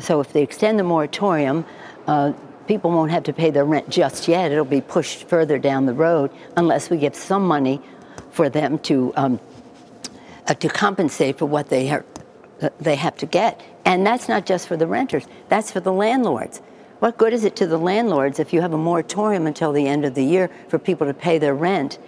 So 0.01 0.21
if 0.21 0.33
they 0.33 0.43
extend 0.43 0.77
the 0.77 0.83
moratorium, 0.83 1.65
uh, 2.09 2.33
people 2.67 2.91
won't 2.91 3.12
have 3.12 3.23
to 3.25 3.33
pay 3.33 3.51
their 3.51 3.65
rent 3.65 3.89
just 3.89 4.27
yet. 4.27 4.51
It'll 4.51 4.65
be 4.65 4.81
pushed 4.81 5.29
further 5.29 5.57
down 5.57 5.87
the 5.87 5.95
road 5.95 6.33
unless 6.57 6.91
we 6.91 6.97
give 6.97 7.15
some 7.15 7.47
money 7.47 7.81
for 8.33 8.49
them 8.49 8.81
to 8.81 9.12
um, 9.15 9.39
uh, 10.49 10.55
to 10.55 10.69
compensate 10.69 11.39
for 11.39 11.47
what 11.47 11.69
they 11.69 11.91
are, 11.91 12.05
uh, 12.61 12.71
they 12.81 12.97
have 12.97 13.17
to 13.19 13.27
get. 13.27 13.62
And 13.85 14.05
that's 14.05 14.29
not 14.29 14.47
just 14.47 14.67
for 14.67 14.77
the 14.77 14.89
renters; 14.89 15.29
that's 15.49 15.71
for 15.71 15.79
the 15.79 15.93
landlords. 15.93 16.61
What 17.05 17.18
good 17.18 17.34
is 17.34 17.44
it 17.44 17.55
to 17.57 17.66
the 17.66 17.76
landlords 17.76 18.38
if 18.38 18.55
you 18.55 18.62
have 18.62 18.72
a 18.72 18.78
moratorium 18.78 19.46
until 19.46 19.72
the 19.72 19.86
end 19.86 20.07
of 20.07 20.14
the 20.14 20.24
year 20.24 20.48
for 20.68 20.78
people 20.78 21.07
to 21.07 21.12
pay 21.12 21.36
their 21.36 21.55
rent 21.55 21.98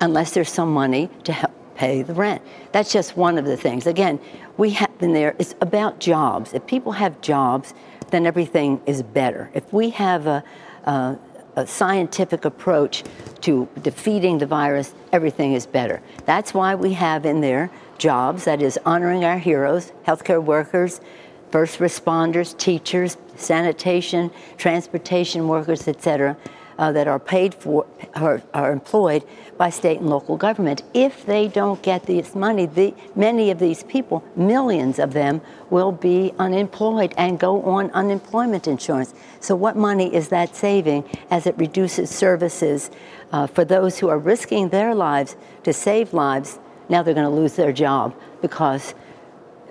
unless 0.00 0.32
there's 0.32 0.48
some 0.48 0.72
money 0.72 1.10
to 1.24 1.32
help 1.34 1.52
pay 1.74 2.00
the 2.00 2.14
rent? 2.14 2.40
That's 2.72 2.90
just 2.90 3.18
one 3.18 3.36
of 3.36 3.44
the 3.44 3.58
things. 3.58 3.86
Again, 3.86 4.18
we 4.56 4.70
have 4.70 4.96
been 4.96 5.12
there. 5.12 5.36
It's 5.38 5.54
about 5.60 6.00
jobs. 6.00 6.54
If 6.54 6.66
people 6.66 6.92
have 6.92 7.20
jobs, 7.20 7.74
then 8.08 8.24
everything 8.24 8.80
is 8.86 9.02
better. 9.02 9.50
If 9.52 9.70
we 9.74 9.90
have 9.90 10.26
a, 10.26 10.42
a, 10.84 11.18
a 11.56 11.66
scientific 11.66 12.46
approach 12.46 13.04
to 13.42 13.68
defeating 13.82 14.38
the 14.38 14.46
virus, 14.46 14.94
everything 15.12 15.52
is 15.52 15.66
better. 15.66 16.00
That's 16.24 16.54
why 16.54 16.76
we 16.76 16.94
have 16.94 17.26
in 17.26 17.42
there 17.42 17.70
jobs, 17.98 18.44
that 18.44 18.62
is, 18.62 18.78
honoring 18.86 19.22
our 19.22 19.38
heroes, 19.38 19.92
healthcare 20.06 20.42
workers, 20.42 21.02
first 21.50 21.78
responders, 21.78 22.56
teachers, 22.56 23.16
sanitation, 23.36 24.30
transportation 24.56 25.48
workers, 25.48 25.86
et 25.88 26.02
cetera, 26.02 26.36
uh, 26.78 26.92
that 26.92 27.08
are 27.08 27.18
paid 27.18 27.54
for, 27.54 27.86
are, 28.14 28.42
are, 28.52 28.70
employed 28.72 29.24
by 29.56 29.70
state 29.70 29.98
and 30.00 30.10
local 30.10 30.36
government. 30.36 30.82
If 30.92 31.24
they 31.24 31.48
don't 31.48 31.82
get 31.82 32.04
this 32.04 32.34
money, 32.34 32.66
the, 32.66 32.94
many 33.14 33.50
of 33.50 33.58
these 33.58 33.82
people, 33.84 34.22
millions 34.36 34.98
of 34.98 35.12
them, 35.12 35.40
will 35.70 35.92
be 35.92 36.32
unemployed 36.38 37.14
and 37.16 37.38
go 37.38 37.62
on 37.62 37.90
unemployment 37.92 38.68
insurance. 38.68 39.14
So, 39.40 39.56
what 39.56 39.76
money 39.76 40.14
is 40.14 40.28
that 40.28 40.54
saving 40.54 41.04
as 41.30 41.46
it 41.46 41.56
reduces 41.56 42.10
services 42.10 42.90
uh, 43.32 43.46
for 43.46 43.64
those 43.64 43.98
who 43.98 44.08
are 44.08 44.18
risking 44.18 44.68
their 44.68 44.94
lives 44.94 45.36
to 45.64 45.72
save 45.72 46.12
lives? 46.12 46.58
Now 46.88 47.02
they're 47.02 47.14
going 47.14 47.28
to 47.28 47.34
lose 47.34 47.54
their 47.54 47.72
job 47.72 48.14
because 48.42 48.94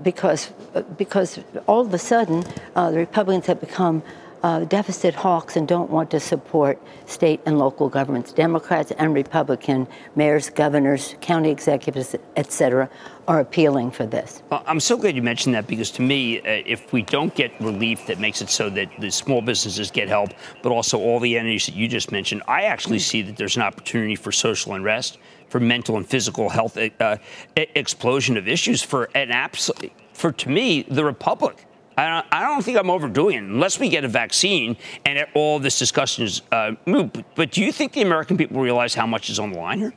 because, 0.04 0.52
because 0.98 1.40
all 1.68 1.82
of 1.82 1.94
a 1.94 1.98
sudden 1.98 2.44
uh, 2.76 2.92
the 2.92 2.98
Republicans 2.98 3.48
have 3.48 3.60
become 3.60 4.04
uh, 4.44 4.60
deficit 4.66 5.16
hawks 5.16 5.56
and 5.56 5.68
don't 5.68 5.90
want 5.90 6.12
to 6.12 6.20
support 6.20 6.80
state 7.08 7.42
and 7.48 7.58
local 7.58 7.90
governments. 7.90 8.32
Democrats 8.32 8.92
and 8.92 9.12
Republican 9.12 9.88
mayors, 10.16 10.52
governors, 10.52 11.16
county 11.20 11.50
executives, 11.50 12.16
et 12.36 12.52
cetera, 12.52 12.88
are 13.28 13.40
appealing 13.40 13.90
for 13.90 14.06
this. 14.06 14.44
Well, 14.52 14.62
I'm 14.68 14.80
so 14.80 14.98
glad 14.98 15.16
you 15.16 15.24
mentioned 15.24 15.56
that 15.56 15.66
because 15.66 15.90
to 15.92 16.04
me, 16.04 16.42
uh, 16.42 16.44
if 16.44 16.94
we 16.94 17.02
don't 17.02 17.34
get 17.34 17.60
relief 17.60 18.06
that 18.06 18.20
makes 18.20 18.40
it 18.40 18.52
so 18.52 18.70
that 18.70 18.88
the 19.00 19.10
small 19.10 19.42
businesses 19.42 19.90
get 19.90 20.10
help, 20.10 20.30
but 20.62 20.72
also 20.72 21.00
all 21.00 21.20
the 21.20 21.40
entities 21.40 21.66
that 21.66 21.74
you 21.74 21.88
just 21.88 22.12
mentioned, 22.12 22.44
I 22.48 22.64
actually 22.64 23.00
see 23.00 23.24
that 23.24 23.38
there's 23.38 23.56
an 23.56 23.64
opportunity 23.64 24.16
for 24.16 24.32
social 24.32 24.74
unrest 24.74 25.18
for 25.50 25.60
mental 25.60 25.98
and 25.98 26.08
physical 26.08 26.50
health 26.50 26.78
uh, 26.78 27.18
explosion 27.56 28.38
of 28.38 28.48
issues 28.48 28.82
for 28.82 29.10
an 29.16 29.32
absolute, 29.32 29.92
for 30.14 30.32
to 30.32 30.50
me, 30.50 30.84
the 30.84 31.04
Republic. 31.04 31.66
I 31.98 32.10
don't, 32.10 32.26
I 32.32 32.42
don't, 32.42 32.62
think 32.62 32.78
I'm 32.78 32.90
overdoing 32.90 33.38
it 33.38 33.44
unless 33.44 33.80
we 33.80 33.88
get 33.88 34.04
a 34.04 34.10
vaccine 34.10 34.76
and 35.06 35.26
all 35.34 35.60
this 35.60 35.80
discussion 35.80 36.26
is 36.26 36.42
uh, 36.52 36.74
moved. 36.86 37.24
But 37.36 37.52
do 37.52 37.64
you 37.64 37.72
think 37.72 37.94
the 37.94 38.02
American 38.02 38.36
people 38.36 38.62
realize 38.62 38.94
how 38.94 39.08
much 39.08 39.30
is 39.30 39.40
on 39.40 39.52
the 39.52 39.58
line 39.58 39.80
here? 39.80 39.94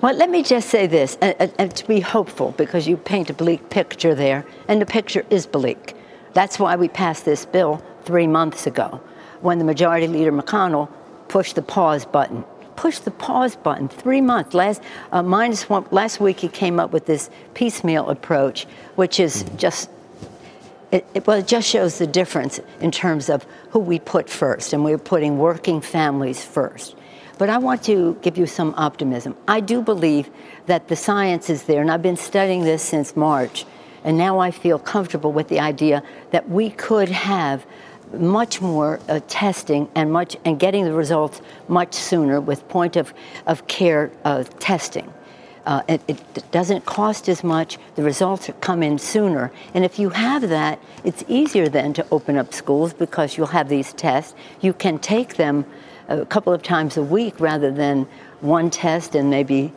Well, 0.00 0.14
let 0.16 0.30
me 0.30 0.42
just 0.42 0.68
say 0.68 0.88
this, 0.88 1.16
and, 1.20 1.52
and 1.58 1.76
to 1.76 1.86
be 1.86 2.00
hopeful, 2.00 2.52
because 2.52 2.88
you 2.88 2.96
paint 2.96 3.30
a 3.30 3.34
bleak 3.34 3.70
picture 3.70 4.16
there, 4.16 4.44
and 4.66 4.80
the 4.80 4.86
picture 4.86 5.24
is 5.30 5.46
bleak. 5.46 5.94
That's 6.32 6.58
why 6.58 6.74
we 6.74 6.88
passed 6.88 7.24
this 7.24 7.46
bill 7.46 7.80
three 8.02 8.26
months 8.26 8.66
ago, 8.66 9.00
when 9.42 9.58
the 9.58 9.64
Majority 9.64 10.08
Leader 10.08 10.32
McConnell 10.32 10.90
pushed 11.28 11.54
the 11.54 11.62
pause 11.62 12.04
button 12.04 12.44
push 12.82 12.98
the 12.98 13.12
pause 13.12 13.54
button. 13.54 13.88
Three 13.88 14.20
months. 14.20 14.54
Last 14.54 14.82
uh, 15.12 15.22
minus 15.22 15.68
one. 15.68 15.86
Last 15.92 16.18
week 16.18 16.40
he 16.40 16.48
came 16.48 16.80
up 16.80 16.90
with 16.92 17.06
this 17.06 17.30
piecemeal 17.54 18.10
approach, 18.10 18.66
which 18.96 19.20
is 19.20 19.44
mm-hmm. 19.44 19.56
just. 19.56 19.88
It, 20.90 21.06
it, 21.14 21.26
well, 21.26 21.38
it 21.38 21.46
just 21.46 21.68
shows 21.68 21.98
the 21.98 22.08
difference 22.08 22.60
in 22.80 22.90
terms 22.90 23.30
of 23.30 23.46
who 23.70 23.78
we 23.78 24.00
put 24.00 24.28
first, 24.28 24.72
and 24.72 24.84
we're 24.84 24.98
putting 24.98 25.38
working 25.38 25.80
families 25.80 26.44
first. 26.44 26.96
But 27.38 27.48
I 27.48 27.58
want 27.58 27.84
to 27.84 28.18
give 28.20 28.36
you 28.36 28.46
some 28.46 28.74
optimism. 28.76 29.36
I 29.46 29.60
do 29.60 29.80
believe 29.80 30.28
that 30.66 30.88
the 30.88 30.96
science 30.96 31.48
is 31.48 31.62
there, 31.62 31.80
and 31.80 31.90
I've 31.90 32.02
been 32.02 32.16
studying 32.16 32.64
this 32.64 32.82
since 32.82 33.16
March, 33.16 33.64
and 34.04 34.18
now 34.18 34.40
I 34.40 34.50
feel 34.50 34.78
comfortable 34.78 35.32
with 35.32 35.48
the 35.48 35.60
idea 35.60 36.02
that 36.32 36.50
we 36.50 36.70
could 36.70 37.08
have 37.08 37.64
much 38.12 38.60
more 38.60 39.00
uh, 39.08 39.20
testing 39.28 39.88
and 39.94 40.12
much 40.12 40.36
and 40.44 40.58
getting 40.58 40.84
the 40.84 40.92
results 40.92 41.40
much 41.68 41.94
sooner 41.94 42.40
with 42.40 42.66
point 42.68 42.96
of, 42.96 43.12
of 43.46 43.66
care 43.66 44.10
uh, 44.24 44.44
testing. 44.58 45.12
Uh, 45.64 45.82
it, 45.86 46.00
it, 46.08 46.50
doesn't 46.50 46.84
cost 46.84 47.28
as 47.28 47.44
much. 47.44 47.78
The 47.94 48.02
results 48.02 48.50
come 48.60 48.82
in 48.82 48.98
sooner. 48.98 49.52
And 49.74 49.84
if 49.84 49.98
you 49.98 50.10
have 50.10 50.48
that, 50.48 50.80
it's 51.04 51.24
easier 51.28 51.68
then 51.68 51.92
to 51.94 52.06
open 52.10 52.36
up 52.36 52.52
schools 52.52 52.92
because 52.92 53.36
you'll 53.36 53.46
have 53.46 53.68
these 53.68 53.92
tests. 53.92 54.34
You 54.60 54.72
can 54.72 54.98
take 54.98 55.36
them 55.36 55.64
a 56.08 56.26
couple 56.26 56.52
of 56.52 56.62
times 56.62 56.96
a 56.96 57.02
week 57.02 57.38
rather 57.38 57.70
than 57.70 58.08
one 58.40 58.70
test 58.70 59.14
and 59.14 59.30
maybe 59.30 59.72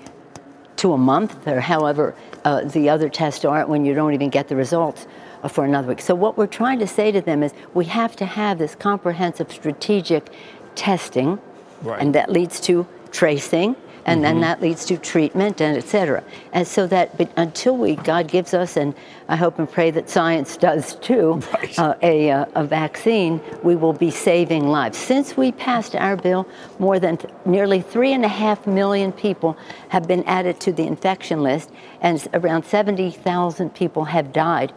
two 0.76 0.92
a 0.92 0.98
month, 0.98 1.48
or 1.48 1.60
however 1.60 2.16
uh, 2.44 2.66
the 2.66 2.90
other 2.90 3.08
tests 3.08 3.46
aren't 3.46 3.70
when 3.70 3.86
you 3.86 3.94
don't 3.94 4.14
even 4.14 4.30
get 4.30 4.48
the 4.48 4.56
results 4.56 5.06
for 5.48 5.66
another 5.66 5.88
week. 5.88 6.02
So, 6.02 6.16
what 6.16 6.38
we're 6.38 6.48
trying 6.48 6.80
to 6.80 6.88
say 6.88 7.12
to 7.12 7.22
them 7.22 7.44
is 7.44 7.54
we 7.74 7.86
have 7.86 8.16
to 8.18 8.26
have 8.26 8.58
this 8.58 8.76
comprehensive 8.76 9.52
strategic 9.52 10.30
testing, 10.76 11.40
right. 11.82 12.02
and 12.02 12.16
that 12.16 12.32
leads 12.32 12.60
to 12.62 12.88
tracing 13.12 13.76
and 14.06 14.18
mm-hmm. 14.18 14.24
then 14.24 14.42
that 14.42 14.62
leads 14.62 14.86
to 14.86 14.98
treatment 14.98 15.62
and 15.62 15.78
et 15.78 15.84
cetera. 15.84 16.24
And 16.54 16.68
so 16.68 16.88
that 16.88 17.18
but 17.18 17.32
until 17.36 17.76
we, 17.76 17.96
God 17.96 18.28
gives 18.28 18.54
us, 18.54 18.78
and 18.78 18.94
I 19.28 19.36
hope 19.36 19.58
and 19.58 19.70
pray 19.70 19.92
that 19.92 20.10
science 20.10 20.58
does 20.58 20.96
too, 20.96 21.42
right. 21.54 21.80
uh, 21.80 21.96
a, 22.02 22.32
uh, 22.32 22.46
a 22.56 22.64
vaccine, 22.64 23.42
we 23.64 23.76
will 23.76 23.94
be 23.94 24.12
saving 24.12 24.68
lives. 24.68 24.98
Since 24.98 25.36
we 25.36 25.52
passed 25.52 25.96
our 25.96 26.16
bill, 26.16 26.48
more 26.80 27.00
than 27.00 27.18
th- 27.18 27.34
nearly 27.46 27.82
three 27.82 28.14
and 28.14 28.24
a 28.24 28.30
half 28.30 28.68
million 28.68 29.12
people 29.12 29.58
have 29.90 30.08
been 30.08 30.24
added 30.26 30.60
to 30.62 30.72
the 30.72 30.84
infection 30.84 31.42
list, 31.42 31.72
and 32.02 32.26
around 32.34 32.64
70,000 32.64 33.74
people 33.74 34.06
have 34.06 34.32
died 34.32 34.72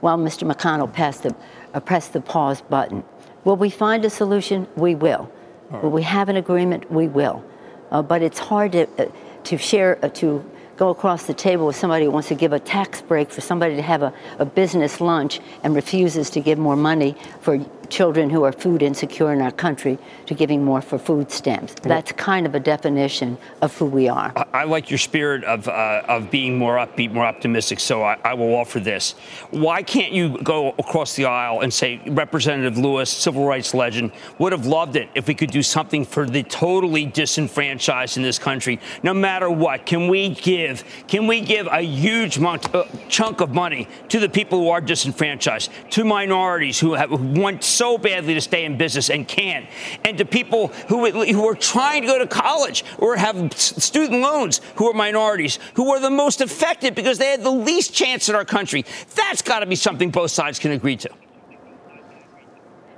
while 0.00 0.18
Mr. 0.18 0.50
McConnell 0.50 0.92
passed 0.92 1.22
the, 1.22 1.34
uh, 1.74 1.80
pressed 1.80 2.12
the 2.12 2.20
pause 2.20 2.60
button. 2.62 3.04
Will 3.44 3.56
we 3.56 3.70
find 3.70 4.04
a 4.04 4.10
solution? 4.10 4.66
We 4.76 4.94
will. 4.94 5.30
Right. 5.70 5.82
Will 5.82 5.90
we 5.90 6.02
have 6.02 6.28
an 6.28 6.36
agreement? 6.36 6.90
We 6.90 7.08
will. 7.08 7.44
Uh, 7.90 8.02
but 8.02 8.22
it's 8.22 8.38
hard 8.38 8.72
to, 8.72 8.88
uh, 8.98 9.10
to 9.44 9.58
share, 9.58 9.98
uh, 10.04 10.08
to 10.08 10.44
go 10.76 10.88
across 10.88 11.26
the 11.26 11.34
table 11.34 11.66
with 11.66 11.76
somebody 11.76 12.06
who 12.06 12.10
wants 12.10 12.28
to 12.28 12.34
give 12.34 12.52
a 12.52 12.58
tax 12.58 13.02
break 13.02 13.30
for 13.30 13.40
somebody 13.40 13.76
to 13.76 13.82
have 13.82 14.02
a, 14.02 14.14
a 14.38 14.44
business 14.44 15.00
lunch 15.00 15.40
and 15.62 15.74
refuses 15.74 16.30
to 16.30 16.40
give 16.40 16.58
more 16.58 16.76
money 16.76 17.14
for 17.40 17.58
children 17.90 18.30
who 18.30 18.44
are 18.44 18.52
food 18.52 18.82
insecure 18.82 19.32
in 19.32 19.40
our 19.40 19.50
country 19.50 19.98
to 20.26 20.34
giving 20.34 20.64
more 20.64 20.80
for 20.80 20.98
food 20.98 21.30
stamps. 21.30 21.74
That's 21.82 22.12
kind 22.12 22.46
of 22.46 22.54
a 22.54 22.60
definition 22.60 23.36
of 23.60 23.76
who 23.76 23.86
we 23.86 24.08
are. 24.08 24.32
I, 24.36 24.46
I 24.52 24.64
like 24.64 24.90
your 24.90 24.98
spirit 24.98 25.44
of, 25.44 25.68
uh, 25.68 26.02
of 26.08 26.30
being 26.30 26.56
more 26.56 26.76
upbeat, 26.76 27.12
more 27.12 27.26
optimistic, 27.26 27.80
so 27.80 28.02
I, 28.02 28.16
I, 28.24 28.34
will 28.34 28.54
offer 28.54 28.80
this. 28.80 29.12
Why 29.50 29.82
can't 29.82 30.12
you 30.12 30.40
go 30.42 30.74
across 30.78 31.16
the 31.16 31.26
aisle 31.26 31.60
and 31.60 31.72
say, 31.72 32.00
Representative 32.06 32.78
Lewis, 32.78 33.10
civil 33.10 33.46
rights 33.46 33.74
legend, 33.74 34.12
would 34.38 34.52
have 34.52 34.66
loved 34.66 34.96
it 34.96 35.08
if 35.14 35.26
we 35.26 35.34
could 35.34 35.50
do 35.50 35.62
something 35.62 36.04
for 36.04 36.26
the 36.26 36.42
totally 36.44 37.06
disenfranchised 37.06 38.16
in 38.16 38.22
this 38.22 38.38
country, 38.38 38.78
no 39.02 39.12
matter 39.12 39.50
what? 39.50 39.84
Can 39.84 40.08
we 40.08 40.30
give, 40.30 40.84
can 41.08 41.26
we 41.26 41.40
give 41.40 41.66
a 41.66 41.82
huge 41.82 42.38
uh, 42.40 42.84
chunk 43.08 43.40
of 43.40 43.52
money 43.52 43.88
to 44.08 44.20
the 44.20 44.28
people 44.28 44.60
who 44.60 44.68
are 44.70 44.80
disenfranchised, 44.80 45.70
to 45.90 46.04
minorities 46.04 46.78
who, 46.78 46.94
have, 46.94 47.10
want 47.10 47.64
so 47.80 47.96
badly 47.96 48.34
to 48.34 48.42
stay 48.42 48.66
in 48.66 48.76
business 48.76 49.08
and 49.08 49.26
can't, 49.26 49.66
and 50.04 50.18
to 50.18 50.26
people 50.26 50.68
who, 50.88 51.10
who 51.10 51.48
are 51.48 51.54
trying 51.54 52.02
to 52.02 52.06
go 52.06 52.18
to 52.18 52.26
college 52.26 52.84
or 52.98 53.16
have 53.16 53.54
student 53.56 54.20
loans 54.20 54.60
who 54.76 54.86
are 54.86 54.92
minorities, 54.92 55.58
who 55.76 55.90
are 55.90 55.98
the 55.98 56.10
most 56.10 56.42
affected 56.42 56.94
because 56.94 57.16
they 57.16 57.30
had 57.30 57.42
the 57.42 57.50
least 57.50 57.94
chance 57.94 58.28
in 58.28 58.34
our 58.34 58.44
country. 58.44 58.84
That's 59.14 59.40
got 59.40 59.60
to 59.60 59.66
be 59.66 59.76
something 59.76 60.10
both 60.10 60.30
sides 60.30 60.58
can 60.58 60.72
agree 60.72 60.96
to. 60.98 61.08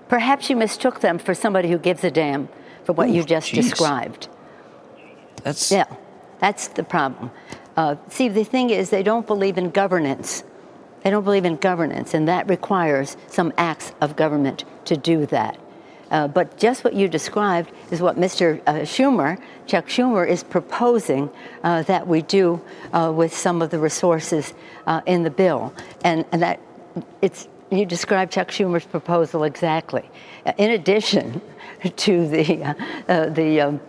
Perhaps 0.08 0.50
you 0.50 0.56
mistook 0.56 0.98
them 0.98 1.16
for 1.16 1.32
somebody 1.32 1.70
who 1.70 1.78
gives 1.78 2.02
a 2.02 2.10
damn 2.10 2.48
for 2.82 2.92
what 2.92 3.08
Ooh, 3.08 3.12
you 3.12 3.22
just 3.22 3.50
geez. 3.50 3.70
described. 3.70 4.28
That's 5.44 5.70
yeah, 5.70 5.86
that's 6.40 6.66
the 6.66 6.82
problem. 6.82 7.30
Uh, 7.76 7.94
see, 8.08 8.28
the 8.28 8.42
thing 8.42 8.70
is, 8.70 8.90
they 8.90 9.04
don't 9.04 9.28
believe 9.28 9.58
in 9.58 9.70
governance. 9.70 10.42
They 11.02 11.10
don't 11.10 11.24
believe 11.24 11.44
in 11.44 11.56
governance, 11.56 12.14
and 12.14 12.28
that 12.28 12.48
requires 12.48 13.16
some 13.26 13.52
acts 13.58 13.92
of 14.00 14.16
government 14.16 14.64
to 14.86 14.96
do 14.96 15.26
that. 15.26 15.58
Uh, 16.12 16.28
but 16.28 16.58
just 16.58 16.84
what 16.84 16.92
you 16.92 17.08
described 17.08 17.72
is 17.90 18.02
what 18.02 18.16
Mr. 18.16 18.60
Uh, 18.66 18.80
Schumer, 18.80 19.40
Chuck 19.66 19.86
Schumer, 19.86 20.28
is 20.28 20.42
proposing 20.42 21.30
uh, 21.64 21.82
that 21.84 22.06
we 22.06 22.20
do 22.20 22.60
uh, 22.92 23.10
with 23.14 23.34
some 23.34 23.62
of 23.62 23.70
the 23.70 23.78
resources 23.78 24.52
uh, 24.86 25.00
in 25.06 25.22
the 25.22 25.30
bill, 25.30 25.72
and, 26.04 26.26
and 26.30 26.42
that 26.42 26.60
it's 27.22 27.48
you 27.70 27.86
described 27.86 28.30
Chuck 28.30 28.48
Schumer's 28.48 28.84
proposal 28.84 29.44
exactly. 29.44 30.08
In 30.58 30.72
addition 30.72 31.40
to 31.96 32.28
the 32.28 32.76
the 33.34 33.60
um, 33.62 33.80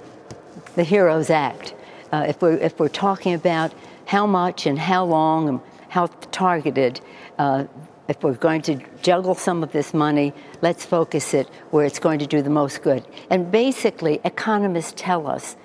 the 0.75 0.83
Heroes 0.85 1.29
Act, 1.29 1.75
if 2.13 2.41
we're 2.41 2.53
if 2.53 2.79
we're 2.79 2.87
talking 2.87 3.33
about 3.33 3.73
how 4.05 4.25
much 4.25 4.65
and 4.65 4.79
how 4.79 5.03
long 5.03 5.49
and 5.49 5.59
how 5.93 6.07
targeted. 6.31 6.99
Uh, 7.37 7.65
if 8.07 8.23
we're 8.23 8.33
going 8.33 8.63
to 8.63 8.75
juggle 9.03 9.35
some 9.35 9.61
of 9.61 9.71
this 9.71 9.93
money, 9.93 10.33
let's 10.63 10.83
focus 10.83 11.35
it 11.35 11.47
where 11.69 11.85
it's 11.85 11.99
going 11.99 12.17
to 12.17 12.25
do 12.25 12.41
the 12.41 12.49
most 12.49 12.81
good. 12.81 13.05
And 13.29 13.51
basically, 13.51 14.19
economists 14.25 14.93
tell 14.95 15.27
us 15.27 15.55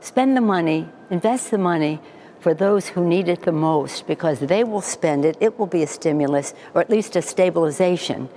spend 0.00 0.36
the 0.36 0.40
money, 0.40 0.88
invest 1.10 1.50
the 1.50 1.58
money 1.58 2.00
for 2.38 2.54
those 2.54 2.88
who 2.90 3.04
need 3.04 3.28
it 3.28 3.42
the 3.42 3.52
most 3.70 4.06
because 4.06 4.38
they 4.38 4.62
will 4.62 4.80
spend 4.80 5.24
it. 5.24 5.36
It 5.40 5.58
will 5.58 5.66
be 5.66 5.82
a 5.82 5.88
stimulus 5.88 6.54
or 6.72 6.80
at 6.80 6.88
least 6.88 7.16
a 7.16 7.22
stabilization 7.22 8.28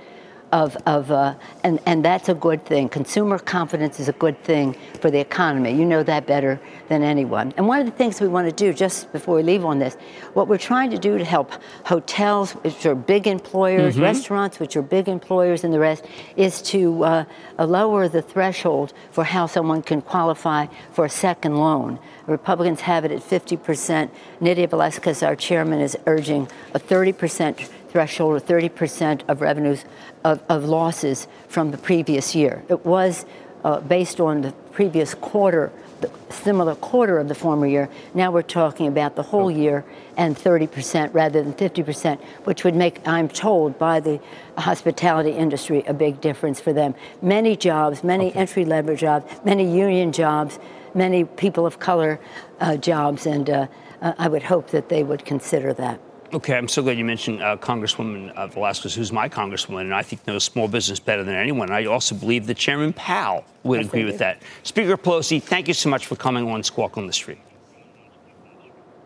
of, 0.52 0.76
of 0.86 1.10
uh, 1.10 1.34
and, 1.64 1.78
and 1.86 2.04
that's 2.04 2.28
a 2.28 2.34
good 2.34 2.64
thing. 2.64 2.88
Consumer 2.88 3.38
confidence 3.38 4.00
is 4.00 4.08
a 4.08 4.12
good 4.12 4.42
thing 4.44 4.74
for 5.00 5.10
the 5.10 5.18
economy. 5.18 5.72
You 5.72 5.84
know 5.84 6.02
that 6.02 6.26
better 6.26 6.60
than 6.88 7.02
anyone. 7.02 7.52
And 7.56 7.66
one 7.66 7.80
of 7.80 7.86
the 7.86 7.92
things 7.92 8.20
we 8.20 8.28
want 8.28 8.48
to 8.48 8.54
do, 8.54 8.72
just 8.72 9.12
before 9.12 9.36
we 9.36 9.42
leave 9.42 9.64
on 9.64 9.78
this, 9.78 9.94
what 10.34 10.48
we're 10.48 10.58
trying 10.58 10.90
to 10.90 10.98
do 10.98 11.18
to 11.18 11.24
help 11.24 11.52
hotels, 11.84 12.52
which 12.52 12.86
are 12.86 12.94
big 12.94 13.26
employers, 13.26 13.94
mm-hmm. 13.94 14.04
restaurants, 14.04 14.58
which 14.58 14.76
are 14.76 14.82
big 14.82 15.08
employers, 15.08 15.64
and 15.64 15.72
the 15.72 15.78
rest, 15.78 16.04
is 16.36 16.62
to 16.62 17.04
uh, 17.04 17.24
lower 17.58 18.08
the 18.08 18.22
threshold 18.22 18.92
for 19.10 19.24
how 19.24 19.46
someone 19.46 19.82
can 19.82 20.00
qualify 20.00 20.66
for 20.92 21.04
a 21.04 21.10
second 21.10 21.56
loan. 21.56 21.98
Republicans 22.26 22.80
have 22.82 23.04
it 23.04 23.12
at 23.12 23.20
50%. 23.20 24.10
Nydia 24.40 24.68
Velázquez, 24.68 25.26
our 25.26 25.36
chairman, 25.36 25.80
is 25.80 25.96
urging 26.06 26.48
a 26.74 26.78
30% 26.78 27.68
threshold 27.88 28.36
of 28.36 28.46
30% 28.46 29.22
of 29.28 29.40
revenues 29.40 29.84
of, 30.24 30.42
of, 30.48 30.64
losses 30.64 31.26
from 31.48 31.70
the 31.70 31.78
previous 31.78 32.34
year. 32.34 32.62
It 32.68 32.84
was 32.84 33.24
uh, 33.64 33.80
based 33.80 34.20
on 34.20 34.42
the 34.42 34.52
previous 34.72 35.14
quarter, 35.14 35.72
the 36.00 36.10
similar 36.30 36.74
quarter 36.76 37.18
of 37.18 37.28
the 37.28 37.34
former 37.34 37.66
year. 37.66 37.88
Now 38.14 38.30
we're 38.30 38.42
talking 38.42 38.86
about 38.86 39.16
the 39.16 39.22
whole 39.22 39.50
year 39.50 39.84
and 40.16 40.36
30% 40.36 41.12
rather 41.12 41.42
than 41.42 41.52
50%, 41.54 42.20
which 42.44 42.64
would 42.64 42.74
make, 42.74 43.06
I'm 43.06 43.28
told, 43.28 43.78
by 43.78 44.00
the 44.00 44.20
hospitality 44.56 45.30
industry 45.30 45.82
a 45.86 45.94
big 45.94 46.20
difference 46.20 46.60
for 46.60 46.72
them. 46.72 46.94
Many 47.22 47.56
jobs, 47.56 48.04
many 48.04 48.28
okay. 48.28 48.38
entry 48.38 48.64
level 48.64 48.96
jobs, 48.96 49.32
many 49.44 49.64
union 49.64 50.12
jobs, 50.12 50.58
many 50.94 51.24
people 51.24 51.66
of 51.66 51.78
color 51.78 52.20
uh, 52.60 52.76
jobs, 52.76 53.26
and 53.26 53.48
uh, 53.50 53.66
uh 54.00 54.12
I 54.18 54.28
would 54.28 54.44
hope 54.44 54.70
that 54.70 54.88
they 54.88 55.02
would 55.02 55.24
consider 55.24 55.72
that. 55.74 56.00
Okay, 56.30 56.58
I'm 56.58 56.68
so 56.68 56.82
glad 56.82 56.98
you 56.98 57.06
mentioned 57.06 57.42
uh, 57.42 57.56
Congresswoman 57.56 58.36
uh, 58.36 58.48
Velázquez, 58.48 58.94
who's 58.94 59.10
my 59.10 59.30
congresswoman, 59.30 59.82
and 59.82 59.94
I 59.94 60.02
think 60.02 60.26
knows 60.26 60.44
small 60.44 60.68
business 60.68 61.00
better 61.00 61.24
than 61.24 61.34
anyone. 61.34 61.70
I 61.70 61.86
also 61.86 62.14
believe 62.14 62.46
that 62.48 62.58
Chairman 62.58 62.92
Powell 62.92 63.46
would 63.62 63.80
agree 63.80 64.04
with 64.04 64.18
that. 64.18 64.42
Speaker 64.62 64.98
Pelosi, 64.98 65.42
thank 65.42 65.68
you 65.68 65.74
so 65.74 65.88
much 65.88 66.06
for 66.06 66.16
coming 66.16 66.46
on 66.50 66.62
Squawk 66.62 66.98
on 66.98 67.06
the 67.06 67.14
Street. 67.14 67.38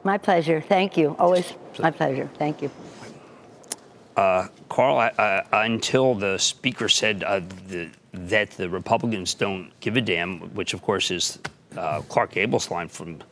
My 0.02 0.18
pleasure. 0.18 0.60
Thank 0.60 0.96
you. 0.96 1.14
Always 1.16 1.54
my 1.78 1.92
pleasure. 1.92 2.28
Thank 2.38 2.60
you. 2.60 2.72
Uh, 4.16 4.48
Carl, 4.68 4.98
I, 4.98 5.44
I, 5.52 5.66
until 5.66 6.16
the 6.16 6.38
speaker 6.38 6.88
said 6.88 7.22
uh, 7.22 7.40
the, 7.68 7.88
that 8.12 8.50
the 8.50 8.68
Republicans 8.68 9.34
don't 9.34 9.70
give 9.78 9.96
a 9.96 10.00
damn, 10.00 10.40
which 10.54 10.74
of 10.74 10.82
course 10.82 11.12
is 11.12 11.38
uh, 11.76 12.00
Clark 12.08 12.32
Gable's 12.32 12.68
line 12.68 12.88
from 12.88 13.22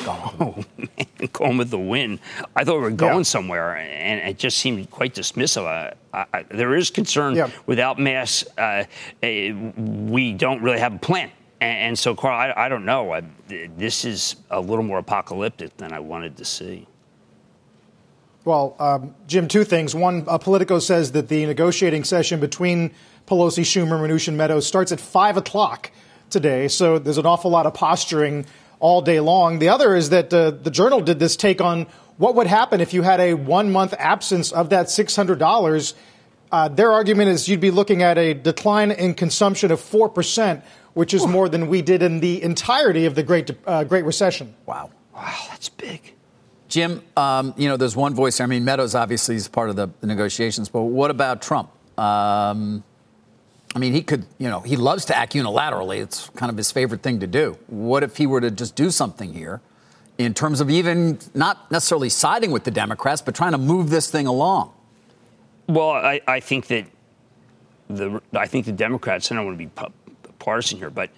Oh 0.00 0.64
man, 0.76 1.06
Gone 1.32 1.58
with 1.58 1.70
the 1.70 1.78
Wind. 1.78 2.20
I 2.54 2.64
thought 2.64 2.76
we 2.76 2.82
were 2.82 2.90
going 2.90 3.18
yeah. 3.18 3.22
somewhere, 3.22 3.76
and 3.76 4.28
it 4.28 4.38
just 4.38 4.58
seemed 4.58 4.90
quite 4.90 5.14
dismissive. 5.14 5.64
I, 6.12 6.26
I, 6.32 6.42
there 6.50 6.74
is 6.74 6.90
concern 6.90 7.34
yeah. 7.34 7.50
without 7.66 7.98
mass. 7.98 8.44
Uh, 8.58 8.84
eh, 9.22 9.52
we 9.52 10.32
don't 10.32 10.62
really 10.62 10.78
have 10.78 10.94
a 10.94 10.98
plan, 10.98 11.30
and, 11.60 11.78
and 11.78 11.98
so 11.98 12.14
Carl, 12.14 12.38
I, 12.38 12.66
I 12.66 12.68
don't 12.68 12.84
know. 12.84 13.20
This 13.48 14.04
is 14.04 14.36
a 14.50 14.60
little 14.60 14.84
more 14.84 14.98
apocalyptic 14.98 15.76
than 15.76 15.92
I 15.92 16.00
wanted 16.00 16.36
to 16.38 16.44
see. 16.44 16.86
Well, 18.44 18.76
um, 18.78 19.14
Jim, 19.26 19.48
two 19.48 19.64
things. 19.64 19.94
One, 19.94 20.24
uh, 20.28 20.38
Politico 20.38 20.78
says 20.78 21.12
that 21.12 21.28
the 21.28 21.46
negotiating 21.46 22.04
session 22.04 22.38
between 22.38 22.92
Pelosi, 23.26 23.64
Schumer, 23.64 23.98
Mnuchin, 23.98 24.34
Meadows 24.34 24.66
starts 24.66 24.92
at 24.92 25.00
five 25.00 25.36
o'clock 25.36 25.90
today. 26.30 26.68
So 26.68 27.00
there's 27.00 27.18
an 27.18 27.26
awful 27.26 27.50
lot 27.50 27.66
of 27.66 27.74
posturing 27.74 28.46
all 28.78 29.02
day 29.02 29.20
long. 29.20 29.58
The 29.58 29.68
other 29.68 29.94
is 29.94 30.10
that 30.10 30.32
uh, 30.32 30.50
the 30.50 30.70
Journal 30.70 31.00
did 31.00 31.18
this 31.18 31.36
take 31.36 31.60
on 31.60 31.86
what 32.16 32.34
would 32.34 32.46
happen 32.46 32.80
if 32.80 32.94
you 32.94 33.02
had 33.02 33.20
a 33.20 33.34
one 33.34 33.70
month 33.72 33.94
absence 33.98 34.52
of 34.52 34.70
that 34.70 34.86
$600. 34.86 35.94
Uh, 36.52 36.68
their 36.68 36.92
argument 36.92 37.30
is 37.30 37.48
you'd 37.48 37.60
be 37.60 37.70
looking 37.70 38.02
at 38.02 38.18
a 38.18 38.34
decline 38.34 38.90
in 38.90 39.14
consumption 39.14 39.70
of 39.70 39.80
4%, 39.80 40.62
which 40.94 41.12
is 41.12 41.26
more 41.26 41.48
than 41.48 41.68
we 41.68 41.82
did 41.82 42.02
in 42.02 42.20
the 42.20 42.42
entirety 42.42 43.06
of 43.06 43.14
the 43.14 43.22
Great, 43.22 43.50
uh, 43.66 43.84
Great 43.84 44.04
Recession. 44.04 44.54
Wow. 44.64 44.90
Wow, 45.14 45.34
that's 45.50 45.68
big. 45.68 46.14
Jim, 46.68 47.02
um, 47.16 47.54
you 47.56 47.68
know, 47.68 47.76
there's 47.76 47.96
one 47.96 48.14
voice. 48.14 48.40
I 48.40 48.46
mean, 48.46 48.64
Meadows 48.64 48.94
obviously 48.94 49.36
is 49.36 49.48
part 49.48 49.70
of 49.70 49.76
the, 49.76 49.88
the 50.00 50.06
negotiations, 50.06 50.68
but 50.68 50.82
what 50.82 51.10
about 51.10 51.42
Trump? 51.42 51.70
Um, 51.98 52.84
I 53.76 53.78
mean, 53.78 53.92
he 53.92 54.00
could, 54.00 54.24
you 54.38 54.48
know, 54.48 54.60
he 54.60 54.74
loves 54.74 55.04
to 55.04 55.16
act 55.16 55.34
unilaterally. 55.34 56.02
It's 56.02 56.30
kind 56.30 56.48
of 56.48 56.56
his 56.56 56.72
favorite 56.72 57.02
thing 57.02 57.20
to 57.20 57.26
do. 57.26 57.58
What 57.66 58.02
if 58.02 58.16
he 58.16 58.26
were 58.26 58.40
to 58.40 58.50
just 58.50 58.74
do 58.74 58.90
something 58.90 59.34
here 59.34 59.60
in 60.16 60.32
terms 60.32 60.62
of 60.62 60.70
even 60.70 61.18
not 61.34 61.70
necessarily 61.70 62.08
siding 62.08 62.52
with 62.52 62.64
the 62.64 62.70
Democrats, 62.70 63.20
but 63.20 63.34
trying 63.34 63.52
to 63.52 63.58
move 63.58 63.90
this 63.90 64.10
thing 64.10 64.26
along? 64.26 64.72
Well, 65.66 65.90
I, 65.90 66.22
I 66.26 66.40
think 66.40 66.68
that 66.68 66.86
the 67.88 68.22
I 68.32 68.46
think 68.46 68.64
the 68.64 68.72
Democrats. 68.72 69.30
I 69.30 69.34
don't 69.34 69.44
want 69.44 69.58
to 69.58 69.66
be 69.66 69.70
partisan 70.38 70.78
here, 70.78 70.88
but 70.88 71.10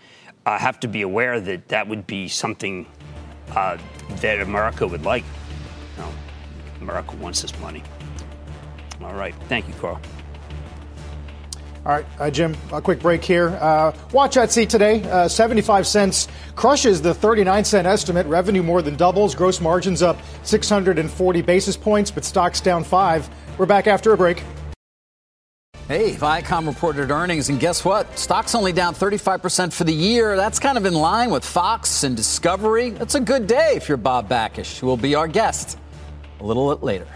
I 0.45 0.59
have 0.59 0.81
to 0.81 0.89
be 0.89 1.03
aware 1.03 1.41
that 1.41 1.69
that 1.69 1.87
would 1.87 2.09
be 2.09 2.27
something 2.27 2.87
uh, 3.51 3.79
that 4.17 4.41
America 4.41 4.85
would 4.85 5.05
like. 5.05 5.23
You 5.97 6.03
know, 6.03 6.13
America 6.81 7.15
wants 7.19 7.41
this 7.41 7.57
money. 7.61 7.85
All 9.01 9.15
right. 9.15 9.35
Thank 9.49 9.69
you, 9.69 9.75
Carl. 9.75 10.01
All 11.87 11.93
right, 11.93 12.07
uh, 12.19 12.31
Jim, 12.31 12.57
a 12.73 12.83
quick 12.83 13.01
break 13.01 13.25
here. 13.25 13.49
Uh, 13.61 13.93
watch 14.13 14.37
Etsy 14.37 14.69
today. 14.69 15.03
Uh, 15.05 15.29
75 15.29 15.87
cents 15.87 16.29
crushes 16.55 17.01
the 17.01 17.15
39 17.15 17.65
cent 17.65 17.87
estimate. 17.87 18.27
Revenue 18.27 18.63
more 18.63 18.83
than 18.83 18.97
doubles. 18.97 19.35
Gross 19.35 19.61
margins 19.61 20.03
up 20.03 20.19
640 20.43 21.43
basis 21.43 21.77
points, 21.77 22.11
but 22.11 22.25
stocks 22.25 22.61
down 22.61 22.85
five. 22.85 23.29
We're 23.57 23.67
back 23.67 23.87
after 23.87 24.13
a 24.13 24.17
break. 24.17 24.43
Hey, 25.89 26.13
Viacom 26.13 26.67
reported 26.67 27.11
earnings, 27.11 27.49
and 27.49 27.59
guess 27.59 27.83
what? 27.83 28.19
Stock's 28.19 28.55
only 28.55 28.73
down 28.73 28.95
35% 28.95 29.73
for 29.73 29.85
the 29.85 29.93
year. 29.93 30.37
That's 30.37 30.59
kind 30.59 30.77
of 30.77 30.85
in 30.85 30.93
line 30.93 31.31
with 31.31 31.47
Fox 31.47 32.05
and 32.05 32.15
Discovery. 32.15 32.91
That's 32.91 33.15
a 33.15 33.21
good 33.21 33.47
day 33.47 33.73
if 33.75 33.89
you're 33.89 33.97
Bob 33.97 34.29
Bakish, 34.29 34.79
who 34.79 34.87
will 34.87 34.99
be 34.99 35.15
our 35.15 35.27
guest 35.27 35.79
a 36.41 36.45
little 36.45 36.77
later. 36.77 37.07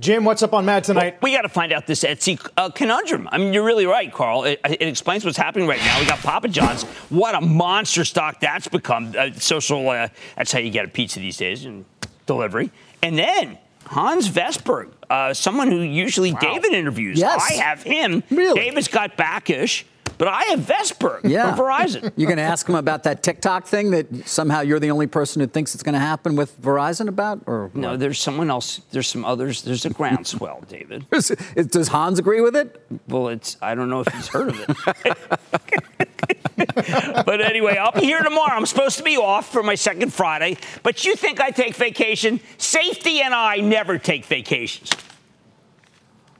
Jim, 0.00 0.24
what's 0.24 0.42
up 0.42 0.54
on 0.54 0.64
Mad 0.64 0.82
tonight? 0.82 1.18
Well, 1.20 1.30
we 1.30 1.36
got 1.36 1.42
to 1.42 1.50
find 1.50 1.74
out 1.74 1.86
this 1.86 2.04
Etsy 2.04 2.40
uh, 2.56 2.70
conundrum. 2.70 3.28
I 3.30 3.36
mean, 3.36 3.52
you're 3.52 3.64
really 3.64 3.84
right, 3.84 4.10
Carl. 4.10 4.44
It, 4.44 4.58
it, 4.64 4.80
explains 4.80 5.26
what's 5.26 5.36
happening 5.36 5.68
right 5.68 5.78
now. 5.80 6.00
We 6.00 6.06
got 6.06 6.20
Papa 6.20 6.48
John's. 6.48 6.84
What 7.10 7.34
a 7.34 7.40
monster 7.42 8.06
stock 8.06 8.40
that's 8.40 8.66
become. 8.66 9.14
Uh, 9.16 9.32
social, 9.34 9.86
uh, 9.90 10.08
that's 10.36 10.52
how 10.52 10.58
you 10.58 10.70
get 10.70 10.86
a 10.86 10.88
pizza 10.88 11.20
these 11.20 11.36
days 11.36 11.66
and 11.66 11.84
delivery. 12.24 12.70
And 13.02 13.18
then 13.18 13.58
Hans 13.84 14.26
Vestberg, 14.30 14.90
uh, 15.10 15.34
someone 15.34 15.70
who 15.70 15.80
usually 15.80 16.32
wow. 16.32 16.38
David 16.40 16.72
interviews. 16.72 17.18
Yes. 17.18 17.46
I 17.50 17.62
have 17.62 17.82
him. 17.82 18.22
Really? 18.30 18.58
David's 18.58 18.88
got 18.88 19.18
Bakish. 19.18 19.84
But 20.20 20.28
I 20.28 20.42
have 20.44 20.60
Vestberg 20.60 21.20
yeah. 21.24 21.54
from 21.54 21.64
Verizon. 21.64 22.12
You're 22.16 22.26
going 22.26 22.36
to 22.36 22.42
ask 22.42 22.68
him 22.68 22.74
about 22.74 23.04
that 23.04 23.22
TikTok 23.22 23.64
thing 23.64 23.90
that 23.92 24.28
somehow 24.28 24.60
you're 24.60 24.78
the 24.78 24.90
only 24.90 25.06
person 25.06 25.40
who 25.40 25.46
thinks 25.46 25.72
it's 25.72 25.82
going 25.82 25.94
to 25.94 25.98
happen 25.98 26.36
with 26.36 26.60
Verizon 26.60 27.08
about? 27.08 27.40
Or 27.46 27.70
no, 27.72 27.92
what? 27.92 28.00
there's 28.00 28.20
someone 28.20 28.50
else. 28.50 28.82
There's 28.90 29.08
some 29.08 29.24
others. 29.24 29.62
There's 29.62 29.86
a 29.86 29.90
groundswell, 29.90 30.62
David. 30.68 31.06
Does 31.10 31.88
Hans 31.88 32.18
agree 32.18 32.42
with 32.42 32.54
it? 32.54 32.84
Well, 33.08 33.28
it's. 33.28 33.56
I 33.62 33.74
don't 33.74 33.88
know 33.88 34.00
if 34.00 34.12
he's 34.12 34.28
heard 34.28 34.50
of 34.50 34.60
it. 34.60 35.16
but 37.24 37.40
anyway, 37.40 37.78
I'll 37.78 37.92
be 37.92 38.02
here 38.02 38.22
tomorrow. 38.22 38.52
I'm 38.52 38.66
supposed 38.66 38.98
to 38.98 39.02
be 39.02 39.16
off 39.16 39.50
for 39.50 39.62
my 39.62 39.74
second 39.74 40.12
Friday. 40.12 40.58
But 40.82 41.06
you 41.06 41.16
think 41.16 41.40
I 41.40 41.50
take 41.50 41.74
vacation? 41.76 42.40
Safety 42.58 43.22
and 43.22 43.32
I 43.32 43.60
never 43.60 43.96
take 43.96 44.26
vacations. 44.26 44.90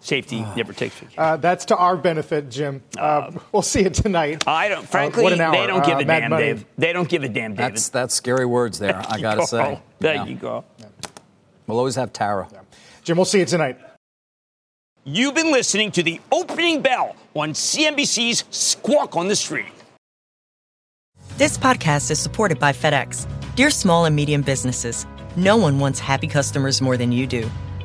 Safety 0.01 0.41
uh, 0.41 0.55
never 0.55 0.73
takes 0.73 0.95
vacation. 0.95 1.19
Uh, 1.19 1.37
that's 1.37 1.67
to 1.67 1.77
our 1.77 1.97
benefit, 1.97 2.49
Jim. 2.51 2.83
Uh, 2.99 3.33
we'll 3.53 3.61
see 3.61 3.81
it 3.81 3.95
tonight. 3.95 4.47
I 4.47 4.69
don't. 4.69 4.89
Frankly, 4.89 5.29
they 5.31 5.37
don't 5.37 5.85
give 5.85 5.99
a 5.99 6.05
damn, 6.05 6.31
Dave. 6.31 6.65
They 6.79 6.93
don't 6.95 7.09
give 7.09 7.23
a 7.23 7.29
damn, 7.29 7.55
David. 7.55 7.75
That's 7.75 7.89
that's 7.91 8.15
scary 8.15 8.47
words 8.47 8.79
there. 8.79 9.03
I 9.09 9.21
gotta 9.21 9.47
say. 9.47 9.79
There 9.99 10.15
yeah. 10.15 10.25
you 10.25 10.37
go. 10.37 10.65
Yeah. 10.79 10.87
We'll 11.67 11.79
always 11.79 11.97
have 11.97 12.13
Tara. 12.13 12.49
Yeah. 12.51 12.61
Jim, 13.05 13.17
we'll 13.17 13.27
see 13.27 13.41
you 13.41 13.45
tonight. 13.45 13.79
You've 15.05 15.35
been 15.35 15.53
listening 15.53 15.93
to 15.93 16.03
the 16.03 16.21
opening 16.33 16.83
bell 16.83 17.17
on 17.35 17.53
CNBC's 17.53 18.45
Squawk 18.51 19.17
on 19.17 19.29
the 19.29 19.37
Street. 19.37 19.67
This 21.37 21.57
podcast 21.57 22.11
is 22.11 22.19
supported 22.19 22.59
by 22.59 22.73
FedEx. 22.73 23.27
Dear 23.55 23.71
small 23.71 24.05
and 24.05 24.17
medium 24.17 24.43
businesses, 24.43 25.07
no 25.37 25.57
one 25.57 25.79
wants 25.79 25.99
happy 25.99 26.27
customers 26.27 26.83
more 26.83 26.97
than 26.97 27.13
you 27.13 27.27
do. 27.27 27.51